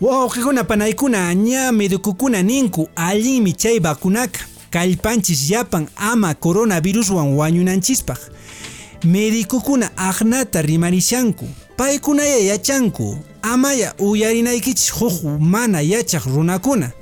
Wawqikuna 0.00 0.64
panaykuna 0.64 1.32
ña 1.34 1.72
medikukuna 1.72 2.42
ninku 2.42 2.88
allimi 2.96 3.52
chay 3.54 3.78
vacunaka 3.80 4.49
kallpanchis 4.70 5.50
yapan 5.50 5.88
ama 5.96 6.34
coronaviruswan 6.34 7.34
wañunanchispaq 7.36 8.18
medikukuna 9.04 9.90
aqnata 9.96 10.62
rimarishanku 10.62 11.48
paykunaya 11.76 12.38
yachanku 12.38 13.18
amaya 13.42 13.94
uyarinaykichis 13.98 14.92
huk 14.92 15.40
mana 15.40 15.80
yachaq 15.80 16.24
runakuna. 16.26 16.92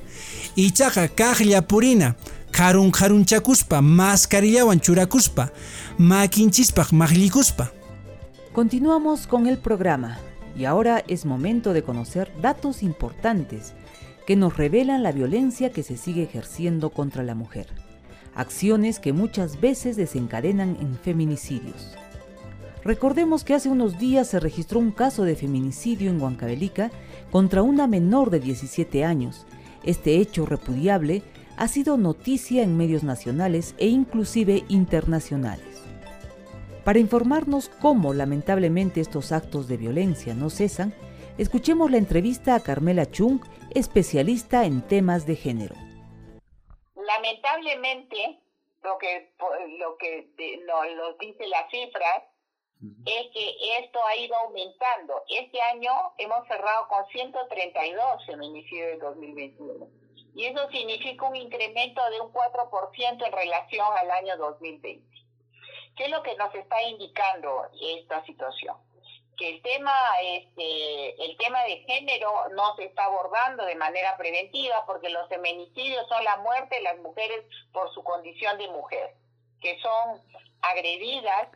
Ichaqa 0.57 1.09
kaqllapurina 1.09 2.15
karun 2.51 2.91
karunchakuspa 2.91 3.83
mascarillawan 3.83 4.81
churakuspa 4.81 5.51
makinchispaq 5.99 6.93
maqllikuspa 6.93 7.71
Continuamos 8.53 9.29
con 9.29 9.47
el 9.47 9.59
programa 9.59 10.19
y 10.57 10.65
ahora 10.65 11.05
es 11.07 11.25
momento 11.25 11.73
de 11.73 11.83
conocer 11.83 12.33
datos 12.43 12.83
importantes 12.83 13.73
que 14.29 14.37
nos 14.37 14.59
revelan 14.59 15.03
la 15.03 15.11
violencia 15.11 15.73
que 15.73 15.83
se 15.83 15.97
sigue 15.97 16.23
ejerciendo 16.23 16.91
contra 16.91 17.23
la 17.23 17.35
mujer, 17.35 17.67
acciones 18.35 19.01
que 19.01 19.15
muchas 19.15 19.59
veces 19.59 19.97
desencadenan 19.97 20.77
en 20.83 20.99
feminicidios. 20.99 21.97
Recordemos 22.85 23.43
que 23.43 23.55
hace 23.55 23.71
unos 23.71 23.99
días 23.99 24.29
se 24.29 24.39
registró 24.39 24.81
un 24.81 24.91
caso 24.91 25.25
de 25.25 25.35
feminicidio 25.35 26.11
en 26.11 26.21
Huancavelica 26.21 26.91
contra 27.31 27.63
una 27.63 27.87
menor 27.87 28.29
de 28.29 28.41
17 28.41 29.03
años. 29.03 29.47
Este 29.83 30.19
hecho 30.19 30.45
repudiable 30.45 31.23
ha 31.57 31.67
sido 31.67 31.97
noticia 31.97 32.63
en 32.63 32.77
medios 32.77 33.05
nacionales 33.05 33.75
e 33.79 33.87
inclusive 33.87 34.63
internacionales. 34.69 35.65
Para 36.85 36.99
informarnos 36.99 37.71
cómo 37.81 38.13
lamentablemente 38.13 39.01
estos 39.01 39.33
actos 39.33 39.69
de 39.69 39.79
violencia 39.79 40.35
no 40.35 40.51
cesan, 40.51 40.93
escuchemos 41.39 41.91
la 41.91 41.97
entrevista 41.97 42.55
a 42.55 42.61
Carmela 42.61 43.11
Chung, 43.11 43.41
especialista 43.75 44.65
en 44.65 44.87
temas 44.87 45.27
de 45.27 45.37
género. 45.37 45.75
Lamentablemente, 46.95 48.41
lo 48.83 48.99
que, 48.99 49.33
lo 49.79 49.97
que 49.97 50.29
nos 50.67 51.19
dice 51.19 51.47
las 51.49 51.71
cifras 51.71 52.25
es 53.07 53.27
que 53.33 53.57
esto 53.81 53.99
ha 54.07 54.17
ido 54.17 54.37
aumentando. 54.37 55.23
Este 55.29 55.61
año 55.61 55.93
hemos 56.19 56.47
cerrado 56.47 56.87
con 56.89 57.07
132 57.09 58.27
feminicidios 58.27 58.91
de 58.93 58.99
2021. 58.99 59.87
Y 60.35 60.45
eso 60.45 60.71
significa 60.71 61.29
un 61.29 61.35
incremento 61.35 62.01
de 62.11 62.21
un 62.21 62.33
4% 62.33 63.27
en 63.27 63.33
relación 63.33 63.87
al 63.97 64.11
año 64.11 64.37
2020. 64.37 65.05
¿Qué 65.97 66.05
es 66.05 66.11
lo 66.11 66.23
que 66.23 66.37
nos 66.37 66.55
está 66.55 66.81
indicando 66.83 67.67
esta 67.81 68.25
situación? 68.25 68.77
Que 69.39 69.51
el 69.51 69.63
tema, 69.63 69.93
este, 70.21 71.25
el 71.25 71.37
tema 71.37 71.63
de 71.63 71.79
género 71.87 72.49
no 72.51 72.75
se 72.77 72.85
está 72.85 73.05
abordando 73.05 73.65
de 73.65 73.77
manera 73.77 74.17
preventiva 74.17 74.85
porque 74.85 75.09
los 75.11 75.29
feminicidios 75.29 76.07
son 76.09 76.25
la 76.25 76.39
muerte 76.39 76.75
de 76.75 76.83
las 76.83 76.99
mujeres 76.99 77.45
por 77.73 77.93
su 77.95 78.03
condición 78.03 78.59
de 78.59 78.69
mujer, 78.69 79.15
que 79.61 79.79
son 79.81 80.21
agredidas 80.63 81.49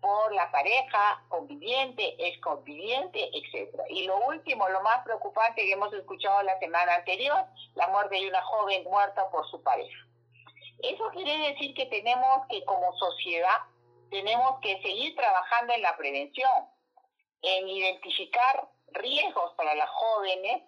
por 0.00 0.34
la 0.34 0.50
pareja, 0.50 1.22
conviviente, 1.30 2.14
ex 2.18 2.38
conviviente, 2.42 3.30
etcétera. 3.32 3.84
Y 3.88 4.04
lo 4.04 4.18
último, 4.26 4.68
lo 4.68 4.82
más 4.82 5.02
preocupante 5.02 5.62
que 5.62 5.72
hemos 5.72 5.94
escuchado 5.94 6.42
la 6.42 6.58
semana 6.58 6.96
anterior, 6.96 7.42
la 7.74 7.88
muerte 7.88 8.16
de 8.16 8.28
una 8.28 8.42
joven 8.42 8.84
muerta 8.84 9.30
por 9.30 9.48
su 9.50 9.62
pareja. 9.62 9.96
Eso 10.82 11.08
quiere 11.14 11.38
decir 11.50 11.74
que 11.74 11.86
tenemos 11.86 12.46
que 12.50 12.62
como 12.66 12.92
sociedad 12.98 13.62
tenemos 14.10 14.60
que 14.60 14.80
seguir 14.82 15.16
trabajando 15.16 15.72
en 15.72 15.82
la 15.82 15.96
prevención, 15.96 16.50
en 17.44 17.68
identificar 17.68 18.68
riesgos 18.92 19.52
para 19.56 19.74
las 19.74 19.88
jóvenes 19.90 20.62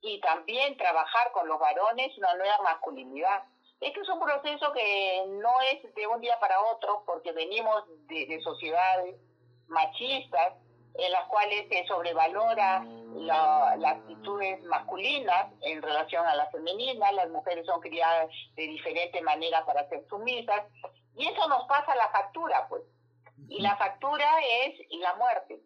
y 0.00 0.20
también 0.20 0.76
trabajar 0.76 1.30
con 1.32 1.46
los 1.46 1.60
varones 1.60 2.16
una 2.18 2.34
nueva 2.34 2.58
masculinidad. 2.62 3.44
Este 3.80 4.00
es 4.00 4.08
un 4.08 4.20
proceso 4.20 4.72
que 4.72 5.24
no 5.28 5.52
es 5.72 5.94
de 5.94 6.06
un 6.06 6.20
día 6.20 6.38
para 6.40 6.60
otro 6.60 7.02
porque 7.06 7.32
venimos 7.32 7.84
de, 8.06 8.40
sociedades 8.42 9.16
machistas 9.68 10.54
en 10.94 11.10
las 11.10 11.24
cuales 11.28 11.68
se 11.68 11.86
sobrevalora 11.86 12.84
las 13.14 13.96
actitudes 13.96 14.62
masculinas 14.64 15.52
en 15.62 15.82
relación 15.82 16.26
a 16.26 16.34
las 16.34 16.50
femeninas, 16.50 17.12
las 17.14 17.30
mujeres 17.30 17.66
son 17.66 17.80
criadas 17.80 18.28
de 18.56 18.62
diferente 18.62 19.20
manera 19.22 19.64
para 19.64 19.88
ser 19.88 20.06
sumisas, 20.08 20.62
y 21.16 21.26
eso 21.26 21.48
nos 21.48 21.66
pasa 21.66 21.94
la 21.94 22.08
factura, 22.10 22.66
pues. 22.68 22.82
Y 23.48 23.60
la 23.60 23.76
factura 23.76 24.28
es 24.64 24.74
la 24.90 25.14
muerte. 25.14 25.60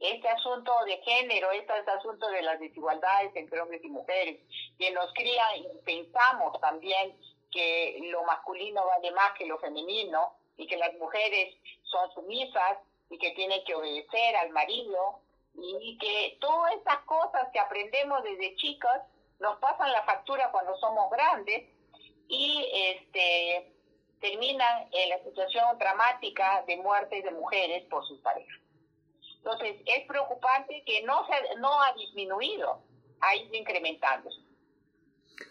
Este 0.00 0.28
asunto 0.28 0.72
de 0.84 0.96
género, 0.98 1.50
este, 1.50 1.72
asunto 1.72 2.28
de 2.28 2.42
las 2.42 2.60
desigualdades 2.60 3.34
entre 3.34 3.60
hombres 3.60 3.82
y 3.84 3.88
mujeres, 3.88 4.40
que 4.78 4.90
nos 4.92 5.12
cría 5.14 5.56
y 5.56 5.66
pensamos 5.84 6.60
también 6.60 7.16
que 7.50 7.98
lo 8.10 8.22
masculino 8.24 8.84
vale 8.86 9.10
más 9.12 9.32
que 9.32 9.46
lo 9.46 9.58
femenino 9.58 10.34
y 10.56 10.66
que 10.66 10.76
las 10.76 10.94
mujeres 10.94 11.56
son 11.82 12.10
sumisas 12.12 12.78
y 13.10 13.18
que 13.18 13.32
tienen 13.32 13.64
que 13.64 13.74
obedecer 13.74 14.36
al 14.36 14.50
marido 14.50 15.20
y 15.54 15.98
que 15.98 16.36
todas 16.40 16.74
estas 16.74 16.98
cosas 17.00 17.48
que 17.52 17.58
aprendemos 17.58 18.22
desde 18.22 18.54
chicas 18.56 19.02
nos 19.40 19.58
pasan 19.58 19.90
la 19.92 20.04
factura 20.04 20.50
cuando 20.52 20.76
somos 20.78 21.10
grandes 21.10 21.68
y 22.28 22.68
este 22.72 23.72
terminan 24.20 24.88
en 24.92 25.08
la 25.10 25.18
situación 25.22 25.78
dramática 25.78 26.64
de 26.66 26.76
muertes 26.76 27.24
de 27.24 27.30
mujeres 27.30 27.84
por 27.84 28.04
sus 28.06 28.20
parejas. 28.20 28.67
Entonces, 29.50 29.80
es 29.86 30.06
preocupante 30.06 30.82
que 30.84 31.02
no, 31.04 31.26
se, 31.26 31.56
no 31.56 31.82
ha 31.82 31.92
disminuido, 31.94 32.82
ha 33.20 33.34
ido 33.34 33.54
incrementándose. 33.54 34.42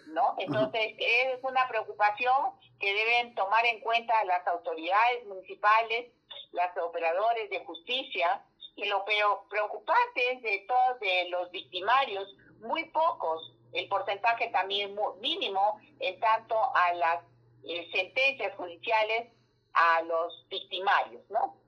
¿no? 0.07 0.35
Entonces, 0.37 0.95
es 0.99 1.39
una 1.41 1.67
preocupación 1.67 2.53
que 2.79 2.93
deben 2.93 3.33
tomar 3.33 3.65
en 3.65 3.79
cuenta 3.79 4.23
las 4.25 4.45
autoridades 4.47 5.25
municipales, 5.25 6.11
las 6.51 6.77
operadores 6.77 7.49
de 7.49 7.65
justicia, 7.65 8.45
y 8.75 8.85
lo 8.85 9.03
preocupante 9.05 10.33
es 10.33 10.41
de 10.43 10.65
todos 10.67 10.99
de 10.99 11.29
los 11.29 11.49
victimarios, 11.49 12.27
muy 12.59 12.85
pocos, 12.91 13.53
el 13.73 13.87
porcentaje 13.87 14.49
también 14.49 14.95
mínimo 15.19 15.79
en 15.99 16.19
tanto 16.19 16.55
a 16.75 16.93
las 16.93 17.23
eh, 17.63 17.89
sentencias 17.91 18.55
judiciales 18.55 19.31
a 19.73 20.01
los 20.03 20.47
victimarios, 20.49 21.23
¿no? 21.29 21.66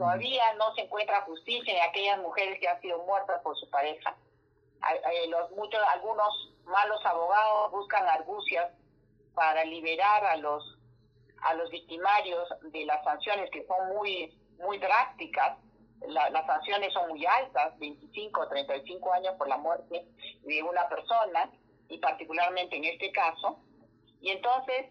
Todavía 0.00 0.54
no 0.54 0.74
se 0.74 0.80
encuentra 0.80 1.20
justicia 1.26 1.76
en 1.76 1.90
aquellas 1.90 2.18
mujeres 2.20 2.58
que 2.58 2.66
han 2.66 2.80
sido 2.80 3.04
muertas 3.04 3.38
por 3.42 3.54
su 3.58 3.68
pareja. 3.68 4.16
Los, 5.28 5.50
muchos, 5.50 5.78
algunos 5.92 6.54
malos 6.64 7.04
abogados 7.04 7.70
buscan 7.70 8.06
argucias 8.08 8.72
para 9.34 9.62
liberar 9.64 10.24
a 10.24 10.36
los 10.38 10.78
a 11.42 11.52
los 11.52 11.68
victimarios 11.70 12.48
de 12.72 12.86
las 12.86 13.04
sanciones 13.04 13.50
que 13.50 13.66
son 13.66 13.88
muy 13.88 14.34
muy 14.58 14.78
drásticas. 14.78 15.58
las 16.06 16.46
sanciones 16.46 16.94
son 16.94 17.10
muy 17.10 17.26
altas, 17.26 17.78
25 17.78 18.40
o 18.40 18.48
35 18.48 19.12
años 19.12 19.34
por 19.36 19.48
la 19.48 19.58
muerte 19.58 20.06
de 20.44 20.62
una 20.62 20.88
persona 20.88 21.50
y 21.90 21.98
particularmente 21.98 22.74
en 22.74 22.86
este 22.86 23.12
caso. 23.12 23.58
Y 24.22 24.30
entonces 24.30 24.86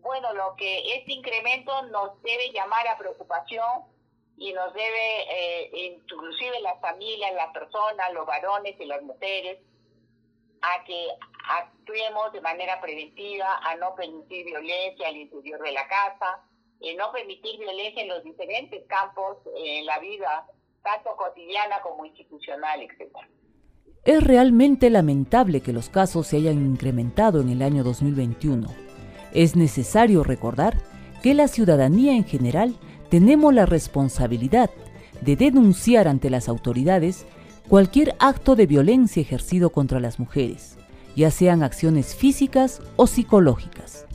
bueno, 0.00 0.32
lo 0.32 0.56
que 0.56 0.96
este 0.96 1.12
incremento 1.12 1.82
nos 1.82 2.20
debe 2.22 2.50
llamar 2.50 2.88
a 2.88 2.98
preocupación 2.98 3.91
y 4.36 4.52
nos 4.52 4.72
debe, 4.72 5.22
eh, 5.30 5.70
inclusive 5.72 6.60
las 6.60 6.80
familias, 6.80 7.32
las 7.34 7.52
personas, 7.52 8.12
los 8.12 8.26
varones 8.26 8.74
y 8.80 8.84
las 8.86 9.02
mujeres, 9.02 9.58
a 10.62 10.84
que 10.84 11.08
actuemos 11.48 12.32
de 12.32 12.40
manera 12.40 12.80
preventiva, 12.80 13.58
a 13.64 13.76
no 13.76 13.94
permitir 13.94 14.46
violencia 14.46 15.08
al 15.08 15.16
interior 15.16 15.60
de 15.60 15.72
la 15.72 15.86
casa, 15.88 16.44
y 16.80 16.94
no 16.94 17.12
permitir 17.12 17.58
violencia 17.60 18.02
en 18.02 18.08
los 18.08 18.24
diferentes 18.24 18.84
campos 18.88 19.38
en 19.56 19.86
la 19.86 19.98
vida, 20.00 20.46
tanto 20.82 21.14
cotidiana 21.16 21.80
como 21.82 22.04
institucional, 22.04 22.82
etc. 22.82 23.16
Es 24.04 24.22
realmente 24.24 24.90
lamentable 24.90 25.60
que 25.60 25.72
los 25.72 25.88
casos 25.88 26.26
se 26.26 26.38
hayan 26.38 26.58
incrementado 26.58 27.40
en 27.40 27.50
el 27.50 27.62
año 27.62 27.84
2021 27.84 28.92
es 29.34 29.56
necesario 29.56 30.24
recordar 30.24 30.76
que 31.22 31.34
la 31.34 31.48
ciudadanía 31.48 32.12
en 32.14 32.24
general 32.24 32.74
tenemos 33.12 33.52
la 33.52 33.66
responsabilidad 33.66 34.70
de 35.20 35.36
denunciar 35.36 36.08
ante 36.08 36.30
las 36.30 36.48
autoridades 36.48 37.26
cualquier 37.68 38.16
acto 38.18 38.56
de 38.56 38.66
violencia 38.66 39.20
ejercido 39.20 39.68
contra 39.68 40.00
las 40.00 40.18
mujeres, 40.18 40.78
ya 41.14 41.30
sean 41.30 41.62
acciones 41.62 42.14
físicas 42.14 42.80
o 42.96 43.06
psicológicas. 43.06 44.06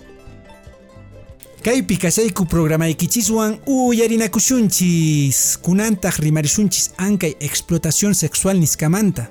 Kaypi 1.62 1.98
kasayku 1.98 2.48
programaykichis-wan 2.48 3.60
uyarinakushunchis 3.68 5.60
kunantaq 5.62 6.18
rimarishunchis 6.18 6.94
ankay 6.98 7.36
explotación 7.40 8.16
sexual 8.16 8.60
niskamanta. 8.60 9.30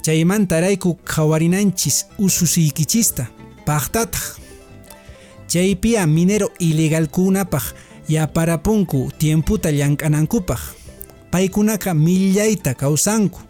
Chaymanta 0.00 0.62
rayku 0.62 0.96
qhawarinanchis 1.04 2.06
ususiykichista 2.16 3.30
paqtataq 3.66 4.40
chaypiya 5.46 6.06
minero 6.06 6.50
ilegalkunapaq 6.58 7.91
yaparapunku 8.08 9.10
tiemputa 9.18 9.70
llank'anankupaq 9.70 10.60
paykunaqa 11.30 11.94
millayta 11.94 12.74
kawsanku 12.74 13.40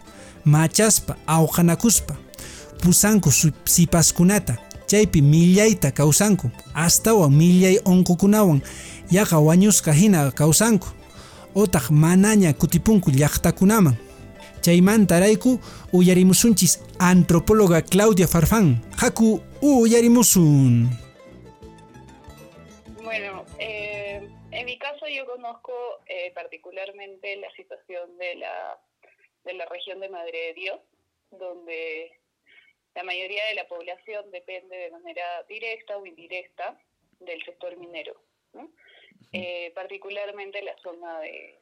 machaspa 0.45 1.15
awqanakuspa 1.27 2.15
pusanku 2.81 3.29
sipaskunata 3.65 4.57
chaypi 4.93 5.21
millayta 5.21 5.91
kawsanku. 5.91 6.51
Astawan 6.73 7.33
millay 7.33 7.79
onqukunawan 7.85 8.61
yaqa 9.11 9.39
wañusqa 9.39 9.93
hina 9.93 10.31
kawsanku. 10.31 10.87
Otaq 11.55 11.89
manaña 11.89 12.53
kutipunku 12.53 13.11
llaqtakunaman. 13.11 13.95
Chaymantarayku 14.61 15.59
uyarimusunchis 15.93 16.79
antropóloga 16.99 17.81
Claudia 17.81 18.27
Farfán. 18.27 18.77
Haku 18.97 19.41
uyarimusun 19.61 20.89
caso 25.03 25.13
yo 25.13 25.25
conozco 25.25 25.73
eh, 26.05 26.31
particularmente 26.33 27.35
la 27.37 27.51
situación 27.51 28.17
de 28.17 28.35
la, 28.35 28.79
de 29.43 29.53
la 29.53 29.65
región 29.65 29.99
de 29.99 30.09
Madre 30.09 30.47
de 30.47 30.53
Dios, 30.53 30.79
donde 31.31 32.19
la 32.95 33.03
mayoría 33.03 33.45
de 33.45 33.55
la 33.55 33.67
población 33.67 34.29
depende 34.31 34.77
de 34.77 34.91
manera 34.91 35.43
directa 35.43 35.97
o 35.97 36.05
indirecta 36.05 36.79
del 37.19 37.43
sector 37.43 37.75
minero, 37.77 38.15
eh, 39.31 39.71
particularmente 39.73 40.61
la 40.61 40.77
zona 40.77 41.19
de, 41.21 41.59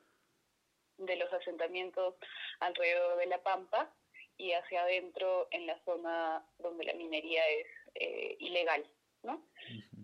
de 0.98 1.16
los 1.16 1.32
asentamientos 1.34 2.16
alrededor 2.60 3.18
de 3.18 3.28
la 3.28 3.42
Pampa 3.42 3.94
y 4.38 4.52
hacia 4.54 4.84
adentro 4.84 5.48
en 5.52 5.68
la 5.68 5.80
zona 5.86 6.46
donde 6.60 6.86
la 6.86 6.94
minería 6.94 7.48
es 7.48 7.68
eh, 7.96 8.36
ilegal, 8.40 8.86
¿no? 9.24 9.46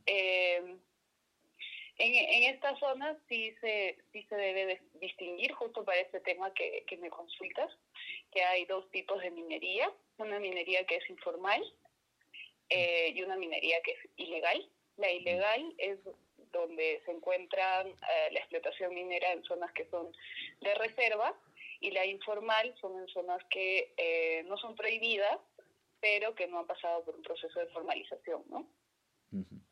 Eh, 0.05 0.77
en, 1.97 2.13
en 2.13 2.55
esta 2.55 2.77
zona 2.77 3.17
sí 3.27 3.53
se, 3.61 3.97
sí 4.11 4.23
se 4.23 4.35
debe 4.35 4.81
distinguir, 4.95 5.51
justo 5.53 5.83
para 5.83 5.99
este 5.99 6.19
tema 6.19 6.53
que, 6.53 6.83
que 6.87 6.97
me 6.97 7.09
consultas, 7.09 7.71
que 8.31 8.43
hay 8.43 8.65
dos 8.65 8.89
tipos 8.91 9.21
de 9.21 9.31
minería, 9.31 9.91
una 10.17 10.39
minería 10.39 10.85
que 10.85 10.97
es 10.97 11.09
informal 11.09 11.61
eh, 12.69 13.13
y 13.15 13.23
una 13.23 13.35
minería 13.35 13.81
que 13.81 13.91
es 13.91 13.99
ilegal. 14.17 14.69
La 14.97 15.11
ilegal 15.11 15.73
es 15.77 15.99
donde 16.51 17.01
se 17.05 17.11
encuentra 17.11 17.81
eh, 17.81 18.31
la 18.31 18.39
explotación 18.39 18.93
minera 18.93 19.31
en 19.31 19.43
zonas 19.43 19.71
que 19.73 19.85
son 19.89 20.11
de 20.61 20.73
reserva 20.75 21.35
y 21.79 21.91
la 21.91 22.05
informal 22.05 22.73
son 22.79 22.99
en 22.99 23.07
zonas 23.09 23.43
que 23.49 23.93
eh, 23.97 24.43
no 24.45 24.57
son 24.57 24.75
prohibidas, 24.75 25.39
pero 25.99 26.35
que 26.35 26.47
no 26.47 26.59
han 26.59 26.67
pasado 26.67 27.03
por 27.03 27.15
un 27.15 27.21
proceso 27.21 27.59
de 27.59 27.67
formalización, 27.67 28.43
¿no? 28.49 28.67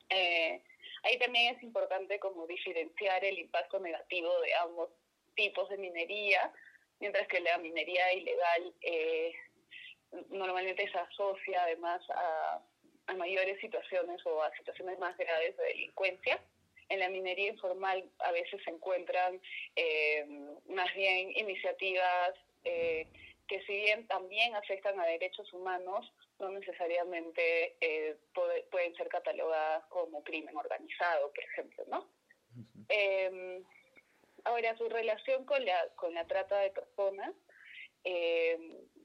eh, 0.09 0.61
ahí 1.05 1.17
también 1.19 1.55
es 1.55 1.63
importante 1.63 2.19
como 2.19 2.47
diferenciar 2.47 3.23
el 3.23 3.39
impacto 3.39 3.79
negativo 3.79 4.29
de 4.41 4.53
ambos 4.55 4.89
tipos 5.35 5.69
de 5.69 5.77
minería, 5.77 6.51
mientras 6.99 7.27
que 7.27 7.39
la 7.39 7.57
minería 7.59 8.13
ilegal 8.13 8.73
eh, 8.81 9.33
normalmente 10.29 10.89
se 10.89 10.97
asocia 10.97 11.63
además 11.63 12.01
a, 12.09 12.61
mayores 13.17 13.61
situaciones 13.61 14.25
o 14.25 14.41
a 14.41 14.51
situaciones 14.57 14.97
más 14.97 15.15
graves 15.15 15.55
de 15.57 15.63
delincuencia. 15.63 16.41
En 16.89 16.99
la 16.99 17.09
minería 17.09 17.49
informal 17.49 18.03
a 18.19 18.31
veces 18.31 18.61
se 18.63 18.71
encuentran 18.71 19.39
eh, 19.75 20.25
más 20.67 20.93
bien 20.95 21.31
iniciativas 21.35 22.33
eh, 22.63 23.07
que 23.47 23.61
si 23.65 23.73
bien 23.73 24.07
también 24.07 24.55
afectan 24.55 24.99
a 24.99 25.05
derechos 25.05 25.51
humanos, 25.53 26.11
no 26.39 26.49
necesariamente 26.49 27.77
eh, 27.79 28.17
puede, 28.33 28.63
pueden 28.63 28.95
ser 28.95 29.07
catalogadas 29.07 29.85
como 29.85 30.23
crimen 30.23 30.55
organizado, 30.55 31.31
por 31.33 31.43
ejemplo, 31.43 31.85
¿no? 31.87 32.09
Eh, 32.89 33.61
ahora, 34.45 34.77
su 34.77 34.87
relación 34.89 35.45
con 35.45 35.63
la, 35.65 35.87
con 35.95 36.13
la 36.13 36.25
trata 36.25 36.59
de 36.59 36.71
personas, 36.71 37.33
eh, 38.03 38.57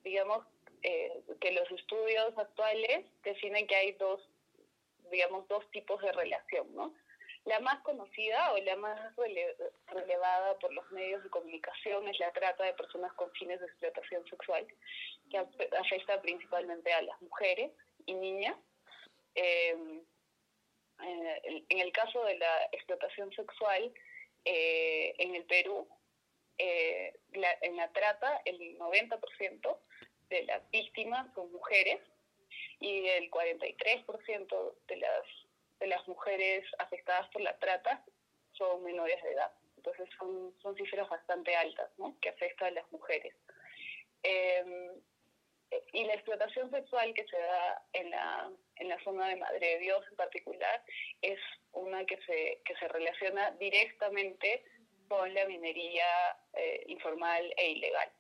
digamos 0.05 0.47
eh, 0.83 1.23
que 1.41 1.53
los 1.53 1.71
estudios 1.71 2.37
actuales 2.39 3.07
definen 3.25 3.67
que 3.67 3.75
hay 3.75 3.93
dos, 3.93 4.21
digamos, 5.11 5.49
dos 5.49 5.69
tipos 5.71 6.01
de 6.03 6.13
relación, 6.13 6.75
¿no? 6.75 6.95
La 7.45 7.59
más 7.61 7.81
conocida 7.83 8.53
o 8.53 8.59
la 8.59 8.77
más 8.77 9.17
rele 9.17 9.57
relevada 9.87 10.59
por 10.59 10.73
los 10.73 10.89
medios 10.93 11.23
de 11.23 11.31
comunicación 11.31 12.07
es 12.09 12.19
la 12.21 12.33
trata 12.33 12.65
de 12.65 12.75
personas 12.75 13.13
con 13.15 13.31
fines 13.33 13.59
de 13.61 13.67
explotación 13.67 14.25
sexual, 14.29 14.67
que 15.31 15.39
afecta 15.39 16.21
principalmente 16.21 16.93
a 16.93 17.03
las 17.03 17.21
mujeres 17.23 17.73
y 18.07 18.15
niñas. 18.15 18.57
Eh, 19.35 20.03
eh, 21.03 21.65
en 21.69 21.79
el 21.79 21.93
caso 21.93 22.23
de 22.25 22.37
la 22.37 22.65
explotación 22.73 23.33
sexual, 23.33 23.93
eh, 24.45 25.15
en 25.19 25.35
el 25.35 25.45
Perú, 25.45 25.89
eh, 26.59 27.15
la, 27.33 27.49
en 27.63 27.77
la 27.77 27.91
trata, 27.93 28.43
el 28.45 28.79
90% 28.79 29.79
de 30.29 30.43
las 30.45 30.71
víctimas 30.71 31.33
son 31.35 31.51
mujeres 31.53 32.01
y 32.81 33.07
el 33.07 33.31
43% 33.31 34.75
de 34.87 34.97
las 34.97 35.25
de 35.81 35.87
las 35.87 36.07
mujeres 36.07 36.65
afectadas 36.79 37.29
por 37.31 37.43
la 37.43 37.59
trata 37.59 38.05
son 38.53 38.83
menores 38.85 39.23
de 39.23 39.33
edad. 39.33 39.53
Entonces 39.77 40.09
son, 40.19 40.77
cifras 40.77 41.09
bastante 41.09 41.57
altas 41.57 41.91
¿no? 41.99 42.17
que 42.21 42.29
afectan 42.29 42.69
a 42.69 42.83
las 42.83 42.93
mujeres. 42.93 43.35
Eh, 44.23 44.91
y 45.93 46.05
la 46.05 46.15
explotación 46.15 46.71
sexual 46.71 47.15
que 47.15 47.27
se 47.27 47.39
da 47.39 47.83
en 47.93 48.11
la, 48.11 48.51
en 48.77 48.89
la 48.89 49.03
zona 49.05 49.29
de 49.29 49.37
Madre 49.37 49.67
de 49.67 49.79
Dios 49.79 50.05
en 50.11 50.17
particular 50.17 50.83
es 51.23 51.39
una 51.73 52.05
que 52.05 52.17
se, 52.27 52.61
que 52.65 52.75
se 52.77 52.89
relaciona 52.89 53.53
directamente 53.53 54.65
con 55.09 55.33
la 55.33 55.45
minería 55.47 56.37
eh, 56.55 56.85
informal 56.87 57.53
e 57.57 57.71
ilegal. 57.71 58.11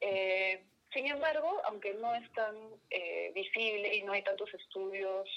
Eh, 0.00 0.64
sin 0.92 1.06
embargo, 1.06 1.60
aunque 1.64 1.94
no 1.94 2.14
es 2.14 2.32
tan 2.32 2.56
eh, 2.90 3.30
visible 3.34 3.94
y 3.96 4.02
no 4.02 4.12
hay 4.12 4.22
tantos 4.22 4.52
estudios 4.54 5.28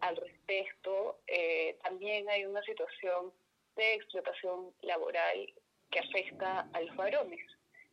al 0.00 0.16
respecto, 0.16 1.20
eh, 1.26 1.76
también 1.82 2.28
hay 2.28 2.44
una 2.44 2.62
situación 2.62 3.32
de 3.76 3.94
explotación 3.94 4.72
laboral 4.82 5.52
que 5.90 5.98
afecta 6.00 6.68
a 6.72 6.80
los 6.80 6.94
varones. 6.96 7.40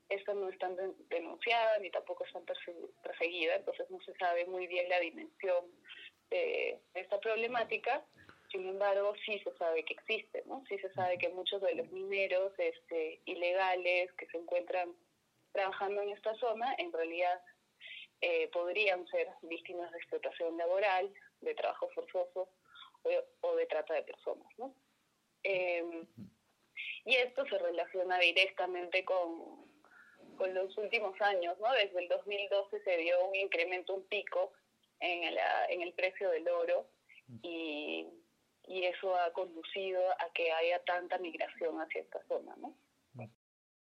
Esta 0.10 0.34
no 0.34 0.50
está 0.50 0.70
denunciada 1.10 1.80
ni 1.80 1.90
tampoco 1.92 2.26
está 2.26 2.40
perseguida, 3.04 3.56
entonces 3.56 3.90
no 3.90 4.00
se 4.02 4.14
sabe 4.16 4.46
muy 4.46 4.68
bien 4.68 4.88
la 4.90 5.00
dimensión 5.00 5.66
de, 6.30 6.80
de 6.94 7.02
esta 7.02 7.20
problemática. 7.20 8.04
Sin 8.52 8.66
embargo, 8.68 9.14
sí 9.26 9.40
se 9.40 9.54
sabe 9.58 9.84
que 9.84 9.94
existe, 9.94 10.44
¿no? 10.46 10.64
Sí 10.70 10.78
se 10.80 10.90
sabe 10.94 11.18
que 11.18 11.28
muchos 11.30 11.62
de 11.62 11.76
los 11.76 11.92
mineros 11.92 12.54
este, 12.58 13.20
ilegales 13.26 14.12
que 14.14 14.28
se 14.28 14.38
encuentran 14.38 14.96
trabajando 15.52 16.02
en 16.02 16.10
esta 16.12 16.34
zona, 16.36 16.74
en 16.78 16.94
realidad 16.94 17.42
eh, 18.22 18.48
podrían 18.54 19.06
ser 19.08 19.28
víctimas 19.42 19.92
de 19.92 19.98
explotación 19.98 20.58
laboral, 20.58 21.12
de 21.42 21.56
trabajo 21.56 21.90
forzoso 21.94 22.50
o, 23.04 23.10
o 23.42 23.56
de 23.56 23.66
trata 23.66 23.94
de 23.94 24.04
personas, 24.04 24.48
¿no? 24.58 24.74
Eh, 25.44 26.06
y 27.06 27.16
esto 27.16 27.46
se 27.48 27.58
relaciona 27.58 28.20
directamente 28.20 29.06
con, 29.06 29.66
con 30.38 30.54
los 30.54 30.78
últimos 30.78 31.20
años, 31.22 31.58
¿no? 31.60 31.72
Desde 31.74 32.00
el 32.00 32.10
2012 32.10 32.84
se 32.84 32.98
dio 32.98 33.26
un 33.26 33.36
incremento, 33.36 33.94
un 33.94 34.04
pico 34.08 34.52
en, 35.00 35.34
la, 35.34 35.66
en 35.70 35.82
el 35.82 35.94
precio 35.94 36.30
del 36.30 36.48
oro 36.48 36.90
y, 37.42 38.08
y 38.68 38.84
eso 38.84 39.16
ha 39.16 39.32
conducido 39.34 40.00
a 40.12 40.32
que 40.34 40.52
haya 40.52 40.84
tanta 40.84 41.18
migración 41.18 41.80
hacia 41.80 42.02
esta 42.02 42.20
zona, 42.28 42.56
¿no? 42.58 42.76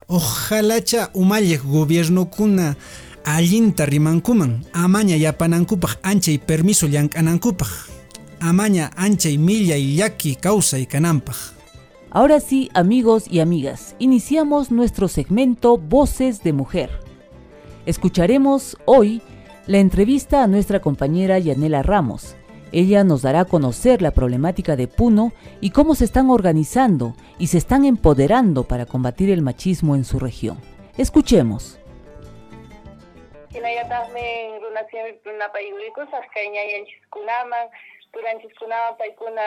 Ojalá 0.07 0.83
cha 0.83 1.09
umalleq 1.13 1.63
gobierno 1.63 2.29
kuna 2.29 2.75
allinta 3.25 3.85
rimankuman 3.85 4.63
amaña 4.71 5.17
yapanankupaq 5.17 5.97
anchay 6.03 6.37
permiso 6.37 6.85
llank'anankupaq 6.85 7.67
amaña 8.39 8.91
anchay 8.95 9.37
millay 9.37 9.97
llaki 9.97 10.35
kawsay 10.35 10.85
kananpaq 10.85 11.55
Ahora 12.11 12.39
sí, 12.39 12.69
amigos 12.73 13.25
y 13.29 13.41
amigas, 13.41 13.97
iniciamos 13.99 14.71
nuestro 14.71 15.09
segmento 15.09 15.77
Voces 15.77 16.43
de 16.43 16.53
Mujer. 16.53 16.89
Escucharemos 17.85 18.77
hoy 18.85 19.21
la 19.67 19.79
entrevista 19.79 20.41
a 20.41 20.47
nuestra 20.47 20.79
compañera 20.79 21.39
Yanela 21.39 21.83
Ramos. 21.83 22.37
Ella 22.71 23.03
nos 23.03 23.23
dará 23.23 23.41
a 23.41 23.45
conocer 23.45 24.01
la 24.01 24.11
problemática 24.11 24.77
de 24.77 24.87
Puno 24.87 25.33
y 25.59 25.71
cómo 25.71 25.93
se 25.93 26.05
están 26.05 26.29
organizando 26.29 27.15
y 27.37 27.47
se 27.47 27.57
están 27.57 27.83
empoderando 27.83 28.63
para 28.63 28.85
combatir 28.85 29.29
el 29.29 29.41
machismo 29.41 29.97
en 29.97 30.05
su 30.05 30.17
región. 30.17 30.57
Escuchemos. 30.97 31.79
Hinallataqmi 33.55 34.59
runasimip 34.63 35.23
runapaykurikushaq 35.25 36.25
kay 36.33 36.47
ñayanchikkunaman 36.55 37.65
turanchikkunaman 38.11 38.97
paykuna 38.99 39.45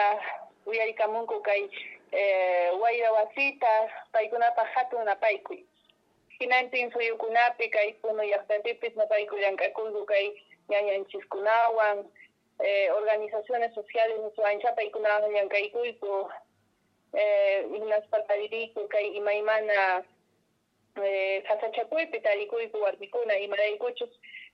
uyarikamunku 0.65 1.37
kay 1.45 1.69
eh, 2.11 2.73
wayra 2.81 3.11
wasita 3.11 3.73
paykunapaq 4.11 4.67
hatun 4.75 5.05
napaykuy 5.05 5.61
hinantin 6.39 6.91
suyukunapi 6.91 7.69
kay 7.69 7.93
puno 8.01 8.23
llaqtapipis 8.23 8.95
napaykuy 8.97 9.41
llank'akunku 9.41 10.05
kay 10.05 10.25
ñañanchiskunawan 10.69 11.97
eh, 12.65 12.89
organizaciones 12.97 13.73
sociales 13.77 14.17
niswancha 14.25 14.73
paykunawan 14.73 15.29
llank'aykuyku 15.33 16.29
eh, 17.13 17.61
ignaspataririku 17.77 18.87
kay 18.89 19.05
imaymana 19.21 20.01
eh, 21.05 21.43
sasachakuypi 21.47 22.19
tarikuyku 22.19 22.81
warmikuna 22.81 23.37
imaraykuchus 23.37 24.09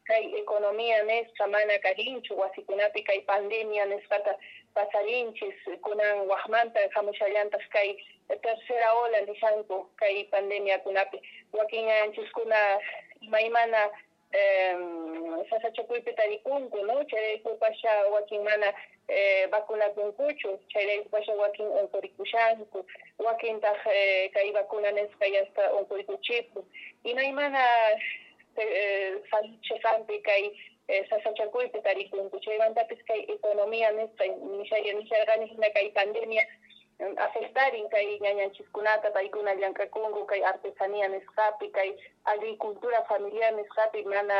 kay 0.06 0.24
economía 0.38 1.04
nisqa 1.04 1.48
mana 1.48 1.80
karinchu 1.80 2.38
wasikunapi 2.40 3.04
kay 3.04 3.22
pandemia 3.22 3.86
nisqata 3.86 4.36
pasarinchis 4.74 5.56
kunan 5.82 6.28
waqmanta 6.30 6.80
hamushallantas 6.94 7.66
kay 7.70 7.98
tercera 8.30 8.94
ola 8.94 9.22
nishanku 9.22 9.90
kay 9.98 10.24
pandemia 10.32 10.80
kunapi 10.80 11.18
wakin 11.54 11.86
ñayanchiskuna 11.86 12.80
imaymana 13.22 13.90
um, 14.36 15.44
sasachakuypi 15.50 16.14
tarikunku 16.14 16.86
no 16.86 17.04
chayraykupasha 17.04 18.08
wakin 18.14 18.44
mana 18.44 18.74
eh, 19.08 19.50
vacunakunkuchu 19.50 20.60
chayraykupasha 20.68 21.34
wakin 21.34 21.68
unkurikushanku 21.68 22.86
wakintaq 23.20 23.88
eh, 23.94 24.32
kay 24.34 24.52
vacuna 24.52 24.92
nisqa 24.92 25.26
yasta 25.26 25.74
unkurikuchipu 25.74 26.66
imaymana 27.04 27.60
eh, 28.58 29.14
cheqanpi 29.62 30.20
kay 30.20 30.52
eh, 30.88 31.10
sasachakuypi 31.10 31.82
tarikunku 31.82 32.40
chaymantapis 32.40 33.00
kay 33.08 33.20
economía 33.20 33.92
nisqa 33.92 34.26
nishaya 34.58 34.94
nisharqani 34.94 35.46
hina 35.46 35.70
kay 35.70 35.90
pandemia 35.90 36.48
afectarin 37.00 37.90
kay 37.90 38.20
ñañanchiskunata 38.20 39.12
paykuna 39.12 39.54
llank'akunku 39.60 40.26
kay 40.26 40.42
artesanía 40.44 41.08
nisqapi 41.08 41.68
kay 41.72 41.90
agricultura 42.26 43.04
familiar 43.10 43.54
nisqapi 43.54 44.04
mana 44.06 44.38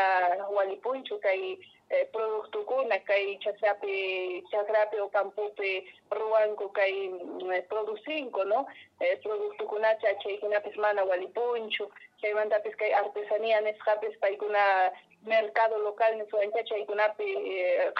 walipunchu 0.56 1.20
kay 1.20 1.60
eh, 1.90 2.08
productukuna 2.14 2.98
kay 3.06 3.38
chakrapi 3.44 4.44
chakrapi 4.52 4.98
o 5.00 5.10
campupi 5.10 5.84
ruwanku 6.12 6.70
kay 6.72 7.12
eh, 7.54 7.64
producinku 7.68 8.44
no 8.48 8.66
eh, 9.00 9.20
productukunacha 9.24 10.16
chaykunapis 10.24 10.78
mana 10.78 11.04
walipunchu 11.04 11.92
chaymantapis 12.22 12.76
kay 12.78 12.94
artesanía 12.94 13.62
nisqapis 13.62 14.16
paykuna 14.22 14.92
mercado 15.26 15.78
local 15.80 16.16
niswancha 16.18 16.64
chaykunapi 16.64 17.28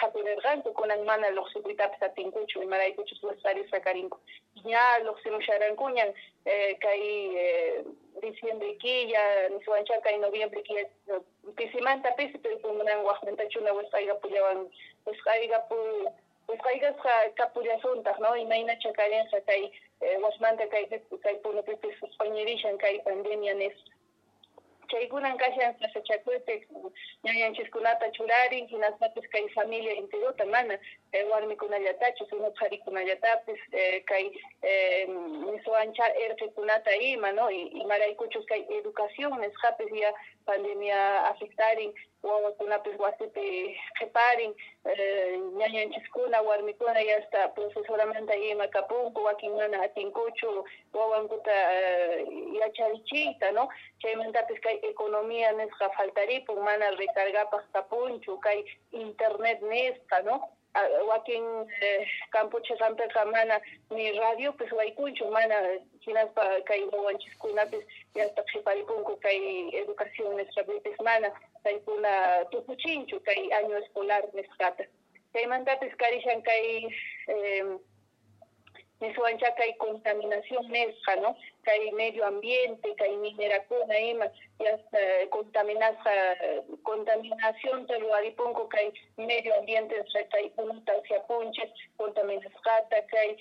qhapirirqanku 0.00 0.72
kunan 0.72 1.04
mana 1.04 1.30
luqsipuytapis 1.30 2.02
atinkuchu 2.02 2.62
imaraykuchus 2.62 3.22
wastarisa 3.22 3.80
karinku 3.80 4.18
ña 4.64 4.98
luqsimusharankuñan 5.06 6.14
kay 6.80 7.02
diciembre 8.22 8.76
quilla 8.82 9.48
niswancha 9.48 10.00
kay 10.00 10.18
noviembre 10.18 10.62
quilla 10.62 10.84
pisimanta 11.56 12.14
pisi 12.16 12.38
pero 12.38 12.58
pumunan 12.58 13.04
waqmantachuna 13.04 13.72
wasqayqa 13.72 14.14
pullawan 14.22 14.68
wasqayqa 15.06 15.58
pu 15.68 15.76
wasqayqasqa 16.48 17.14
kapullasuntaj 17.36 18.18
no 18.20 18.36
imayna 18.36 18.76
chakarinqa 18.78 19.40
kay 19.46 19.62
wasmanta 20.22 20.66
kay 20.70 20.84
kay 21.24 21.36
punupipis 21.42 21.96
pañirishan 22.18 22.78
kay 22.78 22.98
pandemia 23.04 23.54
nisqa 23.54 23.95
chaykunan 24.88 25.36
kashan 25.38 25.74
sasachakuypi 25.80 26.66
ñañanchiskunata 27.24 28.10
churarin 28.12 28.66
hinasmapis 28.68 29.28
kay 29.32 29.48
familia 29.54 29.92
enterota 29.96 30.44
mana 30.46 30.78
warmikunallatachu 31.30 32.26
sino 32.30 32.50
qharikunallatapis 32.58 33.60
kay 34.06 34.30
niswanchar 35.46 36.12
erqekunata 36.24 36.94
ima 36.96 37.32
no 37.32 37.50
imaraykuchus 37.50 38.46
kay 38.46 38.62
educación 38.78 39.40
nisqapis 39.40 39.92
ya 39.92 40.12
pandemia 40.46 41.24
afectarin 41.30 41.92
wawakunapis 42.22 42.98
wasipi 42.98 43.76
qhiparin 43.98 44.54
ñañanchiskuna 45.58 46.42
warmikuna 46.42 47.00
ya 47.00 47.20
hasta 47.20 47.48
profesoramanta 47.48 48.34
ima 48.36 48.68
kapunku 48.68 49.22
wakin 49.24 49.52
mana 49.56 49.82
atinkuchu 49.82 50.64
wawankuta 50.92 51.52
yacharichiyta 52.60 53.50
no 53.52 53.68
chaymantapis 54.02 54.60
kay 54.60 54.78
economía 54.82 55.52
nisqa 55.52 55.90
faltaripun 55.90 56.58
mana 56.64 56.90
recargapaq 56.90 57.62
kapunchu 57.72 58.38
kay 58.40 58.64
internet 58.92 59.62
nisqa 59.62 60.22
no 60.24 60.40
wakin 61.08 61.66
campuchiqanpiqa 62.32 63.24
mana 63.32 63.60
ni 63.90 64.18
radio 64.18 64.52
pues 64.52 64.72
waykunchu 64.72 65.30
mana 65.30 65.54
hinaspa 66.00 66.60
kay 66.66 66.84
wawanchiskunapis 66.92 67.84
yasta 68.14 68.42
qhiparipunku 68.42 69.16
kay 69.20 69.70
educación 69.72 70.36
nisqapipis 70.36 70.98
mana 71.04 71.30
kaykuna 71.64 72.44
tukuchinchu 72.50 73.20
kay 73.20 73.50
año 73.52 73.76
escolar 73.78 74.22
nisqata 74.34 74.84
chaymantapis 75.32 75.96
karishan 75.96 76.42
kay 76.42 76.88
niswancha 79.00 79.50
kay 79.56 79.72
contaminación 79.78 80.64
nisqa 80.72 81.16
no 81.16 81.36
kay 81.64 81.92
medio 81.92 82.26
ambiente 82.26 82.94
kay 82.96 83.16
minerakuna 83.16 83.98
ima 83.98 84.26
yasta 84.58 84.98
contaminasqa 85.30 86.12
contaminación 86.82 87.86
ruwaripunku 87.88 88.68
kay 88.68 88.92
medio 89.16 89.54
ambiente 89.58 89.94
kaykunata 90.30 90.96
usyapunchis 90.98 91.70
contaminasqata 91.98 93.02
kay 93.12 93.36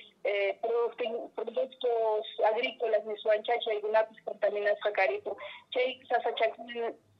productos 1.35 2.25
agrícolas 2.51 3.05
niswancha 3.05 3.59
chaykunapis 3.59 4.23
contaminasqa 4.25 4.91
karipun 4.91 5.35
chay 5.71 5.99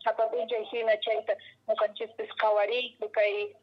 sasachakuna 0.06 0.48
sapapuncha 0.50 0.58
hina 0.72 0.98
chayta 0.98 1.34
ñuqanchispis 1.68 2.30
qhawariyku 2.40 3.10
kay 3.12 3.54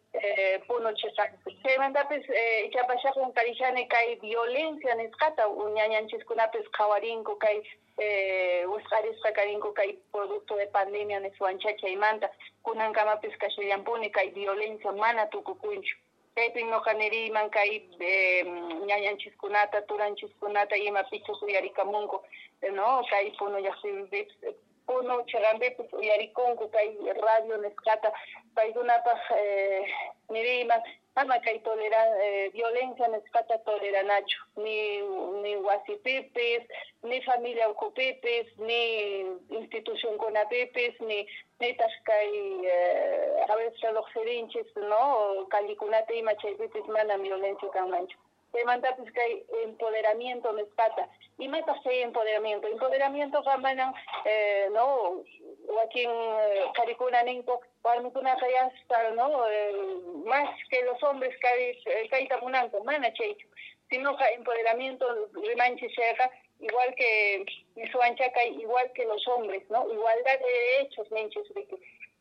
punuchiqanpi 0.67 1.57
chaymantapis 1.63 2.27
chapashaqwan 2.73 3.33
karishani 3.33 3.89
kay 3.89 4.15
violencia 4.21 4.95
nisqata 4.95 5.45
ñañanchiskunapis 5.47 6.67
qhawarinku 6.77 7.37
kay 7.39 7.63
wisq'arisqa 8.67 9.33
karinku 9.33 9.73
kay 9.75 9.99
producto 10.13 10.57
de 10.57 10.67
pandemia 10.67 11.21
niswancha 11.21 11.73
chaymanta 11.81 12.29
kunankamapis 12.65 13.37
kashallampuni 13.39 14.11
kay 14.11 14.31
violencia 14.31 14.93
mana 14.93 15.27
tukukunchu 15.27 15.97
chaypin 16.35 16.71
ñuqa 16.71 16.93
niriyman 16.95 17.51
kay 17.51 17.71
ñañanchiskunata 18.87 19.83
turanchiskunata 19.87 20.77
ima 20.77 21.03
pichus 21.05 21.43
uyarikamunku 21.43 22.21
no 22.73 23.03
kay 23.11 23.31
punu 23.39 23.59
llaqsipipis 23.61 24.29
puno 24.93 25.23
chiqanpipis 25.25 25.93
uyarikunku 25.93 26.69
kay 26.69 26.89
radio 27.27 27.57
nisqata 27.57 28.13
paykunapaq 28.55 29.21
niriyman 30.31 30.83
ama 31.17 31.39
kay 31.45 31.59
toleran 31.65 32.09
violencia 32.53 33.09
nisqata 33.09 33.59
toleranachu 33.67 34.39
ni 34.57 34.77
ni 35.43 35.57
wasipipis 35.57 36.63
ni 37.03 37.21
familia 37.23 37.69
ukupipis 37.69 38.47
ni 38.59 38.81
institucionkunapipis 39.59 41.01
ni 41.01 41.19
nitas 41.61 41.93
kay 42.05 42.29
a 43.49 43.57
veces 43.57 43.81
reloqsirinchis 43.83 44.77
no 44.77 45.47
kallikunata 45.51 46.15
ima 46.15 46.35
chaypipis 46.35 46.87
mana 46.89 47.19
violencia 47.19 47.69
kanmanchu 47.69 48.19
chaymantapis 48.53 49.11
kay 49.13 49.45
empoderamiento 49.65 50.53
nisqata 50.53 51.09
imataq 51.39 51.83
chay 51.83 52.03
empoderamiento. 52.03 52.69
Empoderamiento 52.69 53.43
manan 53.61 53.95
no 54.73 55.25
wakin 55.69 56.11
qarikuna 56.77 57.23
ninku 57.23 57.59
warmikunaqa 57.85 58.49
yasta 58.49 59.11
no 59.17 59.47
más 60.25 60.51
que 60.71 60.83
los 60.85 61.03
hombres 61.03 61.35
kay 61.41 62.09
kayta 62.11 62.39
munanku 62.41 62.85
mana 62.85 63.13
chaychu 63.13 63.49
sinoqa 63.91 64.31
empoderamiento 64.33 65.07
rimanchis 65.35 65.93
chayqa 65.95 66.31
igual 66.61 66.95
que 66.95 67.45
niswanchaka 67.77 68.45
igual 68.45 68.93
que 68.93 69.05
los 69.05 69.27
hombres 69.29 69.63
no 69.71 69.91
igualdad 69.91 70.39
de 70.39 70.53
derechos 70.53 71.09
riki 71.55 71.77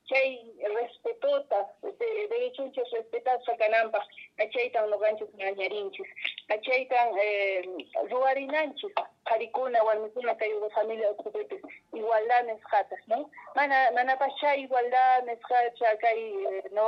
chay 0.09 0.29
respetota 0.75 1.59
de 1.81 2.27
derechunchis 2.31 2.91
respetasqa 2.93 3.55
kananpaq 3.61 4.03
achaytan 4.43 4.89
nuqanchis 4.89 5.29
ñañarinchis 5.39 6.09
achaytan 6.49 7.07
ruwarinanchis 8.11 8.91
qharikuna 9.25 9.83
warmikuna 9.83 10.35
kay 10.35 10.51
familia 10.75 11.11
ukupipis 11.11 11.61
igualdad 11.93 12.45
nisqatas 12.45 12.99
no 13.07 13.29
mana 13.55 13.91
manapas 13.95 14.33
chay 14.41 14.63
igualdad 14.63 15.23
nisqacha 15.25 15.97
kay 16.01 16.19
no 16.71 16.87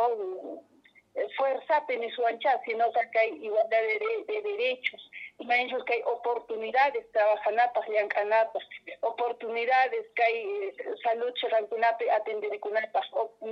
fuerzapi 1.38 1.98
niswancha 1.98 2.60
sino 2.66 2.92
kay 3.14 3.30
igualdad 3.46 3.82
de, 3.82 4.24
de 4.28 4.42
derechos. 4.42 5.02
Imanchus 5.40 5.84
kay 5.86 6.02
oportunidades 6.06 7.06
trabajanapaq 7.12 7.88
llank'anapaq 7.90 8.64
oportunidades 9.02 10.06
kay 10.16 10.36
salud 11.04 11.34
chiqankunapi 11.36 12.10
atenderikunapaq 12.10 13.06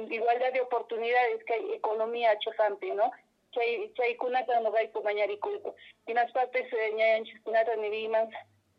igualdad 0.09 0.53
de 0.53 0.61
oportunidades 0.61 1.43
kay 1.45 1.73
economía 1.73 2.37
chiqanpi 2.39 2.91
no 2.91 3.11
chay 3.53 3.91
chaykunata 3.97 4.59
nuqayku 4.59 5.03
mañarikuyku 5.03 5.75
hinaspapas 6.07 6.69
ñañanchiskunata 6.97 7.75
niriman 7.75 8.29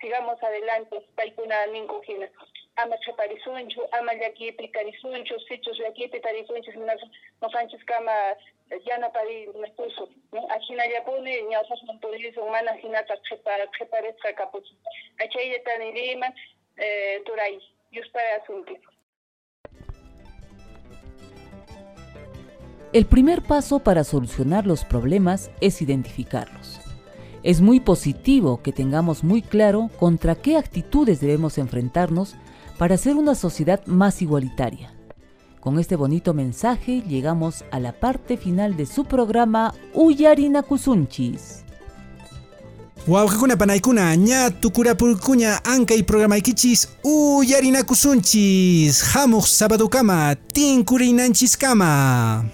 sigamos 0.00 0.42
adelante 0.42 1.00
paykuna 1.16 1.66
ninku 1.66 2.00
hina 2.06 2.28
ama 2.76 2.96
qhiparisunchu 3.04 3.80
ama 3.92 4.14
llakipi 4.14 4.68
karisunchu 4.68 5.40
sichus 5.48 5.78
llakipi 5.78 6.20
tarisunchis 6.20 6.74
noqanchis 7.42 7.84
kama 7.84 8.12
yanaparimakusun 8.86 10.08
ajinallapuni 10.54 11.42
ñawpaqman 11.50 11.98
purisun 12.00 12.50
mana 12.50 12.72
hinata 12.82 13.16
qhiparisqa 13.78 14.32
kapuchun 14.32 14.76
achayllata 15.24 15.78
niriman 15.78 16.32
turay 17.26 17.58
yuspay 17.92 18.32
asunki 18.40 18.76
El 22.92 23.06
primer 23.06 23.40
paso 23.40 23.78
para 23.78 24.04
solucionar 24.04 24.66
los 24.66 24.84
problemas 24.84 25.50
es 25.62 25.80
identificarlos. 25.80 26.78
Es 27.42 27.62
muy 27.62 27.80
positivo 27.80 28.60
que 28.62 28.70
tengamos 28.70 29.24
muy 29.24 29.40
claro 29.40 29.88
contra 29.98 30.34
qué 30.34 30.58
actitudes 30.58 31.18
debemos 31.20 31.56
enfrentarnos 31.56 32.36
para 32.78 32.96
hacer 32.96 33.16
una 33.16 33.34
sociedad 33.34 33.84
más 33.86 34.20
igualitaria. 34.22 34.92
Con 35.60 35.78
este 35.78 35.96
bonito 35.96 36.34
mensaje 36.34 37.02
llegamos 37.08 37.64
a 37.70 37.78
la 37.78 37.92
parte 37.92 38.36
final 38.36 38.76
de 38.76 38.84
su 38.86 39.04
programa 39.04 39.72
Uyarina 39.94 40.62
Kusunchis. 40.62 41.62
Wawqikuna 43.06 43.56
panaykuna 43.56 44.14
ña 44.14 44.50
tukurapurkuña 44.50 45.60
ankay 45.64 46.02
programaykichis 46.04 46.88
uyarinakusunchis 47.02 49.02
hamuq 49.14 49.44
sabadukama 49.46 50.36
tinkurinanchiskama 50.36 52.44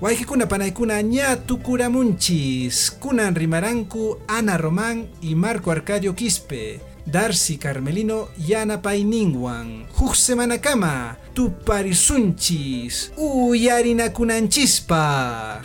Waikikuna 0.00 0.46
panaykuna 0.46 1.02
ña 1.02 1.36
tukuramunchis. 1.36 2.92
Kunan 3.00 3.34
rimaranku 3.34 4.18
Ana 4.28 4.56
Román 4.56 5.08
y 5.20 5.34
Marco 5.34 5.72
Arcadio 5.72 6.14
Quispe. 6.14 6.80
Darcy 7.10 7.56
Carmelino 7.56 8.28
Yana 8.36 8.82
Painingwan. 8.82 9.86
Huk 9.96 10.14
semana 10.14 10.58
kama. 10.58 11.16
Tuparisunchis. 11.34 13.12
Uyarinakunanchispa. 13.16 15.62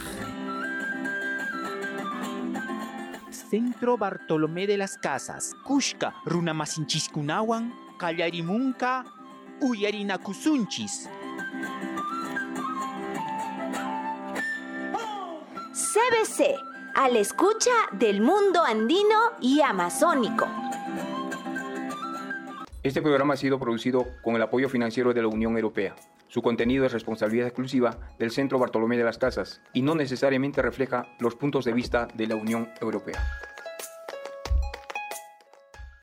Centro 3.50 3.98
Bartolomé 3.98 4.68
de 4.68 4.78
las 4.78 4.98
Casas, 4.98 5.54
Kushka 5.66 6.14
Runamasinchis-kunawan, 6.26 7.74
Kallarimunka, 8.00 9.04
Uyarinakusunchis. 9.60 11.10
CBC, 15.74 16.56
a 16.96 17.10
la 17.10 17.20
escucha 17.20 17.72
del 17.92 18.22
mundo 18.22 18.64
andino 18.64 19.34
y 19.42 19.60
amazónico. 19.62 20.48
Este 22.84 23.02
programa 23.02 23.36
ha 23.36 23.38
sido 23.38 23.60
producido 23.60 24.08
con 24.22 24.36
el 24.36 24.42
apoyo 24.42 24.68
financiero 24.68 25.14
de 25.14 25.22
la 25.22 25.30
Unión 25.30 25.56
Europea. 25.56 25.96
Su 26.28 26.42
contenido 26.42 26.86
es 26.86 26.92
responsabilidad 26.92 27.48
exclusiva 27.48 27.98
del 28.20 28.32
Centro 28.32 28.60
Bartolomé 28.60 28.98
de 28.98 29.06
las 29.06 29.18
Casas 29.18 29.62
y 29.72 29.84
no 29.84 29.96
necesariamente 29.96 30.62
refleja 30.62 31.08
los 31.20 31.36
puntos 31.36 31.64
de 31.64 31.72
vista 31.72 32.10
de 32.14 32.28
la 32.28 32.36
Unión 32.36 32.68
Europea. 32.82 33.22